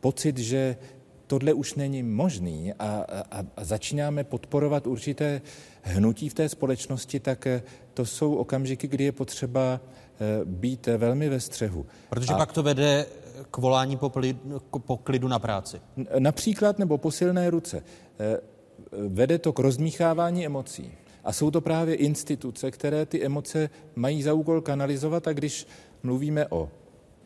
[0.00, 0.76] pocit, že
[1.26, 5.40] tohle už není možný a, a, a začínáme podporovat určité
[5.82, 7.62] hnutí v té společnosti, tak eh,
[7.94, 9.80] to jsou okamžiky, kdy je potřeba
[10.44, 11.86] být velmi ve střehu.
[12.10, 12.36] Protože a...
[12.36, 13.06] pak to vede
[13.50, 15.80] k volání po, klidu, po klidu na práci?
[16.18, 17.82] Například nebo po silné ruce.
[18.20, 18.40] Eh,
[19.08, 20.92] vede to k rozmíchávání emocí.
[21.24, 25.66] A jsou to právě instituce, které ty emoce mají za úkol kanalizovat a když
[26.02, 26.68] mluvíme o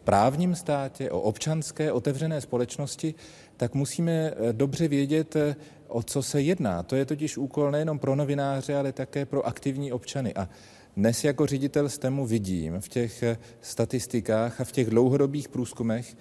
[0.04, 3.14] právním státě, o občanské otevřené společnosti,
[3.56, 5.56] tak musíme eh, dobře vědět, eh,
[5.88, 6.82] o co se jedná.
[6.82, 10.34] To je totiž úkol nejenom pro novináře, ale také pro aktivní občany.
[10.34, 10.48] A
[10.96, 13.24] Dnes jako ředitel STEMu vidím v těch
[13.60, 16.16] statistikách a v těch dlouhodobých průzkumech,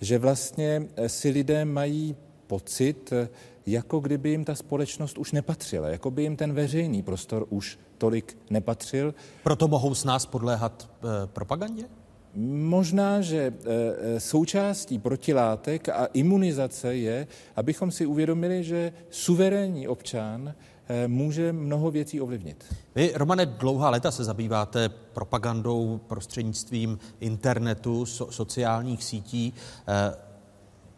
[0.00, 2.16] že vlastně si lidé mají
[2.46, 3.12] pocit,
[3.66, 8.38] jako kdyby jim ta společnost už nepatřila, jako by jim ten veřejný prostor už tolik
[8.50, 9.14] nepatřil.
[9.42, 11.84] Proto mohou s nás podléhat e, propagandě?
[12.48, 13.54] Možná, že
[14.18, 17.26] součástí protilátek a imunizace je,
[17.56, 20.54] abychom si uvědomili, že suverénní občan
[21.06, 22.64] může mnoho věcí ovlivnit.
[22.94, 29.54] Vy, Romane, dlouhá léta se zabýváte propagandou prostřednictvím internetu, so, sociálních sítí.
[29.88, 30.16] E,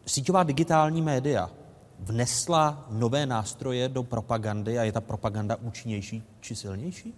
[0.07, 1.51] síťová digitální média
[1.99, 7.15] vnesla nové nástroje do propagandy a je ta propaganda účinnější či silnější?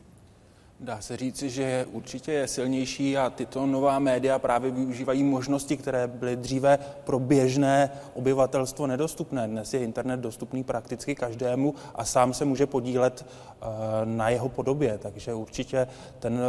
[0.82, 6.07] Dá se říci, že určitě je silnější a tyto nová média právě využívají možnosti, které
[6.07, 9.48] byly dříve pro běžné obyvatelstvo nedostupné.
[9.48, 13.66] Dnes je internet dostupný prakticky každému a sám se může podílet eh,
[14.05, 15.86] na jeho podobě, takže určitě
[16.19, 16.40] ten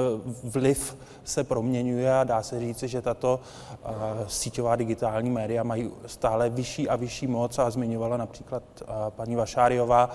[0.44, 3.90] vliv se proměňuje a dá se říci, že tato eh,
[4.28, 10.10] síťová digitální média mají stále vyšší a vyšší moc a zmiňovala například eh, paní Vašáriová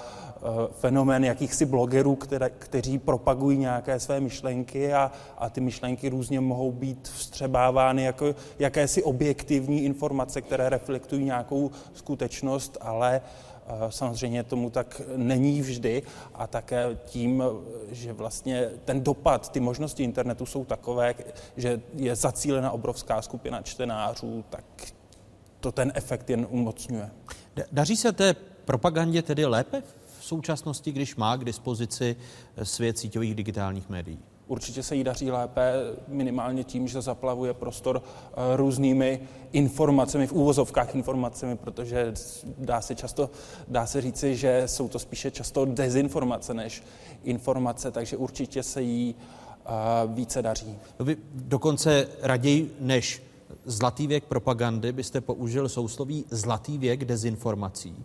[0.71, 6.73] fenomén jakýchsi blogerů, které, kteří propagují nějaké své myšlenky a, a ty myšlenky různě mohou
[6.73, 15.03] být vstřebávány jako jakési objektivní informace, které reflektují nějakou skutečnost, ale eh, Samozřejmě tomu tak
[15.17, 16.03] není vždy
[16.35, 17.43] a také tím,
[17.91, 21.15] že vlastně ten dopad, ty možnosti internetu jsou takové,
[21.57, 24.65] že je zacílena obrovská skupina čtenářů, tak
[25.61, 27.11] to ten efekt jen umocňuje.
[27.73, 28.35] Daří se té
[28.65, 29.83] propagandě tedy lépe
[30.27, 32.17] současnosti, když má k dispozici
[32.57, 34.19] eh, svět síťových digitálních médií?
[34.47, 35.73] Určitě se jí daří lépe
[36.09, 39.21] minimálně tím, že zaplavuje prostor eh, různými
[39.53, 42.15] informacemi, v úvozovkách informacemi, protože
[42.59, 43.31] dá se často,
[43.69, 46.83] dá se říci, že jsou to spíše často dezinformace než
[47.25, 49.71] informace, takže určitě se jí eh,
[50.07, 50.79] více daří.
[51.01, 53.23] Vy dokonce raději než
[53.65, 57.97] zlatý věk propagandy byste použil sousloví zlatý věk dezinformací.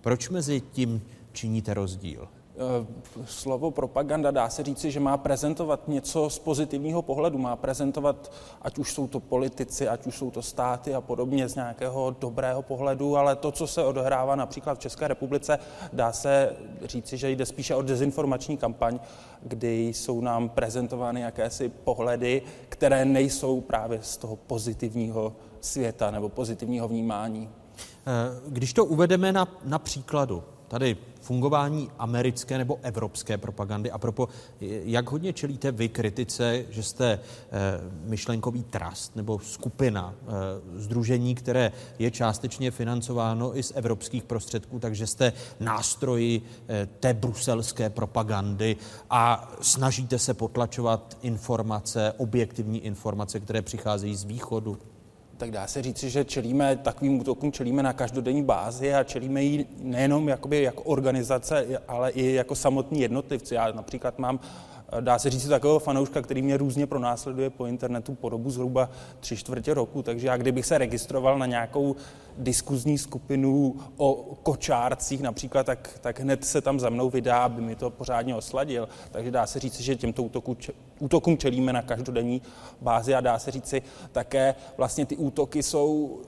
[0.00, 2.28] Proč mezi tím činíte rozdíl?
[2.56, 2.86] Eh,
[3.24, 8.32] slovo propaganda dá se říci, že má prezentovat něco z pozitivního pohledu, má prezentovat,
[8.62, 12.62] ať už jsou to politici, ať už jsou to státy a podobně z nějakého dobrého
[12.62, 15.58] pohledu, ale to, co se odehrává například v České republice,
[15.92, 19.00] dá se říci, že jde spíše o dezinformační kampaň,
[19.42, 26.88] kdy jsou nám prezentovány jakési pohledy, které nejsou právě z toho pozitivního světa nebo pozitivního
[26.88, 27.50] vnímání.
[28.06, 30.42] Eh, když to uvedeme na, na příkladu,
[30.72, 33.90] tady fungování americké nebo evropské propagandy.
[33.90, 34.28] A propo,
[34.60, 37.20] jak hodně čelíte vy kritice, že jste e,
[38.04, 40.14] myšlenkový trust nebo skupina,
[40.74, 47.90] združení, které je částečně financováno i z evropských prostředků, takže jste nástroji e, té bruselské
[47.90, 48.76] propagandy
[49.10, 54.78] a snažíte se potlačovat informace, objektivní informace, které přicházejí z východu?
[55.42, 59.66] Tak dá se říci, že čelíme takovým útokům, čelíme na každodenní bázi a čelíme ji
[59.78, 63.54] nejenom jakoby jako organizace, ale i jako samotní jednotlivci.
[63.54, 64.40] Já například mám
[65.00, 68.90] dá se říct takového fanouška, který mě různě pronásleduje po internetu po dobu zhruba
[69.20, 71.96] tři čtvrtě roku, takže já kdybych se registroval na nějakou
[72.38, 77.76] diskuzní skupinu o kočárcích například, tak, tak hned se tam za mnou vydá, aby mi
[77.76, 78.88] to pořádně osladil.
[79.10, 80.56] Takže dá se říct, že těmto útoku,
[80.98, 82.42] útokům čelíme na každodenní
[82.80, 83.82] bázi a dá se říci
[84.12, 86.20] také vlastně ty útoky jsou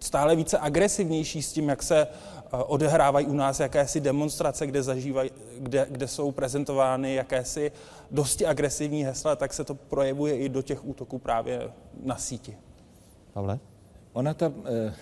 [0.00, 2.06] stále více agresivnější s tím, jak se
[2.52, 7.72] odehrávají u nás jakési demonstrace, kde, zažívají, kde, kde jsou prezentovány jakési
[8.10, 11.70] dosti agresivní hesla, tak se to projevuje i do těch útoků právě
[12.04, 12.56] na síti.
[13.32, 13.58] Pavle?
[14.12, 14.94] Ona ta e,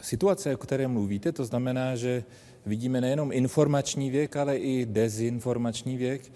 [0.00, 2.24] situace, o které mluvíte, to znamená, že
[2.66, 6.32] vidíme nejenom informační věk, ale i dezinformační věk,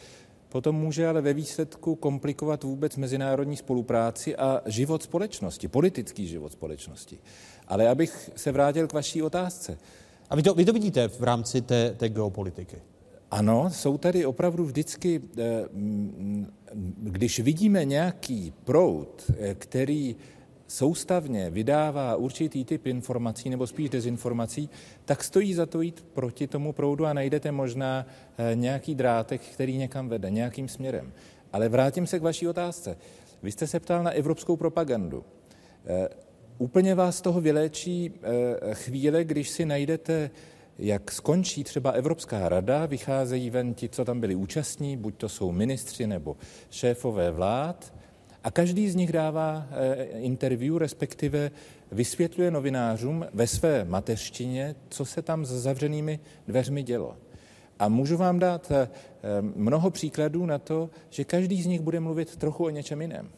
[0.49, 7.19] potom může ale ve výsledku komplikovat vůbec mezinárodní spolupráci a život společnosti, politický život společnosti.
[7.69, 9.79] Ale abych se vrátil k vaší otázce.
[10.31, 12.77] A vy to, vy to vidíte v rámci té, té geopolitiky?
[13.31, 15.43] Ano, jsou tady opravdu vždycky, eh,
[16.97, 20.17] když vidíme nějaký proud, eh, který
[20.67, 24.71] soustavně vydává určitý typ informací nebo spíš dezinformací,
[25.05, 28.07] tak stojí za to jít proti tomu proudu a najdete možná
[28.39, 31.13] eh, nějaký drátek, který někam vede, nějakým směrem.
[31.53, 32.97] Ale vrátím se k vaší otázce.
[33.43, 35.25] Vy jste se ptal na evropskou propagandu.
[36.61, 40.31] Úplně vás z toho vyléčí eh, chvíle, když si najdete,
[40.79, 45.53] jak skončí třeba Evropská rada, vycházejí ven ti, co tam byli účastní, buď to jsou
[45.53, 46.37] ministři nebo
[46.71, 47.95] šéfové vlád,
[48.45, 51.51] a každý z nich dává eh, interview, respektive
[51.93, 57.17] vysvětluje novinářům ve své mateřštině, co se tam s zavřenými dveřmi dělo.
[57.79, 58.89] A můžu vám dát eh,
[59.41, 63.31] mnoho příkladů na to, že každý z nich bude mluvit trochu o něčem jiném.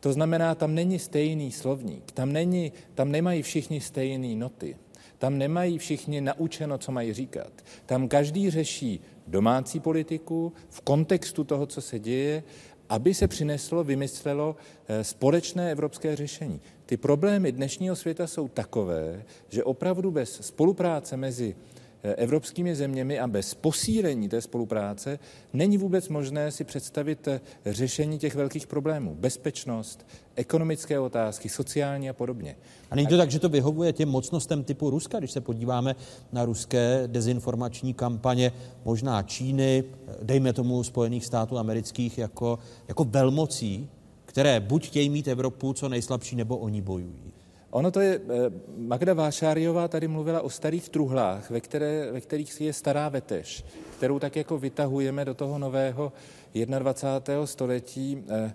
[0.00, 4.76] To znamená, tam není stejný slovník, tam, není, tam nemají všichni stejné noty,
[5.18, 7.52] tam nemají všichni naučeno, co mají říkat.
[7.86, 12.42] Tam každý řeší domácí politiku v kontextu toho, co se děje,
[12.88, 14.56] aby se přineslo, vymyslelo
[14.88, 16.60] eh, společné evropské řešení.
[16.86, 21.56] Ty problémy dnešního světa jsou takové, že opravdu bez spolupráce mezi
[22.02, 25.18] evropskými zeměmi a bez posílení té spolupráce
[25.52, 29.16] není vůbec možné si představit eh, řešení těch velkých problémů.
[29.20, 30.06] Bezpečnost,
[30.36, 32.56] ekonomické otázky, sociální a podobně.
[32.90, 35.96] A není to tak, že to vyhovuje těm mocnostem typu Ruska, když se podíváme
[36.32, 38.52] na ruské dezinformační kampaně,
[38.84, 39.84] možná Číny,
[40.22, 42.58] dejme tomu Spojených států amerických jako,
[42.88, 43.88] jako velmocí,
[44.24, 47.39] které buď chtějí mít Evropu co nejslabší, nebo oni bojují.
[47.70, 52.60] Ono to je, eh, Magda Vášáriová tady mluvila o starých truhlách, ve, které, ve kterých
[52.60, 53.64] je stará vetež,
[53.96, 56.12] kterou tak jako vytahujeme do toho nového
[56.54, 57.46] 21.
[57.46, 58.24] století.
[58.28, 58.54] Eh,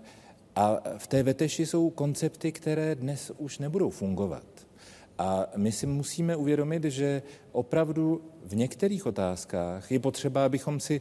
[0.56, 4.44] a v té veteši jsou koncepty, které dnes už nebudou fungovat.
[5.18, 7.22] A my si musíme uvědomit, že
[7.52, 11.00] opravdu v některých otázkách je potřeba, abychom si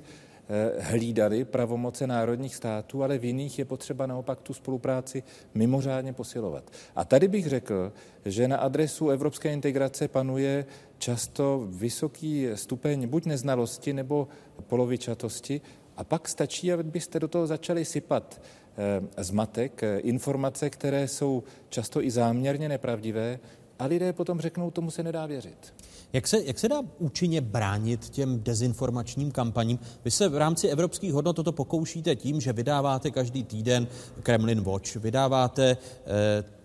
[0.80, 5.24] hlídali pravomoce národních států, ale v jiných je potřeba naopak tu spolupráci
[5.54, 6.72] mimořádně posilovat.
[6.96, 7.94] A tady bych řekl,
[8.26, 10.66] že na adresu evropské integrace panuje
[10.98, 14.28] často vysoký stupeň buď neznalosti nebo
[14.68, 15.62] polovičatosti,
[15.98, 18.42] a pak stačí, abyste do toho začali sypat
[18.78, 23.40] eh, zmatek, eh, informace, které jsou často i záměrně nepravdivé,
[23.80, 25.74] a lidé potom řeknou, tomu se nedá věřit.
[26.14, 29.80] Jak se, jak se dá účinně bránit těm dezinformačním kampaním?
[30.06, 33.88] Vy se v rámci evropských hodnot toto pokoušíte tím, že vydáváte každý týden
[34.24, 35.78] Kremlin Watch, vydáváte e,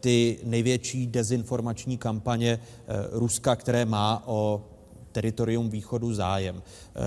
[0.01, 2.59] ty největší dezinformační kampaně e,
[3.11, 4.63] Ruska, které má o
[5.13, 6.63] teritorium východu zájem.
[6.63, 7.01] Eh,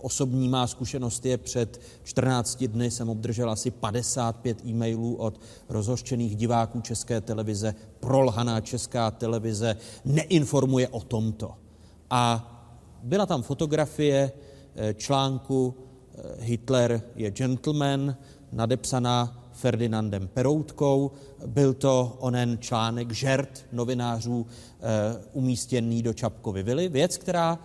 [0.00, 6.80] osobní má zkušenost je před 14 dny jsem obdržel asi 55 e-mailů od rozhořčených diváků
[6.80, 11.67] České televize, prolhaná Česká televize neinformuje o tomto.
[12.10, 12.54] A
[13.02, 14.32] byla tam fotografie
[14.74, 18.16] eh, článku eh, Hitler je gentleman,
[18.52, 21.10] nadepsaná Ferdinandem Peroutkou.
[21.46, 24.82] Byl to onen článek žert novinářů eh,
[25.32, 26.88] umístěný do Čapkovy vily.
[26.88, 27.58] Věc, která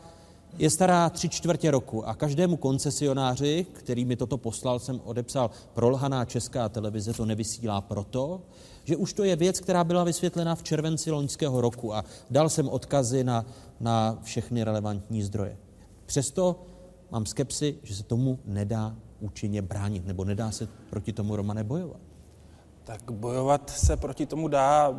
[0.57, 6.25] je stará tři čtvrtě roku a každému koncesionáři, který mi toto poslal, jsem odepsal, prolhaná
[6.25, 8.41] česká televize to nevysílá proto,
[8.83, 12.69] že už to je věc, která byla vysvětlena v červenci loňského roku a dal jsem
[12.69, 13.45] odkazy na,
[13.79, 15.57] na všechny relevantní zdroje.
[16.05, 16.65] Přesto
[17.11, 22.01] mám skepsi, že se tomu nedá účinně bránit, nebo nedá se proti tomu, Romane, bojovat?
[22.83, 24.93] Tak bojovat se proti tomu dá,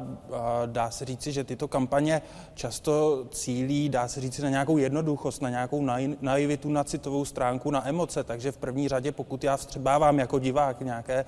[0.67, 2.23] dá se říci, že tyto kampaně
[2.55, 5.83] často cílí, dá se říci, na nějakou jednoduchost, na nějakou
[6.21, 8.25] naivitu, na citovou stránku, na emoce.
[8.25, 11.25] Takže v první řadě, pokud já vstřebávám jako divák nějaké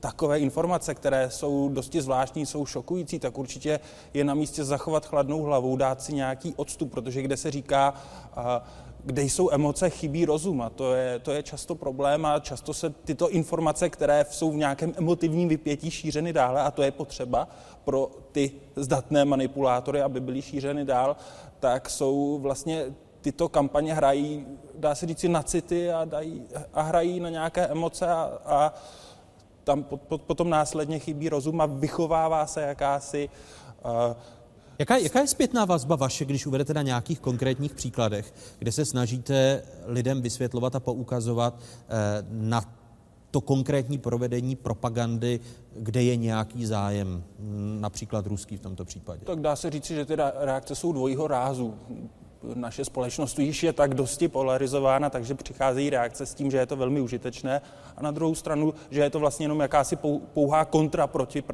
[0.00, 3.80] takové informace, které jsou dosti zvláštní, jsou šokující, tak určitě
[4.14, 7.94] je na místě zachovat chladnou hlavu, dát si nějaký odstup, protože kde se říká,
[9.04, 10.62] kde jsou emoce, chybí rozum.
[10.62, 14.56] A to je, to je často problém a často se tyto informace, které jsou v
[14.56, 16.62] nějakém emotivním vypětí šířeny dále.
[16.62, 17.48] A to je potřeba
[17.84, 21.16] pro ty zdatné manipulátory, aby byly šířeny dál,
[21.60, 22.84] tak jsou vlastně
[23.20, 28.06] tyto kampaně hrají, dá se říct, na city a, dají, a hrají na nějaké emoce
[28.06, 28.74] a, a
[29.64, 29.84] tam
[30.26, 33.28] potom následně chybí rozum a vychovává se jakási
[33.84, 34.16] uh,
[34.80, 39.62] Jaká, jaká je zpětná vazba vaše, když uvedete na nějakých konkrétních příkladech, kde se snažíte
[39.86, 42.64] lidem vysvětlovat a poukazovat eh, na
[43.30, 45.40] to konkrétní provedení propagandy,
[45.76, 47.24] kde je nějaký zájem,
[47.80, 49.20] například ruský v tomto případě?
[49.24, 51.74] Tak dá se říci, že ty reakce jsou dvojího rázu.
[52.54, 56.76] Naše společnost již je tak dosti polarizována, takže přicházejí reakce s tím, že je to
[56.76, 57.60] velmi užitečné.
[57.96, 59.96] A na druhou stranu, že je to vlastně jenom jakási
[60.34, 61.44] pouhá kontra proti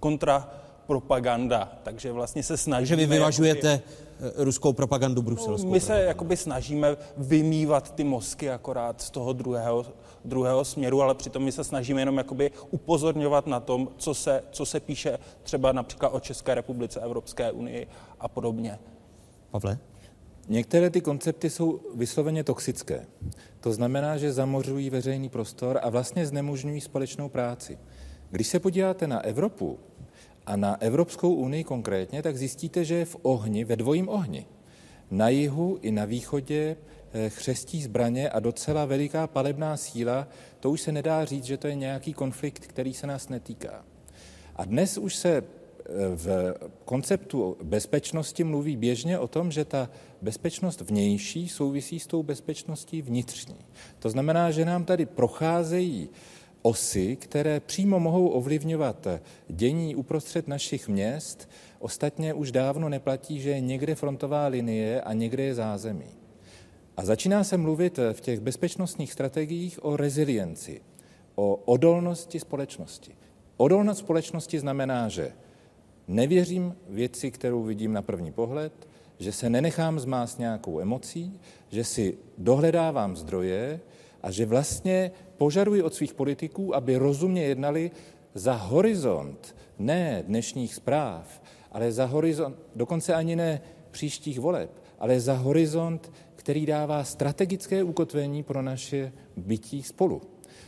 [0.00, 0.48] kontra
[0.86, 2.86] propaganda, takže vlastně se snažíme...
[2.86, 5.66] že vy vyvažujete jakoby, ruskou propagandu bruselskou.
[5.66, 9.86] No, my se jakoby snažíme vymývat ty mozky akorát z toho druhého,
[10.24, 14.66] druhého směru, ale přitom my se snažíme jenom jakoby upozorňovat na tom, co se, co
[14.66, 17.86] se píše třeba například o České republice, Evropské unii
[18.20, 18.78] a podobně.
[19.50, 19.78] Pavle?
[20.48, 23.06] Některé ty koncepty jsou vysloveně toxické.
[23.60, 27.78] To znamená, že zamořují veřejný prostor a vlastně znemožňují společnou práci.
[28.30, 29.78] Když se podíváte na Evropu,
[30.46, 34.46] a na Evropskou unii konkrétně, tak zjistíte, že je v ohni, ve dvojím ohni.
[35.10, 36.76] Na jihu i na východě
[37.12, 40.28] eh, chřestí zbraně a docela veliká palebná síla,
[40.60, 43.84] to už se nedá říct, že to je nějaký konflikt, který se nás netýká.
[44.56, 45.44] A dnes už se
[46.14, 46.54] v
[46.84, 49.90] konceptu bezpečnosti mluví běžně o tom, že ta
[50.22, 53.56] bezpečnost vnější souvisí s tou bezpečností vnitřní.
[53.98, 56.08] To znamená, že nám tady procházejí
[56.62, 59.06] osy, které přímo mohou ovlivňovat
[59.48, 61.48] dění uprostřed našich měst.
[61.78, 66.10] Ostatně už dávno neplatí, že je někde frontová linie a někde je zázemí.
[66.96, 70.80] A začíná se mluvit v těch bezpečnostních strategiích o rezilienci,
[71.34, 73.12] o odolnosti společnosti.
[73.56, 75.32] Odolnost společnosti znamená, že
[76.08, 78.72] nevěřím věci, kterou vidím na první pohled,
[79.18, 83.80] že se nenechám zmást nějakou emocí, že si dohledávám zdroje
[84.22, 87.90] a že vlastně požaduji od svých politiků, aby rozumně jednali
[88.34, 93.60] za horizont ne dnešních zpráv, ale za horizont, dokonce ani ne
[93.90, 100.22] příštích voleb, ale za horizont, který dává strategické ukotvení pro naše bytí spolu.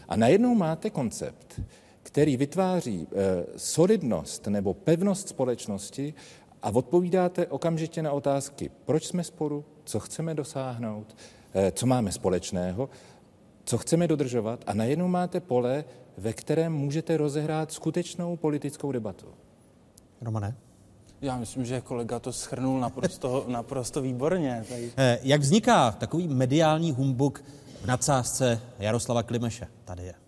[0.09, 1.61] A najednou máte koncept,
[2.07, 6.15] který vytváří eh, solidnost nebo pevnost společnosti
[6.63, 11.17] a odpovídáte okamžitě na otázky, proč jsme spolu, co chceme dosáhnout,
[11.55, 12.89] eh, co máme společného,
[13.65, 15.85] co chceme dodržovat a najednou máte pole,
[16.17, 19.27] ve kterém můžete rozehrát skutečnou politickou debatu.
[20.21, 20.57] Romane?
[21.21, 24.65] Já myslím, že kolega to schrnul naprosto, naprosto výborně.
[24.69, 24.93] Tady.
[24.97, 27.45] Eh, jak vzniká takový mediální humbuk
[27.83, 29.67] v nadsázce Jaroslava Klimeše?
[29.85, 30.26] Tady je.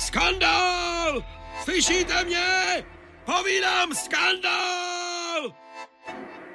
[0.00, 1.24] Skandál!
[1.64, 2.84] Slyšíte mě?
[3.24, 5.54] Povídám skandál!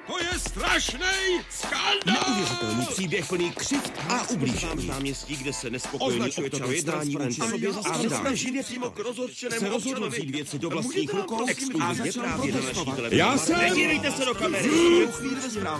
[0.07, 2.23] To je strašný skandál!
[2.27, 4.87] Neuvěřitelný příběh plný křivt a ublížení.
[4.87, 8.35] náměstí, kde se nespokojení občané jednání vůči sobě skandál.
[8.35, 12.85] živě přímo k rozhodčenému Se rozhodl vzít věci do vlastních rukou exkluzivně právě na naší
[12.85, 13.17] televizi.
[13.17, 13.57] Já jsem...
[13.59, 14.69] Nedívejte se do kamery.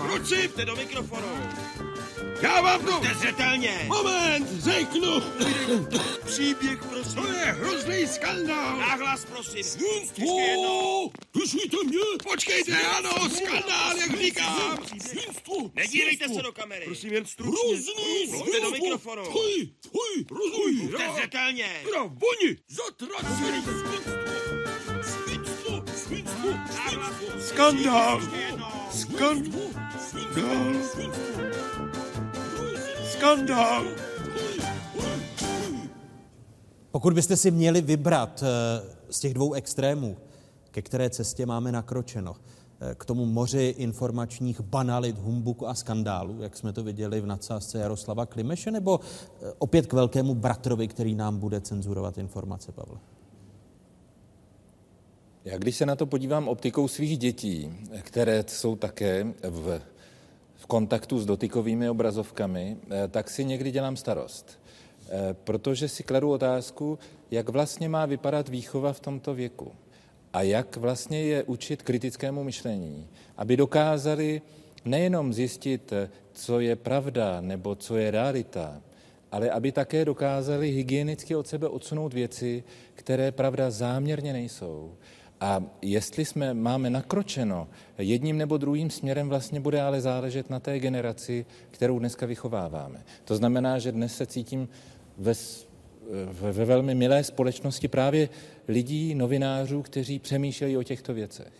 [0.07, 1.27] Kluci, do mikrofonu.
[2.41, 3.01] Já vám to...
[3.19, 3.85] Zřetelně.
[3.87, 5.21] Moment, řeknu.
[6.25, 7.15] Příběh, prosím.
[7.15, 8.77] To je hrozný skandál.
[8.77, 9.57] Nahlas, prosím.
[9.57, 11.11] Ještě jednou.
[11.37, 11.99] Slyšíte mě?
[12.23, 14.77] Počkejte, ano, skandál, jak říkám.
[15.73, 16.85] Nedívejte se do kamery.
[16.85, 17.59] Prosím, jen stručně.
[17.67, 18.27] Hrozný.
[18.31, 19.23] Mluvte do mikrofonu.
[19.23, 20.89] Fuj, fuj, rozumí.
[20.89, 21.81] Jste zřetelně.
[21.83, 23.63] Teda voni, zatracený
[25.01, 26.49] svinstvo, svinstvo,
[27.41, 28.21] skandál,
[28.91, 29.55] skandál,
[30.31, 31.74] skandál.
[36.91, 40.17] Pokud byste si měli vybrat eh, z těch dvou extrémů,
[40.71, 46.57] ke které cestě máme nakročeno, eh, k tomu moři informačních banalit, humbuku a skandálu, jak
[46.57, 51.39] jsme to viděli v nadsázce Jaroslava Klimeše, nebo eh, opět k velkému bratrovi, který nám
[51.39, 52.97] bude cenzurovat informace, Pavle?
[55.45, 59.81] Já když se na to podívám optikou svých dětí, které jsou také v,
[60.65, 64.57] v kontaktu s dotykovými obrazovkami, eh, tak si někdy dělám starost.
[64.57, 66.97] Eh, Protože si kladu otázku,
[67.31, 69.71] jak vlastně má vypadat výchova v tomto věku
[70.33, 74.41] a jak vlastně je učit kritickému myšlení, aby dokázali
[74.85, 78.81] nejenom zjistit, eh, co je pravda nebo co je realita,
[79.31, 82.63] ale aby také dokázali hygienicky od sebe odsunout věci,
[82.97, 84.97] které pravda záměrně nejsou.
[85.45, 87.67] A jestli jsme máme nakročeno
[87.97, 93.03] jedním nebo druhým směrem, vlastně bude ale záležet na té generaci, kterou dneska vychováváme.
[93.25, 94.69] To znamená, že dnes se cítím
[95.17, 95.33] ve,
[96.31, 98.29] ve, ve velmi milé společnosti právě
[98.67, 101.53] lidí, novinářů, kteří přemýšlejí o těchto věcech.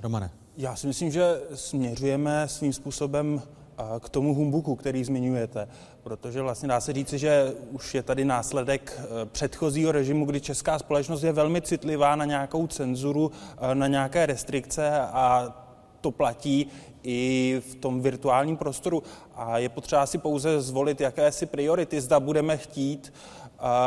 [0.00, 0.30] Romane.
[0.56, 1.22] Já si myslím, že
[1.54, 3.42] směřujeme svým způsobem
[4.00, 5.68] k tomu humbuku, který zmiňujete,
[6.02, 10.78] protože vlastně dá se říci, že už je tady následek e, předchozího režimu, kdy česká
[10.78, 13.30] společnost je velmi citlivá na nějakou cenzuru,
[13.60, 15.54] e, na nějaké restrikce a
[16.00, 16.66] to platí
[17.02, 19.02] i v tom virtuálním prostoru.
[19.34, 23.41] A je potřeba si pouze zvolit jakési priority, zda budeme chtít, a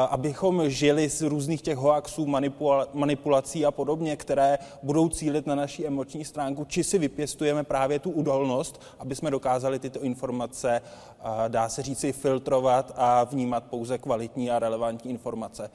[0.09, 5.87] abychom žili z různých těch hoaxů, manipula- manipulací a podobně, které budou cílit na naší
[5.87, 10.81] emoční stránku, či si vypěstujeme právě tu udolnost, aby jsme dokázali tyto informace,
[11.47, 15.69] dá se říci, filtrovat a vnímat pouze kvalitní a relevantní informace.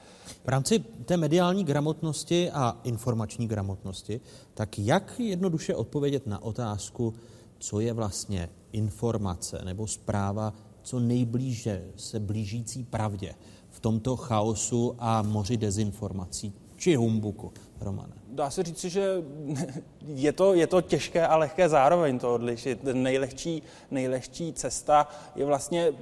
[0.45, 4.21] V rámci té mediální gramotnosti a informační gramotnosti,
[4.55, 7.15] tak jak jednoduše odpovědět na otázku,
[7.59, 10.53] co je vlastně informace nebo zpráva,
[10.83, 13.35] co nejblíže se blížící pravdě
[13.81, 18.13] tomto chaosu a moři dezinformací či humbuku, Romane?
[18.29, 19.23] Dá se říci, že
[20.07, 22.85] je to, je to těžké a lehké zároveň to odlišit.
[22.85, 25.93] Nejlehčí, nejlehčí cesta je vlastně,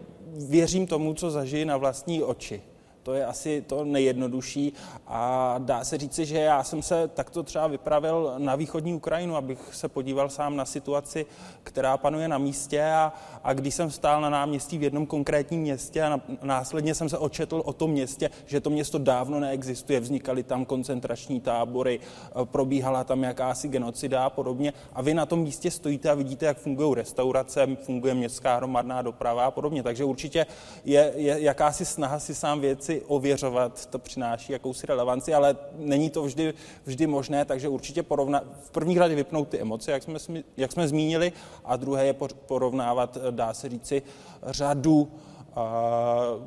[0.48, 2.62] věřím tomu, co zažiji na vlastní oči.
[3.02, 4.72] To je asi to nejjednodušší
[5.06, 9.74] a dá se říci, že já jsem se takto třeba vypravil na východní Ukrajinu, abych
[9.74, 11.26] se podíval sám na situaci,
[11.62, 13.12] která panuje na místě a,
[13.44, 17.62] a když jsem stál na náměstí v jednom konkrétním městě a následně jsem se očetl
[17.64, 23.22] o tom městě, že to město dávno neexistuje, vznikaly tam koncentrační tábory, e, probíhala tam
[23.22, 27.66] jakási genocida a podobně a vy na tom místě stojíte a vidíte, jak fungují restaurace,
[27.82, 29.82] funguje městská hromadná doprava a podobně.
[29.82, 30.46] Takže určitě
[30.84, 36.22] je, je jakási snaha si sám věci ověřovat, to přináší jakousi relevanci, ale není to
[36.22, 36.54] vždy,
[36.84, 40.18] vždy možné, takže určitě porovna, v první řadě vypnout ty emoce, jak jsme,
[40.56, 41.32] jak jsme zmínili,
[41.64, 42.14] a druhé je
[42.46, 44.02] porovnávat, dá se říci,
[44.46, 45.08] řadu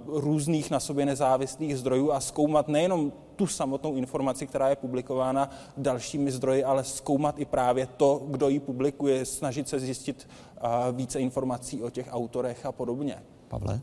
[0.07, 6.31] různých na sobě nezávislých zdrojů a zkoumat nejenom tu samotnou informaci, která je publikována dalšími
[6.31, 10.27] zdroji, ale zkoumat i právě to, kdo ji publikuje, snažit se zjistit
[10.91, 13.23] více informací o těch autorech a podobně.
[13.47, 13.81] Pavle?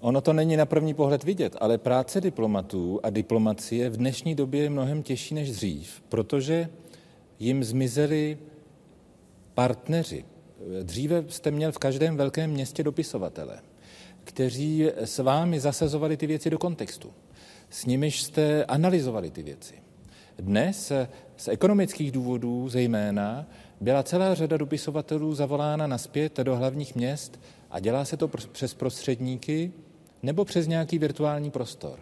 [0.00, 4.62] Ono to není na první pohled vidět, ale práce diplomatů a diplomacie v dnešní době
[4.62, 6.68] je mnohem těžší než dřív, protože
[7.38, 8.38] jim zmizeli
[9.54, 10.24] partneři.
[10.82, 13.60] Dříve jste měl v každém velkém městě dopisovatele,
[14.24, 17.12] kteří s vámi zasazovali ty věci do kontextu.
[17.70, 19.74] S nimiž jste analyzovali ty věci.
[20.38, 20.92] Dnes
[21.36, 23.46] z ekonomických důvodů zejména
[23.80, 27.40] byla celá řada dopisovatelů zavolána naspět do hlavních měst
[27.70, 29.72] a dělá se to přes prostředníky,
[30.22, 32.00] nebo přes nějaký virtuální prostor.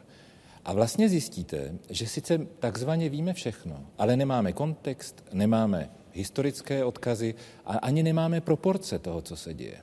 [0.65, 7.35] A vlastně zjistíte, že sice takzvaně víme všechno, ale nemáme kontext, nemáme historické odkazy
[7.65, 9.79] a ani nemáme proporce toho, co se děje.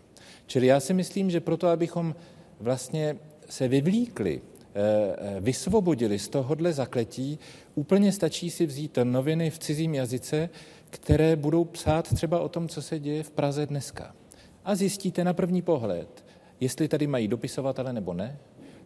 [0.48, 2.16] Čili já si myslím, že proto, abychom
[2.60, 3.18] vlastně
[3.50, 4.82] se vyvlíkli, eh,
[5.18, 7.40] eh, vysvobodili z tohohle zakletí,
[7.76, 10.50] úplně stačí si vzít noviny v cizím jazyce,
[10.90, 14.16] které budou psát třeba o tom, co se děje v Praze dneska.
[14.66, 16.25] A zjistíte na první pohled,
[16.66, 18.38] jestli tady mají dopisovatele nebo ne,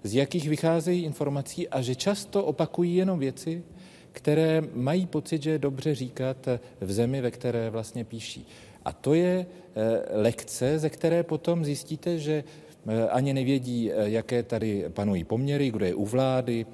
[0.03, 3.63] z jakých vycházejí informací a že často opakují jenom věci,
[4.11, 6.37] které mají pocit, že je dobře říkat
[6.81, 8.47] v zemi, ve které vlastně píší.
[8.85, 14.43] A to je eh, lekce, ze které potom zjistíte, že eh, ani nevědí, eh, jaké
[14.43, 16.65] tady panují poměry, kdo je u vlády,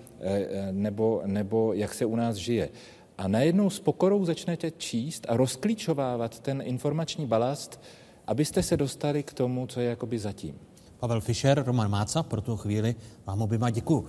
[0.71, 2.69] nebo, nebo jak se u nás žije.
[3.17, 7.81] A najednou s pokorou začnete číst a rozklíčovávat ten informační balast,
[8.27, 10.64] abyste se dostali k tomu, co je jakoby zatím.
[11.07, 12.95] Pavel Fischer, Roman Máca, pro tu chvíli
[13.25, 14.07] vám oběma děkuji.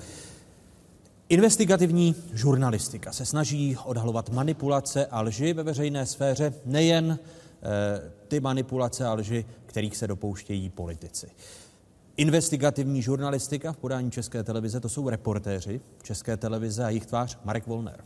[1.29, 7.19] Investigativní žurnalistika se snaží odhalovat manipulace a lži ve veřejné sféře, nejen e,
[8.29, 11.27] ty manipulace a lži, kterých se dopouštějí politici.
[12.17, 17.67] Investigativní žurnalistika v podání České televize, to jsou reportéři České televize a jejich tvář Marek
[17.67, 18.05] Volner.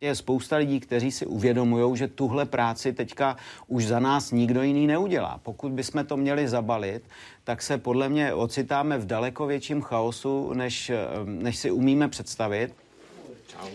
[0.00, 4.86] Je spousta lidí, kteří si uvědomují, že tuhle práci teďka už za nás nikdo jiný
[4.86, 5.40] neudělá.
[5.42, 7.02] Pokud bychom to měli zabalit,
[7.44, 10.92] tak se podle mě ocitáme v daleko větším chaosu, než,
[11.24, 12.74] než si umíme představit.
[13.46, 13.68] Čau.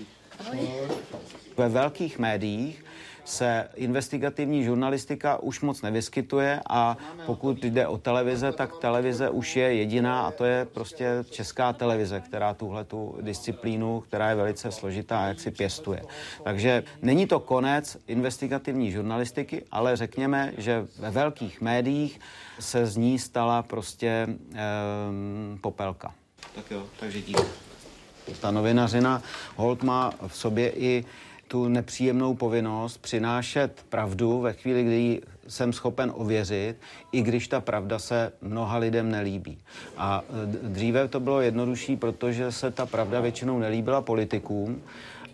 [1.58, 2.84] Ve velkých médiích
[3.26, 9.74] se investigativní žurnalistika už moc nevyskytuje a pokud jde o televize, tak televize už je
[9.74, 15.28] jediná a to je prostě česká televize, která tuhle tu disciplínu, která je velice složitá,
[15.28, 16.04] jak si pěstuje.
[16.44, 22.20] Takže není to konec investigativní žurnalistiky, ale řekněme, že ve velkých médiích
[22.60, 26.14] se z ní stala prostě um, popelka.
[26.56, 27.44] Tak jo, takže díky.
[28.42, 29.22] Ta novinařina
[29.56, 31.06] hold má v sobě i
[31.54, 36.76] tu nepříjemnou povinnost přinášet pravdu ve chvíli, kdy jsem schopen ověřit,
[37.12, 39.58] i když ta pravda se mnoha lidem nelíbí.
[39.98, 44.82] A e, dříve to bylo jednodušší, protože se ta pravda většinou nelíbila politikům,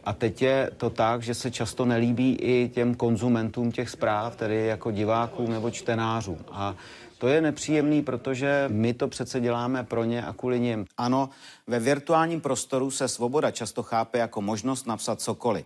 [0.03, 4.65] a teď je to tak, že se často nelíbí i těm konzumentům těch zpráv, tedy
[4.65, 6.37] jako divákům nebo čtenářům.
[6.51, 6.75] A
[7.19, 10.85] to je nepříjemný, protože my to přece děláme pro ně a kvůli nim.
[10.97, 11.29] Ano,
[11.67, 15.63] ve virtuálním prostoru se svoboda často chápe jako možnost napsat cokoliv.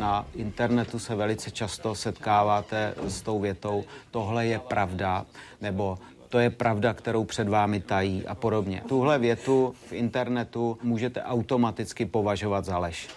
[0.00, 5.26] Na internetu se velice často setkáváte s tou větou, tohle je pravda,
[5.60, 5.98] nebo
[6.28, 8.82] to je pravda, kterou před vámi tají a podobně.
[8.88, 13.08] Tuhle větu v internetu můžete automaticky považovat za lež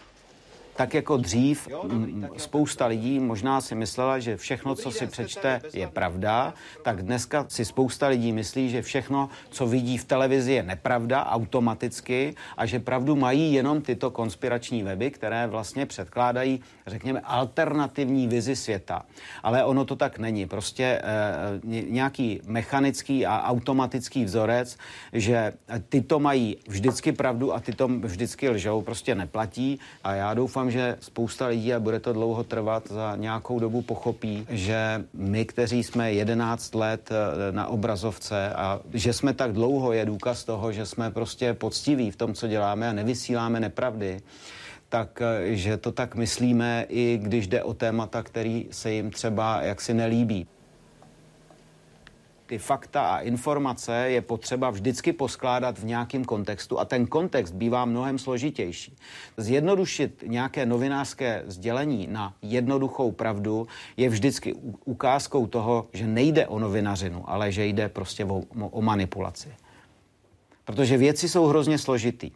[0.75, 1.67] tak jako dřív
[2.37, 7.65] spousta lidí možná si myslela, že všechno, co si přečte, je pravda, tak dneska si
[7.65, 13.15] spousta lidí myslí, že všechno, co vidí v televizi, je nepravda automaticky a že pravdu
[13.15, 19.05] mají jenom tyto konspirační weby, které vlastně předkládají, řekněme, alternativní vizi světa.
[19.43, 20.45] Ale ono to tak není.
[20.45, 21.01] Prostě e,
[21.89, 24.77] nějaký mechanický a automatický vzorec,
[25.13, 25.53] že
[25.89, 30.97] tyto mají vždycky pravdu a tyto vždycky lžou, prostě neplatí a já doufám, doufám, že
[30.99, 36.13] spousta lidí, a bude to dlouho trvat, za nějakou dobu pochopí, že my, kteří jsme
[36.13, 41.11] 11 let eh, na obrazovce a že jsme tak dlouho, je důkaz toho, že jsme
[41.11, 44.21] prostě poctiví v tom, co děláme a nevysíláme nepravdy
[44.89, 49.61] tak eh, že to tak myslíme, i když jde o témata, který se jim třeba
[49.61, 50.47] jaksi nelíbí
[52.45, 57.85] ty fakta a informace je potřeba vždycky poskládat v nějakém kontextu a ten kontext bývá
[57.85, 58.95] mnohem složitější.
[59.37, 63.67] Zjednodušit nějaké novinářské sdělení na jednoduchou pravdu
[63.97, 64.53] je vždycky
[64.85, 69.49] ukázkou toho, že nejde o novinařinu, ale že jde prostě o, o manipulaci.
[70.65, 72.31] Protože věci jsou hrozně složitý.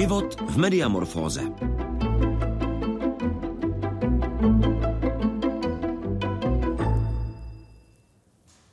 [0.00, 1.40] Život v mediamorfóze.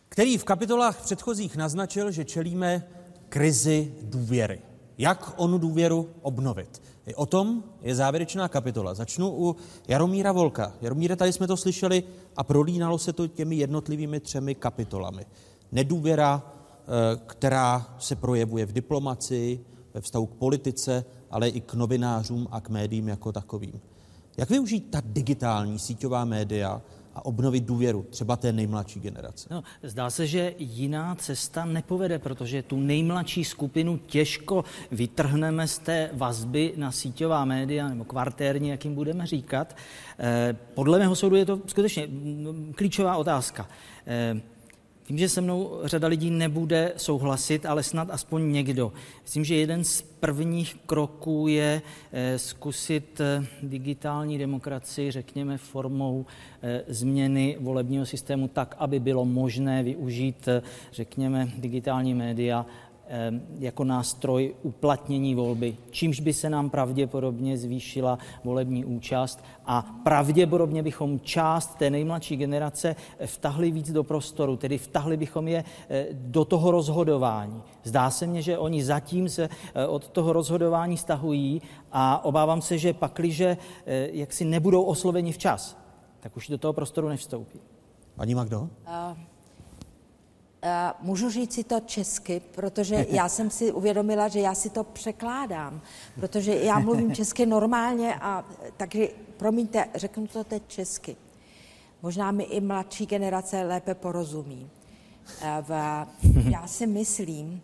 [0.10, 2.84] Který v kapitolách předchozích naznačil, že čelíme
[3.30, 4.62] krizi důvěry.
[4.98, 6.82] Jak onu důvěru obnovit?
[7.06, 8.94] I o tom je závěrečná kapitola.
[8.94, 9.56] Začnu u
[9.88, 10.74] Jaromíra Volka.
[10.82, 12.04] Jaromíre, tady jsme to slyšeli
[12.36, 15.26] a prolínalo se to těmi jednotlivými třemi kapitolami.
[15.72, 19.60] Nedůvěra, eh, která se projevuje v diplomaci,
[19.98, 23.80] ve vztahu k politice, ale i k novinářům a k médiím jako takovým.
[24.38, 26.82] Jak využít ta digitální síťová média
[27.16, 29.50] a obnovit důvěru třeba té nejmladší generace?
[29.52, 36.10] No, zdá se, že jiná cesta nepovede, protože tu nejmladší skupinu těžko vytrhneme z té
[36.14, 39.76] vazby na síťová média nebo kvartérní, jak jim budeme říkat.
[40.20, 43.68] Eh, podle mého soudu je to skutečně mm, klíčová otázka.
[44.08, 44.42] Eh,
[45.10, 48.94] Vím, že se mnou řada lidí nebude souhlasit, ale snad aspoň někdo.
[49.24, 51.82] Myslím, že jeden z prvních kroků je
[52.12, 56.26] eh, zkusit eh, digitální demokracii, řekněme, formou
[56.62, 60.50] eh, změny volebního systému tak, aby bylo možné využít,
[60.92, 62.66] řekněme, digitální média
[63.60, 71.20] jako nástroj uplatnění volby, čímž by se nám pravděpodobně zvýšila volební účast a pravděpodobně bychom
[71.20, 76.72] část té nejmladší generace vtahli víc do prostoru, tedy vtahli bychom je eh, do toho
[76.72, 77.62] rozhodování.
[77.84, 81.62] Zdá se mně, že oni zatím se eh, od toho rozhodování stahují
[81.92, 85.78] a obávám se, že pakliže eh, jaksi nebudou osloveni včas,
[86.20, 87.60] tak už do toho prostoru nevstoupí.
[88.16, 88.60] Paní Magdo?
[88.62, 89.37] Uh...
[90.64, 94.84] Uh, můžu říct si to česky, protože já jsem si uvědomila, že já si to
[94.84, 95.82] překládám,
[96.16, 98.46] protože já mluvím česky normálně a
[98.78, 99.08] takže
[99.38, 101.16] promiňte, řeknu to teď česky.
[102.02, 104.70] Možná mi i mladší generace lépe porozumí.
[105.42, 105.72] Uh, v,
[106.52, 107.62] já si myslím,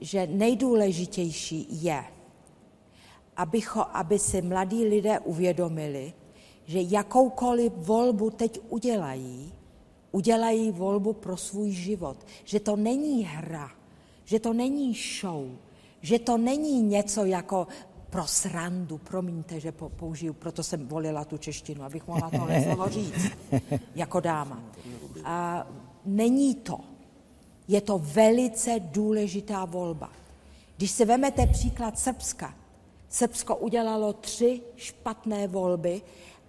[0.00, 2.04] že nejdůležitější je,
[3.36, 6.12] abycho, aby si mladí lidé uvědomili,
[6.64, 9.52] že jakoukoliv volbu teď udělají,
[10.12, 12.16] udělají volbu pro svůj život.
[12.44, 13.70] Že to není hra,
[14.24, 15.48] že to není show,
[16.00, 17.66] že to není něco jako
[18.10, 23.30] pro srandu, promiňte, že použiju, proto jsem volila tu češtinu, abych mohla tohle slovo říct,
[23.94, 24.62] jako dáma.
[25.24, 25.66] A
[26.04, 26.80] není to.
[27.68, 30.12] Je to velice důležitá volba.
[30.76, 32.54] Když si vezmete příklad Srbska,
[33.08, 36.02] Srbsko udělalo tři špatné volby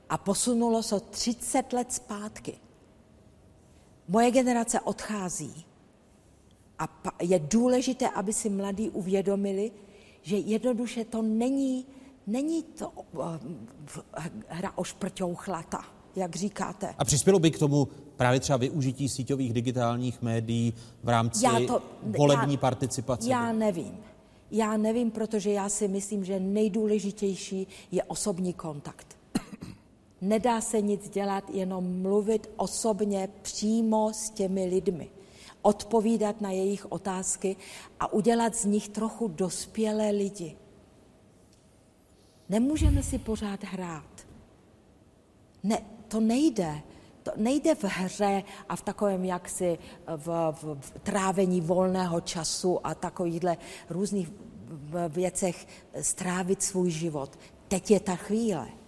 [0.09, 2.53] a posunulo se 30 let zpátky.
[4.07, 5.65] Moje generace odchází
[6.79, 6.87] a
[7.21, 9.71] je důležité, aby si mladí uvědomili,
[10.21, 11.85] že jednoduše to není,
[12.27, 13.35] není to uh,
[14.47, 15.85] hra o šprťouchlata,
[16.15, 16.95] jak říkáte.
[16.97, 20.73] A přispělo by k tomu právě třeba využití síťových digitálních médií
[21.03, 23.29] v rámci já to, volební já, participace?
[23.29, 23.97] Já nevím.
[24.51, 29.17] Já nevím, protože já si myslím, že nejdůležitější je osobní kontakt.
[30.23, 35.09] Nedá se nic dělat, jenom mluvit osobně přímo s těmi lidmi.
[35.61, 37.55] Odpovídat na jejich otázky
[37.99, 40.57] a udělat z nich trochu dospělé lidi.
[42.49, 44.27] Nemůžeme si pořád hrát.
[45.63, 46.81] Ne, to nejde.
[47.23, 49.77] To nejde v hře a v takovém jaksi
[50.07, 53.57] v, v, v trávení volného času a takovýchhle
[53.89, 54.31] různých
[55.09, 55.67] věcech
[56.01, 57.39] strávit svůj život.
[57.67, 58.82] Teď je ta chvíle.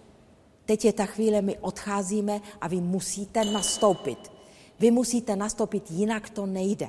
[0.66, 4.32] Teď je ta chvíle, my odcházíme a vy musíte nastoupit.
[4.80, 6.88] Vy musíte nastoupit, jinak to nejde.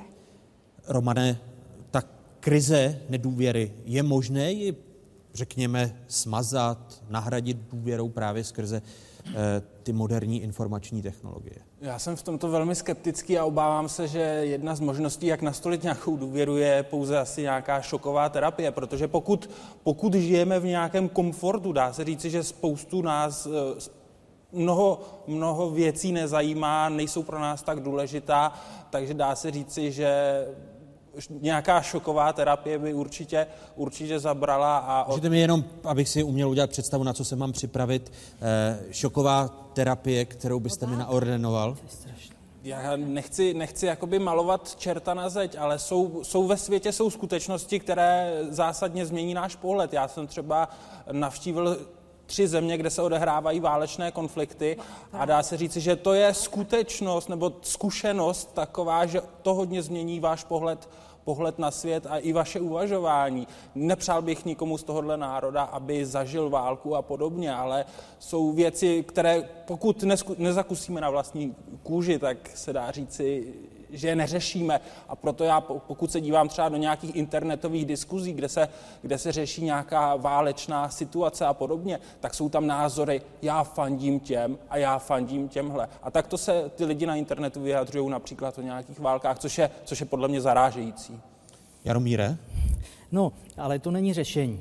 [0.88, 1.40] Romane,
[1.90, 2.02] ta
[2.40, 4.76] krize nedůvěry, je možné ji,
[5.34, 8.82] řekněme, smazat, nahradit důvěrou právě skrze
[9.82, 11.56] ty moderní informační technologie?
[11.80, 15.82] Já jsem v tomto velmi skeptický a obávám se, že jedna z možností, jak nastolit
[15.82, 19.50] nějakou důvěru, je pouze asi nějaká šoková terapie, protože pokud,
[19.82, 23.90] pokud žijeme v nějakém komfortu, dá se říci, že spoustu nás, eh,
[24.52, 28.52] mnoho, mnoho věcí nezajímá, nejsou pro nás tak důležitá,
[28.90, 30.44] takže dá se říci, že
[31.40, 33.46] nějaká šoková terapie by určitě,
[33.76, 34.78] určitě zabrala.
[34.78, 35.10] A od...
[35.10, 39.48] Můžete mi jenom, abych si uměl udělat představu, na co se mám připravit, eh, šoková
[39.72, 41.76] terapie, kterou byste mi naordenoval?
[42.62, 47.80] Já nechci, nechci jakoby malovat čerta na zeď, ale jsou, jsou ve světě jsou skutečnosti,
[47.80, 49.92] které zásadně změní náš pohled.
[49.92, 50.68] Já jsem třeba
[51.12, 51.78] navštívil
[52.28, 54.76] tři země, kde se odehrávají válečné konflikty
[55.12, 60.20] a dá se říci, že to je skutečnost nebo zkušenost taková, že to hodně změní
[60.20, 60.88] váš pohled
[61.28, 63.48] pohled na svět a i vaše uvažování.
[63.74, 67.84] Nepřál bych nikomu z tohohle národa, aby zažil válku a podobně, ale
[68.18, 70.04] jsou věci, které pokud
[70.38, 73.54] nezakusíme na vlastní kůži, tak se dá říci,
[73.90, 74.80] že je neřešíme.
[75.08, 78.68] A proto já, pokud se dívám třeba do nějakých internetových diskuzí, kde se,
[79.02, 84.58] kde se řeší nějaká válečná situace a podobně, tak jsou tam názory, já fandím těm
[84.70, 85.88] a já fandím těmhle.
[86.02, 90.00] A takto se ty lidi na internetu vyjadřují například o nějakých válkách, což je, což
[90.00, 91.20] je podle mě zarážející.
[91.84, 92.36] Jaromíre?
[93.12, 94.60] No, ale to není řešení.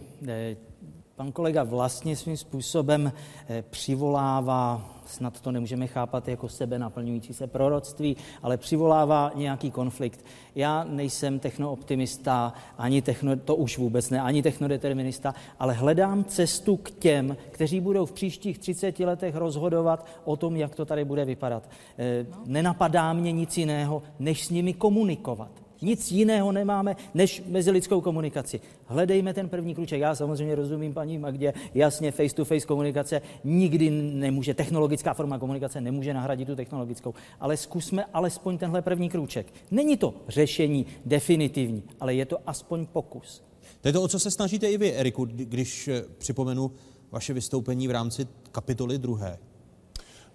[1.17, 3.11] Eh, pan kolega vlastně svým způsobem
[3.49, 10.25] eh, přivolává snad to nemůžeme chápat jako sebe naplňující se proroctví, ale přivolává nějaký konflikt.
[10.55, 16.91] Já nejsem technooptimista, ani techno, to už vůbec ne, ani technodeterminista, ale hledám cestu k
[16.91, 21.69] těm, kteří budou v příštích 30 letech rozhodovat o tom, jak to tady bude vypadat.
[21.97, 25.66] E, nenapadá mě nic jiného, než s nimi komunikovat.
[25.81, 28.59] Nic jiného nemáme než mezilidskou komunikaci.
[28.85, 29.99] Hledejme ten první kruček.
[29.99, 36.45] Já samozřejmě rozumím paní Magdě, jasně face-to-face komunikace nikdy nemůže, technologická forma komunikace nemůže nahradit
[36.45, 39.53] tu technologickou, ale zkusme alespoň tenhle první kruček.
[39.71, 43.43] Není to řešení definitivní, ale je to aspoň pokus.
[43.81, 46.71] To je to, o co se snažíte i vy, Eriku, když eh, připomenu
[47.11, 49.37] vaše vystoupení v rámci kapitoly druhé.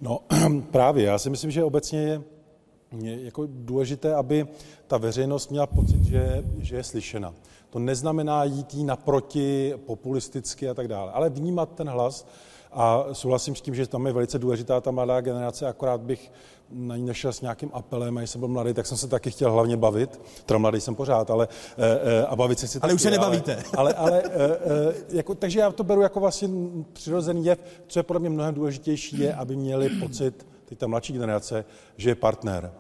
[0.01, 0.21] No
[0.71, 2.23] právě, já si myslím, že obecně je
[2.99, 4.47] je jako důležité, aby
[4.87, 7.35] ta veřejnost měla pocit, že, že je slyšena.
[7.71, 12.27] To neznamená jít jí naproti populisticky a tak dále, ale vnímat ten hlas
[12.73, 16.33] a souhlasím s tím, že tam je velice důležitá ta mladá generace, akorát bych
[16.71, 19.31] na ní nešel s nějakým apelem, a když jsem byl mladý, tak jsem se taky
[19.31, 21.49] chtěl hlavně bavit, teda mladý jsem pořád, ale
[21.79, 23.63] e, e, a bavit se si Ale taky, už se nebavíte.
[23.77, 26.49] Ale, ale, ale e, jako, takže já to beru jako vlastně
[26.93, 31.13] přirozený jev, co je podle mě mnohem důležitější, je, aby měli pocit, teď ta mladší
[31.13, 31.65] generace,
[31.97, 32.73] že je partner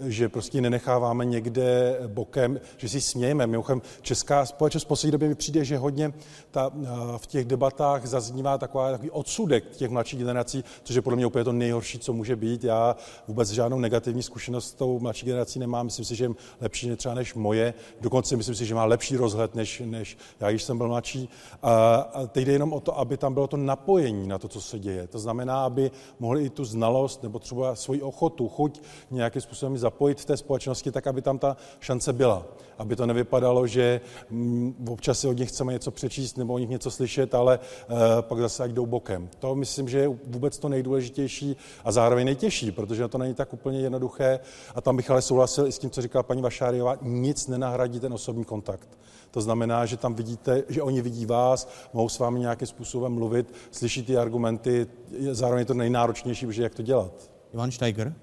[0.00, 3.46] že prostě nenecháváme někde bokem, že si smějeme.
[3.46, 6.12] Mimochodem, česká společnost v poslední době mi přijde, že hodně
[6.50, 6.70] ta,
[7.16, 11.44] v těch debatách zaznívá taková, takový odsudek těch mladších generací, což je podle mě úplně
[11.44, 12.64] to nejhorší, co může být.
[12.64, 12.96] Já
[13.28, 15.86] vůbec žádnou negativní zkušenost s tou mladší generací nemám.
[15.86, 17.74] Myslím si, že je lepší třeba než moje.
[18.00, 21.28] Dokonce myslím si, že má lepší rozhled než, než já, když jsem byl mladší.
[21.62, 24.60] A, a teď jde jenom o to, aby tam bylo to napojení na to, co
[24.60, 25.06] se děje.
[25.06, 30.20] To znamená, aby mohli i tu znalost nebo třeba svoji ochotu, chuť nějakým způsobem zapojit
[30.20, 32.46] v té společnosti tak, aby tam ta šance byla.
[32.78, 34.00] Aby to nevypadalo, že
[34.30, 37.96] mm, občas si od nich chceme něco přečíst nebo o nich něco slyšet, ale uh,
[38.20, 39.28] pak zase ať jdou bokem.
[39.38, 43.80] To myslím, že je vůbec to nejdůležitější a zároveň nejtěžší, protože to není tak úplně
[43.80, 44.40] jednoduché.
[44.74, 48.12] A tam bych ale souhlasil i s tím, co říkala paní Vašáriová, nic nenahradí ten
[48.12, 48.88] osobní kontakt.
[49.30, 53.54] To znamená, že tam vidíte, že oni vidí vás, mohou s vámi nějakým způsobem mluvit,
[53.70, 54.86] slyší ty argumenty,
[55.32, 57.30] zároveň je to nejnáročnější, protože jak to dělat.
[57.54, 58.14] Ivan Steiger?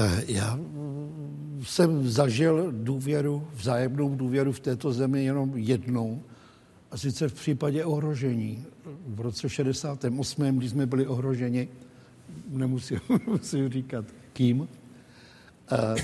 [0.00, 0.58] Eh, já
[1.62, 6.22] jsem zažil důvěru, vzájemnou důvěru v této zemi jenom jednou,
[6.90, 8.64] a sice v případě ohrožení.
[9.06, 11.68] V roce 68., když jsme byli ohroženi,
[12.48, 14.68] nemusím, nemusím říkat kým,
[15.72, 15.94] eh,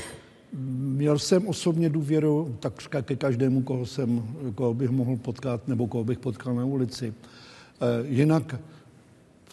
[0.79, 4.23] měl jsem osobně důvěru takřka ke každému, koho, jsem,
[4.55, 7.15] koho bych mohl potkat nebo koho bych potkal na ulici.
[7.15, 8.61] Eh, jinak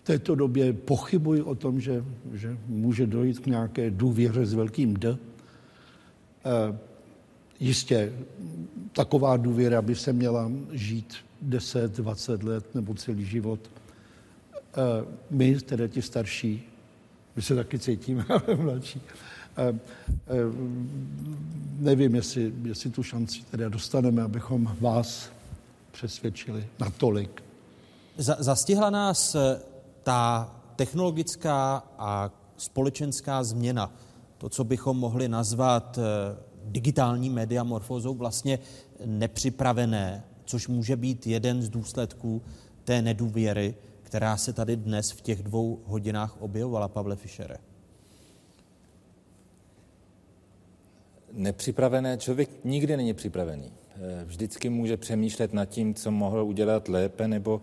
[0.02, 2.04] v této době pochybuji o tom, že,
[2.34, 5.10] že může dojít k nějaké důvěře s velkým D.
[5.10, 5.18] E,
[7.60, 8.14] jistě
[8.94, 13.60] taková důvěra by se měla žít 10, 20 let nebo celý život.
[13.64, 16.64] E, my, tedy ti starší,
[17.36, 19.02] my se taky cítíme, ale mladší,
[19.58, 19.74] e,
[21.80, 25.30] nevím, jestli, jestli tu šanci teda dostaneme, abychom vás
[25.92, 27.44] přesvědčili natolik.
[28.18, 29.36] Zastihla nás
[30.04, 33.94] ta technologická a společenská změna,
[34.38, 38.60] to, co bychom mohli nazvat eh, digitální mediamorfózou, vlastně
[39.06, 42.42] nepřipravené, což může být jeden z důsledků
[42.84, 47.58] té nedůvěry, která se tady dnes v těch dvou hodinách objevovala, Pavle Fischere.
[51.34, 53.72] Nepřipravené člověk nikdy není připravený.
[53.96, 57.62] Eh, vždycky může přemýšlet nad tím, co mohl udělat lépe nebo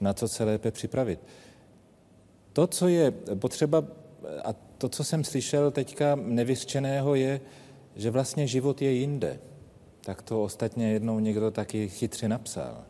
[0.00, 1.20] na co se lépe připravit
[2.58, 3.84] To, co je potřeba,
[4.44, 7.40] a to, co jsem slyšel teďka nevyřčeného, je,
[7.96, 9.38] že vlastně život je jinde.
[10.00, 12.84] Tak to ostatně jednou někdo taky chytře napsal.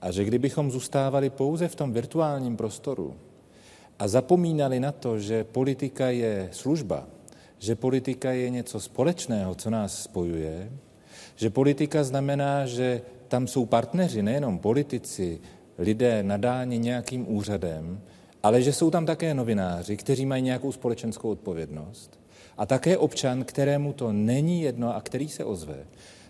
[0.00, 3.16] A že kdybychom zůstávali pouze v tom virtuálním prostoru
[3.98, 7.06] a zapomínali na to, že politika je služba,
[7.58, 10.72] že politika je něco společného, co nás spojuje,
[11.36, 15.40] že politika znamená, že tam jsou partneři, nejenom politici,
[15.78, 18.00] lidé nadáni nějakým úřadem,
[18.46, 22.20] ale že jsou tam také novináři, kteří mají nějakou společenskou odpovědnost
[22.58, 25.76] a také občan, kterému to není jedno a který se ozve,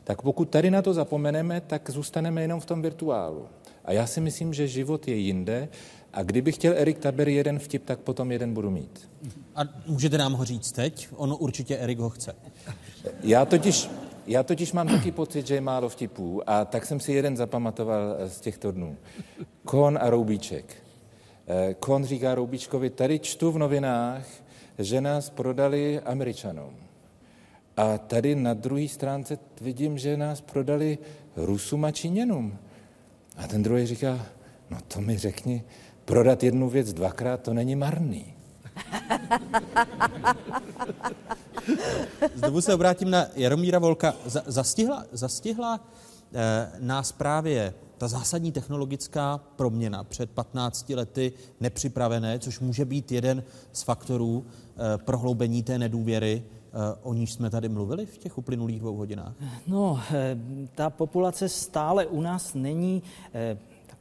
[0.04, 3.46] tak pokud tady na to zapomeneme, tak zůstaneme jenom v tom virtuálu.
[3.84, 5.68] A já si myslím, že život je jinde
[6.12, 9.10] a kdyby chtěl Erik Taber jeden vtip, tak potom jeden budu mít.
[9.54, 11.08] A můžete nám ho říct teď?
[11.16, 12.34] Ono určitě Erik ho chce.
[13.22, 13.90] Já totiž,
[14.26, 18.16] já totiž mám taky pocit, že je málo vtipů a tak jsem si jeden zapamatoval
[18.26, 18.96] z těchto dnů.
[19.64, 20.85] Kon a Roubíček.
[21.48, 24.24] Eh, Kon říká Roubíčkovi, tady čtu v novinách,
[24.78, 26.76] že nás prodali Američanům.
[27.76, 30.98] A tady na druhé stránce vidím, že nás prodali
[31.36, 32.58] Rusům a Číňanům.
[33.36, 34.26] A ten druhý říká,
[34.70, 35.64] no to mi řekni,
[36.04, 38.34] prodat jednu věc dvakrát, to není marný.
[42.34, 44.14] Znovu se obrátím na Jaromíra Volka.
[44.26, 45.80] Zastihla, zastihla
[46.34, 53.44] eh, nás právě ta zásadní technologická proměna před 15 lety nepřipravené, což může být jeden
[53.72, 58.80] z faktorů eh, prohloubení té nedůvěry, eh, o níž jsme tady mluvili v těch uplynulých
[58.80, 59.34] dvou hodinách?
[59.66, 60.38] No, eh,
[60.74, 63.02] ta populace stále u nás není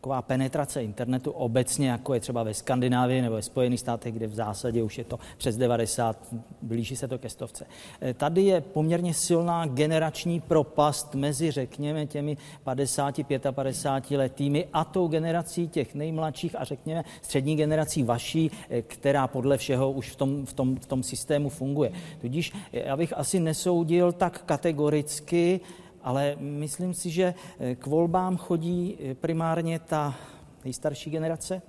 [0.06, 4.34] taková penetrace internetu obecně, jako je třeba ve Skandinávii nebo ve Spojených státech, kde v
[4.34, 6.18] zásadě už je to přes 90,
[6.62, 7.66] blíží se to ke stovce.
[8.02, 13.16] Eh, tady je poměrně silná generační propast mezi, řekněme, těmi 50,
[13.52, 19.58] 55 letými a tou generací těch nejmladších a řekněme střední generací vaší, eh, která podle
[19.58, 21.92] všeho už v tom, v tom, v tom systému funguje.
[22.22, 25.60] Tudíž eh, já bych asi nesoudil tak kategoricky,
[26.06, 30.16] ale myslím si, že eh, k volbám chodí eh, primárně ta
[30.64, 31.62] nejstarší generace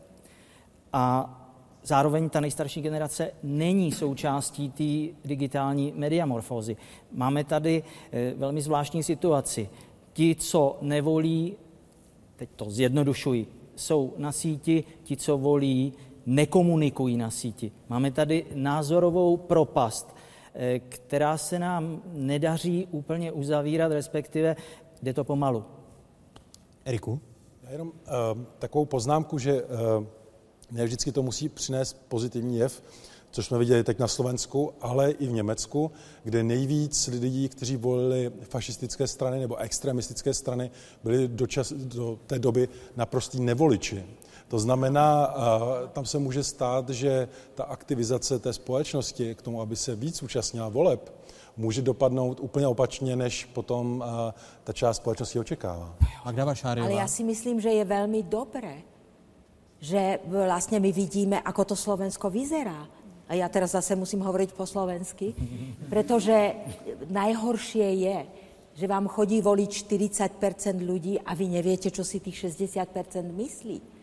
[0.93, 1.33] a
[1.83, 6.77] zároveň ta nejstarší generace není součástí té digitální mediamorfózy.
[7.13, 7.83] Máme tady
[8.13, 9.69] eh, velmi zvláštní situaci.
[10.13, 11.57] Ti, co nevolí,
[12.37, 13.47] teď to zjednodušuji,
[13.77, 15.93] jsou na síti, ti, co volí,
[16.27, 17.73] nekomunikují na síti.
[17.89, 20.16] Máme tady názorovou propast
[20.89, 24.57] která se nám nedaří úplně uzavírat, respektive
[25.03, 25.65] jde to pomalu.
[26.85, 27.21] Eriku?
[27.63, 27.95] Já jenom uh,
[28.59, 29.69] takovou poznámku, že uh,
[30.71, 32.83] ne vždycky to musí přinést pozitivní jev,
[33.31, 35.91] což jsme viděli teď na Slovensku, ale i v Německu,
[36.25, 40.71] kde nejvíc lidí, kteří volili fašistické strany nebo extremistické strany,
[41.05, 44.05] byli do, čas, do té doby naprostý nevoliči.
[44.49, 45.35] To znamená,
[45.93, 50.69] tam se může stát, že ta aktivizace té společnosti k tomu, aby se víc účastnila
[50.69, 51.13] voleb,
[51.57, 54.05] může dopadnout úplně opačně, než potom
[54.65, 55.95] ta část společnosti očekává.
[56.25, 58.77] Ale já si myslím, že je velmi dobré,
[59.81, 62.89] že vlastně my vidíme, ako to Slovensko vyzerá.
[63.29, 65.35] A já teraz zase musím hovoriť po slovensky,
[65.91, 66.53] protože
[67.11, 68.27] najhoršie je,
[68.75, 69.71] že vám chodí voliť
[70.39, 72.87] 40% ľudí a vy neviete, čo si tých 60%
[73.35, 73.96] myslí.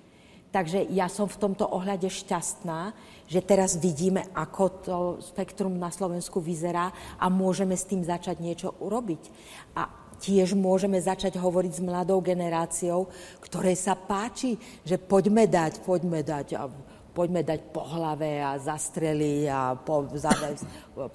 [0.53, 2.93] Takže ja som v tomto ohľade šťastná,
[3.25, 8.77] že teraz vidíme, ako to spektrum na Slovensku vyzerá a môžeme s tým začať niečo
[8.77, 9.33] urobiť.
[9.73, 9.89] A
[10.21, 13.09] tiež môžeme začať hovoriť s mladou generáciou,
[13.41, 14.53] ktorej sa páči,
[14.85, 16.69] že poďme dať, poďme dať a
[17.17, 20.61] poďme dať po hlave a zastreliť a po, zaves,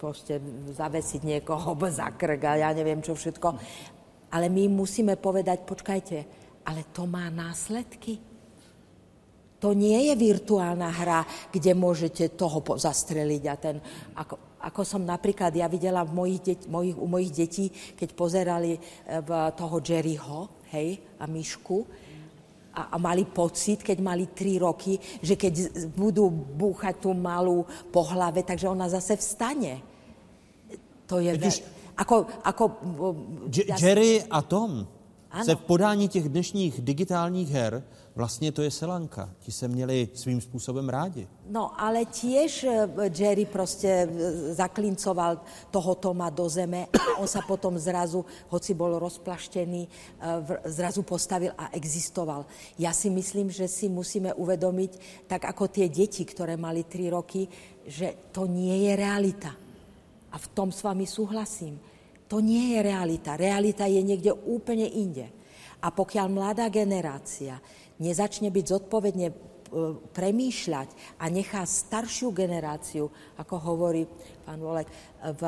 [0.02, 0.42] proste
[0.74, 3.48] zavesiť niekoho za krk a ja neviem čo všetko.
[4.34, 6.18] Ale my musíme povedať, počkajte,
[6.68, 8.27] ale to má následky.
[9.58, 11.20] To nie je virtuálna hra,
[11.50, 13.76] kde môžete toho zastreliť a ten...
[14.14, 18.74] Ako, ako som napríklad ja videla v mojich deť, mojich, u mojich detí, keď pozerali
[18.74, 18.80] e,
[19.22, 20.38] v toho Jerryho,
[20.70, 21.76] hej, a myšku,
[22.78, 28.06] a, a mali pocit, keď mali tri roky, že keď budú búchať tú malú po
[28.06, 29.82] hlave, takže ona zase vstane.
[31.10, 31.34] To je...
[31.34, 31.50] Ve...
[31.98, 32.64] Ako, ako.
[33.50, 34.86] Jerry a Tom
[35.30, 35.44] ano.
[35.44, 37.82] se v podání těch dnešních digitálních her
[38.14, 39.30] Vlastně to je Selanka.
[39.38, 41.28] Ti se měli svým způsobem rádi.
[41.48, 45.40] No, ale tiež eh, Jerry prostě eh, zaklincoval
[45.70, 51.52] toho Toma do zeme a on sa potom zrazu, hoci bol rozplaštený, eh, zrazu postavil
[51.58, 52.44] a existoval.
[52.78, 57.48] Ja si myslím, že si musíme uvedomiť, tak ako tie deti, ktoré mali 3 roky,
[57.86, 59.52] že to nie je realita.
[60.28, 61.80] A v tom s vami súhlasím.
[62.28, 63.40] To nie je realita.
[63.40, 65.32] Realita je niekde úplne inde.
[65.80, 67.56] A pokiaľ mladá generácia
[67.98, 69.28] nezačne byť zodpovedne
[70.16, 70.88] premýšľať
[71.20, 74.08] a nechá staršiu generáciu, ako hovorí
[74.42, 74.88] pán Volek,
[75.36, 75.42] v,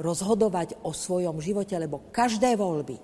[0.00, 2.96] rozhodovať o svojom živote, lebo každé voľby,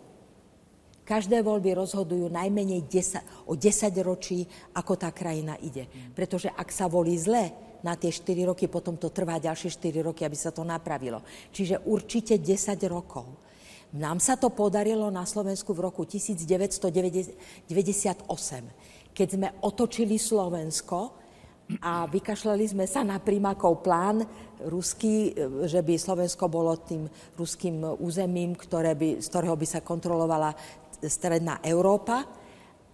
[1.05, 5.85] každé voľby rozhodujú najmenej 10, o 10 ročí, ako tá krajina ide.
[6.17, 7.53] Pretože ak sa volí zle,
[7.85, 11.21] na tie 4 roky, potom to trvá ďalšie 4 roky, aby sa to napravilo.
[11.53, 13.29] Čiže určite 10 rokov.
[13.95, 17.69] Nám sa to podarilo na Slovensku v roku 1998
[19.15, 20.99] keď sme otočili Slovensko
[21.81, 24.21] a vykašľali sme sa na prímakov plán
[24.69, 25.33] ruský,
[25.65, 27.09] že by Slovensko bolo tým
[27.39, 30.53] ruským územím, ktoré by, z ktorého by sa kontrolovala
[31.01, 32.27] stredná Európa